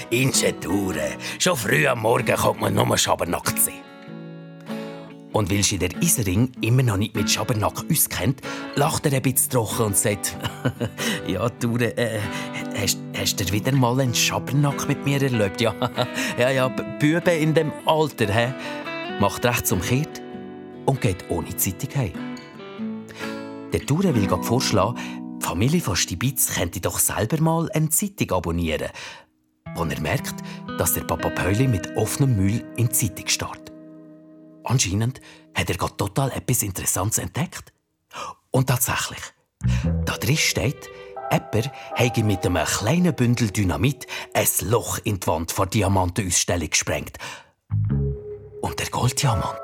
Inche 0.10 0.54
Dure. 0.54 1.16
Schon 1.38 1.56
früh 1.56 1.88
am 1.88 2.02
Morgen 2.02 2.36
kommt 2.36 2.62
man 2.62 2.74
nur 2.74 2.98
Schabernack 2.98 3.50
sehen. 3.58 3.88
Und 5.38 5.52
weil 5.52 5.62
sie 5.62 5.78
der 5.78 5.92
Isering 6.02 6.52
immer 6.62 6.82
noch 6.82 6.98
nicht 6.98 7.16
mit 7.16 7.30
Schabernack 7.30 7.84
auskennt, 7.92 8.42
lacht 8.76 9.06
er 9.06 9.14
ein 9.14 9.22
bisschen 9.22 9.52
trocken 9.52 9.86
und 9.88 9.98
sagt: 9.98 10.36
Ja, 11.28 11.48
du, 11.50 11.78
äh, 11.78 12.20
hast, 12.78 13.00
hast 13.16 13.40
du 13.40 13.52
wieder 13.52 13.72
mal 13.72 14.00
einen 14.00 14.14
Schabernack 14.14 14.88
mit 14.88 15.04
mir 15.06 15.22
erlebt? 15.22 15.62
Ja, 15.62 15.74
ja, 16.38 16.50
ja, 16.50 16.68
Bübe 16.68 17.32
in 17.32 17.54
dem 17.54 17.72
Alter, 17.86 18.28
hä? 18.28 18.54
Macht 19.20 19.46
rechts 19.46 19.72
umkehrt 19.72 20.22
und 20.86 21.02
geht 21.02 21.30
ohne 21.30 21.56
Zeitung 21.56 21.90
heim. 21.96 22.14
Der 23.74 23.82
Dure 23.82 24.16
will 24.16 24.28
gerade 24.28 24.44
vorschlagen, 24.44 24.98
die 25.42 25.46
Familie 25.46 25.82
von 25.82 25.96
Stibitz 25.96 26.54
könnte 26.56 26.80
doch 26.80 27.00
selber 27.00 27.42
mal 27.42 27.70
eine 27.72 27.90
Zeitung 27.90 28.32
abonnieren, 28.32 28.90
wo 29.76 29.84
er 29.84 30.00
merkt, 30.00 30.36
dass 30.78 30.94
der 30.94 31.02
Papa 31.02 31.30
Pöli 31.30 31.68
mit 31.68 31.96
offenem 31.98 32.38
Müll 32.38 32.64
in 32.78 32.88
die 32.88 32.90
Zeitung 32.90 33.28
startet. 33.28 33.72
Anscheinend 34.64 35.22
hat 35.54 35.70
er 35.70 35.78
gerade 35.78 35.98
total 35.98 36.32
etwas 36.32 36.62
Interessantes 36.62 37.20
entdeckt. 37.20 37.74
Und 38.52 38.68
tatsächlich, 38.68 39.22
da 40.06 40.18
drin 40.18 40.38
steht, 40.38 40.90
Epper 41.30 41.72
habe 41.96 42.24
mit 42.24 42.46
einem 42.46 42.66
kleinen 42.66 43.16
Bündel 43.16 43.52
Dynamit 43.52 44.08
ein 44.34 44.48
Loch 44.62 45.00
in 45.04 45.20
die 45.20 45.28
Wand 45.28 45.52
vor 45.52 45.68
Diamantenausstellung 45.68 46.70
gesprengt. 46.70 47.18
Und 48.62 48.80
der 48.80 48.90
Golddiamant 48.90 49.60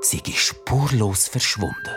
sei 0.00 0.20
spurlos 0.34 1.28
verschwunden. 1.28 1.96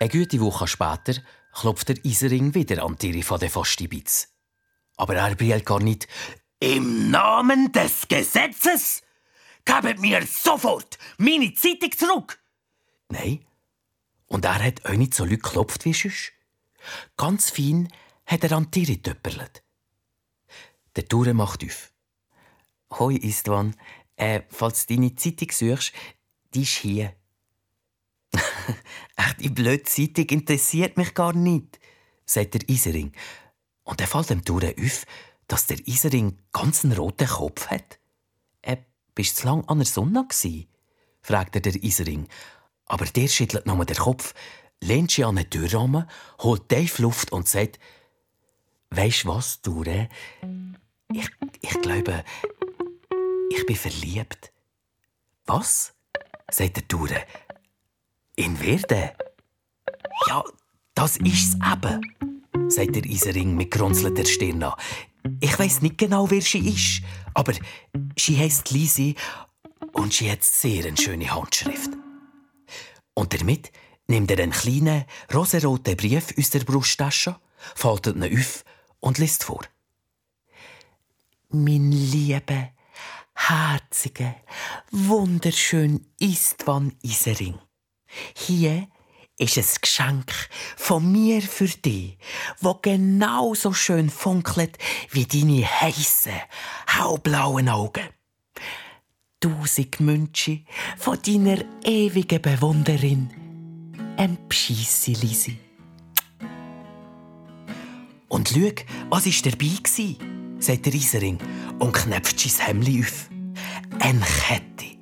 Eine 0.00 0.10
gute 0.10 0.40
Woche 0.40 0.66
später 0.66 1.14
klopft 1.52 1.88
der 1.88 2.04
Isering 2.04 2.54
wieder 2.54 2.84
an 2.84 2.96
die 3.00 3.20
Tür 3.20 3.38
der 3.38 3.50
Fastibitz. 3.50 4.28
Aber 4.96 5.14
er 5.14 5.34
brillt 5.34 5.64
gar 5.64 5.80
nicht. 5.80 6.08
Im 6.60 7.10
Namen 7.10 7.72
des 7.72 8.08
Gesetzes 8.08 9.02
gebt 9.64 10.00
mir 10.00 10.26
sofort 10.26 10.98
meine 11.18 11.54
Zeitung 11.54 11.92
zurück. 11.92 12.43
Nein. 13.08 13.44
Und 14.26 14.44
er 14.44 14.62
hat 14.62 14.84
auch 14.86 14.94
nicht 14.94 15.14
so 15.14 15.24
Leute 15.24 15.38
geklopft 15.38 15.84
wie 15.84 15.92
sonst. 15.92 16.32
Ganz 17.16 17.50
fein 17.50 17.88
hat 18.26 18.44
er 18.44 18.52
an 18.52 18.70
die 18.70 18.84
Tür 18.84 18.94
getöpperlet. 18.96 19.62
Der 20.96 21.06
Tour 21.06 21.32
macht 21.34 21.64
auf. 21.64 21.92
Hoi, 22.98 23.16
Istvan. 23.16 23.74
Äh, 24.16 24.42
falls 24.48 24.86
du 24.86 24.94
deine 24.94 25.14
Zeitung 25.16 25.50
suchst, 25.50 25.92
die 26.54 26.62
ist 26.62 26.76
hier. 26.76 27.14
Echt, 29.16 29.40
die 29.40 29.48
blöde 29.48 29.82
Zeitung 29.82 30.26
interessiert 30.26 30.96
mich 30.96 31.14
gar 31.14 31.32
nicht, 31.32 31.80
sagt 32.24 32.54
der 32.54 32.68
Isering. 32.68 33.12
Und 33.82 34.00
er 34.00 34.06
fällt 34.06 34.30
dem 34.30 34.44
Tour 34.44 34.62
auf, 34.62 35.06
dass 35.48 35.66
der 35.66 35.86
Isering 35.86 36.38
ganz 36.52 36.84
einen 36.84 36.96
roten 36.96 37.28
Kopf 37.28 37.68
hat? 37.68 37.98
Äh, 38.62 38.78
bist 39.14 39.38
du 39.38 39.42
zu 39.42 39.46
lang 39.48 39.64
an 39.66 39.78
der 39.78 39.86
Sonne 39.86 40.26
gsi? 40.28 40.68
fragt 41.20 41.54
er 41.56 41.60
der 41.60 41.82
Isering. 41.82 42.28
Aber 42.86 43.04
der 43.06 43.28
schüttelt 43.28 43.66
nur 43.66 43.84
den 43.84 43.96
Kopf, 43.96 44.34
lehnt 44.82 45.10
sich 45.10 45.24
an 45.24 45.36
den 45.36 45.48
Türrahmen, 45.48 46.08
holt 46.40 46.68
tief 46.68 46.98
Luft 46.98 47.32
und 47.32 47.48
sagt, 47.48 47.78
Weisst 48.96 49.26
was, 49.26 49.60
Dure? 49.60 50.08
Ich, 51.12 51.28
ich 51.60 51.82
glaube, 51.82 52.24
ich 53.50 53.66
bin 53.66 53.76
verliebt. 53.76 54.52
Was? 55.46 55.94
sagt 56.50 56.76
der 56.76 56.84
Dure. 56.84 57.24
In 58.36 58.58
wer? 58.60 59.16
Ja, 60.28 60.44
das 60.94 61.16
ist's 61.16 61.56
eben, 61.56 62.70
sagt 62.70 62.94
der 62.94 63.04
Isering 63.04 63.56
mit 63.56 63.72
grunzelnder 63.72 64.24
Stirn. 64.24 64.64
Ich 65.40 65.58
weiß 65.58 65.82
nicht 65.82 65.98
genau, 65.98 66.30
wer 66.30 66.42
sie 66.42 66.68
ist, 66.68 67.02
aber 67.32 67.54
sie 68.16 68.38
heißt 68.38 68.70
Lisi 68.70 69.16
und 69.92 70.12
sie 70.12 70.30
hat 70.30 70.44
sehr 70.44 70.86
eine 70.86 70.96
schöne 70.96 71.34
Handschrift. 71.34 71.90
Und 73.14 73.32
damit 73.32 73.70
nimmt 74.06 74.30
er 74.30 74.42
einen 74.42 74.52
kleinen, 74.52 75.04
rosaroten 75.32 75.96
Brief 75.96 76.34
aus 76.38 76.50
der 76.50 76.60
Brusttasche, 76.60 77.36
faltet 77.74 78.16
ihn 78.16 78.38
auf 78.38 78.64
und 79.00 79.18
liest 79.18 79.44
vor. 79.44 79.62
Mein 81.48 81.92
liebe, 81.92 82.70
herzige, 83.34 84.34
wunderschön 84.90 86.06
Istvan 86.18 86.96
Isering. 87.02 87.58
Hier 88.36 88.88
ist 89.38 89.58
ein 89.58 89.64
Geschenk 89.80 90.32
von 90.76 91.10
mir 91.10 91.42
für 91.42 91.68
dich, 91.68 92.18
wo 92.60 92.74
genauso 92.74 93.72
schön 93.72 94.10
funkelt 94.10 94.78
wie 95.10 95.26
deine 95.26 95.64
heißen, 95.64 96.32
hellblauen 96.86 97.68
Augen. 97.68 98.08
Tausend 99.44 100.00
Wünsche 100.00 100.60
von 100.96 101.18
deiner 101.20 101.58
ewigen 101.84 102.40
Bewunderin, 102.40 103.28
em 104.16 104.38
Pscheissi 104.48 105.12
Lisi. 105.12 105.58
Und 108.28 108.48
schau, 108.48 108.70
was 109.10 109.26
war 109.26 109.52
dabei? 109.52 109.74
gewesen?» 109.82 110.16
sagt 110.60 110.86
der 110.86 110.94
Isering 110.94 111.36
und 111.78 111.92
knöpft 111.92 112.40
sein 112.40 112.68
Hemli 112.68 113.00
auf. 113.02 113.28
Ein 113.98 114.22
Kette. 114.22 114.96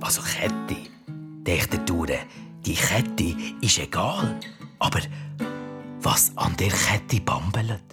Also 0.00 0.22
Kette, 0.22 0.80
denkt 1.06 1.70
der 1.74 1.80
Dure. 1.80 2.20
Die 2.64 2.76
Kette 2.76 3.36
ist 3.60 3.78
egal. 3.78 4.40
Aber 4.78 5.00
was 6.00 6.32
an 6.36 6.56
der 6.56 6.70
Kette 6.70 7.20
bambelt? 7.20 7.84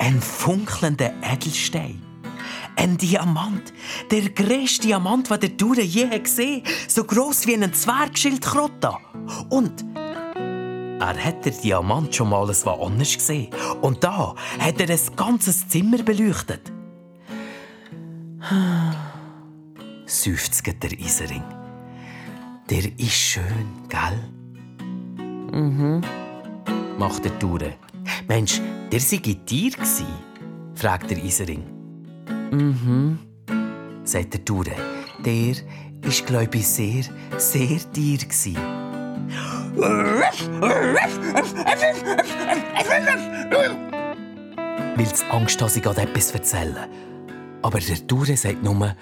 Ein 0.00 0.20
funkelnder 0.20 1.12
Edelstein. 1.22 2.11
Ein 2.76 2.96
Diamant. 2.96 3.72
Der 4.10 4.30
größte 4.30 4.86
Diamant, 4.86 5.30
den 5.30 5.40
der 5.40 5.48
Dure 5.50 5.82
je 5.82 6.18
gesehen 6.18 6.62
So 6.88 7.04
gross 7.04 7.46
wie 7.46 7.54
ein 7.54 7.72
Zwergschildkröte. 7.72 8.92
Und 9.50 9.84
er 11.02 11.24
hat 11.24 11.44
den 11.44 11.60
Diamant 11.60 12.14
schon 12.14 12.28
mal 12.28 12.44
etwas 12.44 12.66
anders 12.66 13.14
gesehen. 13.14 13.48
Und 13.80 14.04
da 14.04 14.34
hat 14.58 14.80
er 14.80 14.90
ein 14.90 15.16
ganzes 15.16 15.68
Zimmer 15.68 15.98
beleuchtet. 16.02 16.72
Seufzt 20.06 20.64
der 20.66 20.98
Isering. 20.98 21.44
Der 22.70 22.84
ist 22.98 23.12
schön, 23.12 23.68
gell? 23.88 24.30
Mhm, 25.52 26.00
macht 26.98 27.24
der 27.24 27.38
Ture. 27.38 27.74
Mensch, 28.28 28.60
der 28.90 29.00
sei 29.00 29.18
Tier 29.18 29.72
gsi? 29.72 30.04
fragt 30.74 31.10
der 31.10 31.18
Isering. 31.18 31.81
Mhm, 32.52 33.18
sagt 34.04 34.34
der 34.34 34.44
Ture. 34.44 34.76
Der 35.24 35.54
ist, 36.06 36.26
glaube 36.26 36.58
ich, 36.58 36.68
sehr, 36.68 37.04
sehr 37.38 37.78
gsi. 38.28 38.54
Weil 44.94 45.06
es 45.06 45.24
Angst 45.30 45.62
hat, 45.62 45.76
ich 45.76 45.86
etwas 45.86 46.30
erzählen. 46.32 46.88
Aber 47.62 47.78
der 47.78 48.06
Ture 48.06 48.36
sagt 48.36 48.62
nur, 48.62 48.94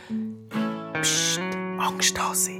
Psst, 1.00 1.40
Angsthase. 1.78 2.52
Uiuiui, 2.52 2.59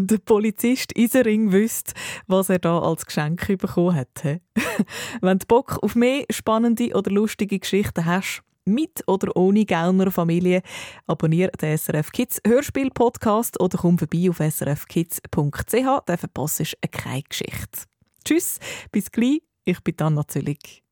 wenn 0.00 0.06
der 0.06 0.18
Polizist 0.18 0.96
Isering 0.96 1.52
wüsste, 1.52 1.92
was 2.26 2.48
er 2.48 2.58
da 2.58 2.78
als 2.78 3.04
Geschenk 3.04 3.46
bekommen 3.58 3.94
hat. 3.94 4.08
he? 4.22 4.40
wenn 5.20 5.38
du 5.38 5.46
Bock 5.46 5.78
auf 5.82 5.94
mehr 5.94 6.24
spannende 6.30 6.94
oder 6.94 7.10
lustige 7.10 7.58
Geschichten 7.58 8.06
hast, 8.06 8.42
mit 8.64 9.06
oder 9.06 9.36
ohne 9.36 9.64
Gellner 9.64 10.10
Familie, 10.10 10.62
abonniere 11.06 11.50
den 11.52 11.76
SRF 11.76 12.12
Kids 12.12 12.40
Hörspiel 12.46 12.90
Podcast 12.90 13.60
oder 13.60 13.76
komm 13.78 13.98
vorbei 13.98 14.30
auf 14.30 14.38
srfkids.ch, 14.38 16.00
dann 16.06 16.18
verpasst 16.18 16.60
du 16.60 16.64
keine 16.90 17.22
Geschichte. 17.22 17.82
Tschüss, 18.24 18.58
bis 18.92 19.10
gleich, 19.10 19.42
ich 19.64 19.80
bin 19.80 19.94
Anna 19.98 20.26
Züllig. 20.26 20.82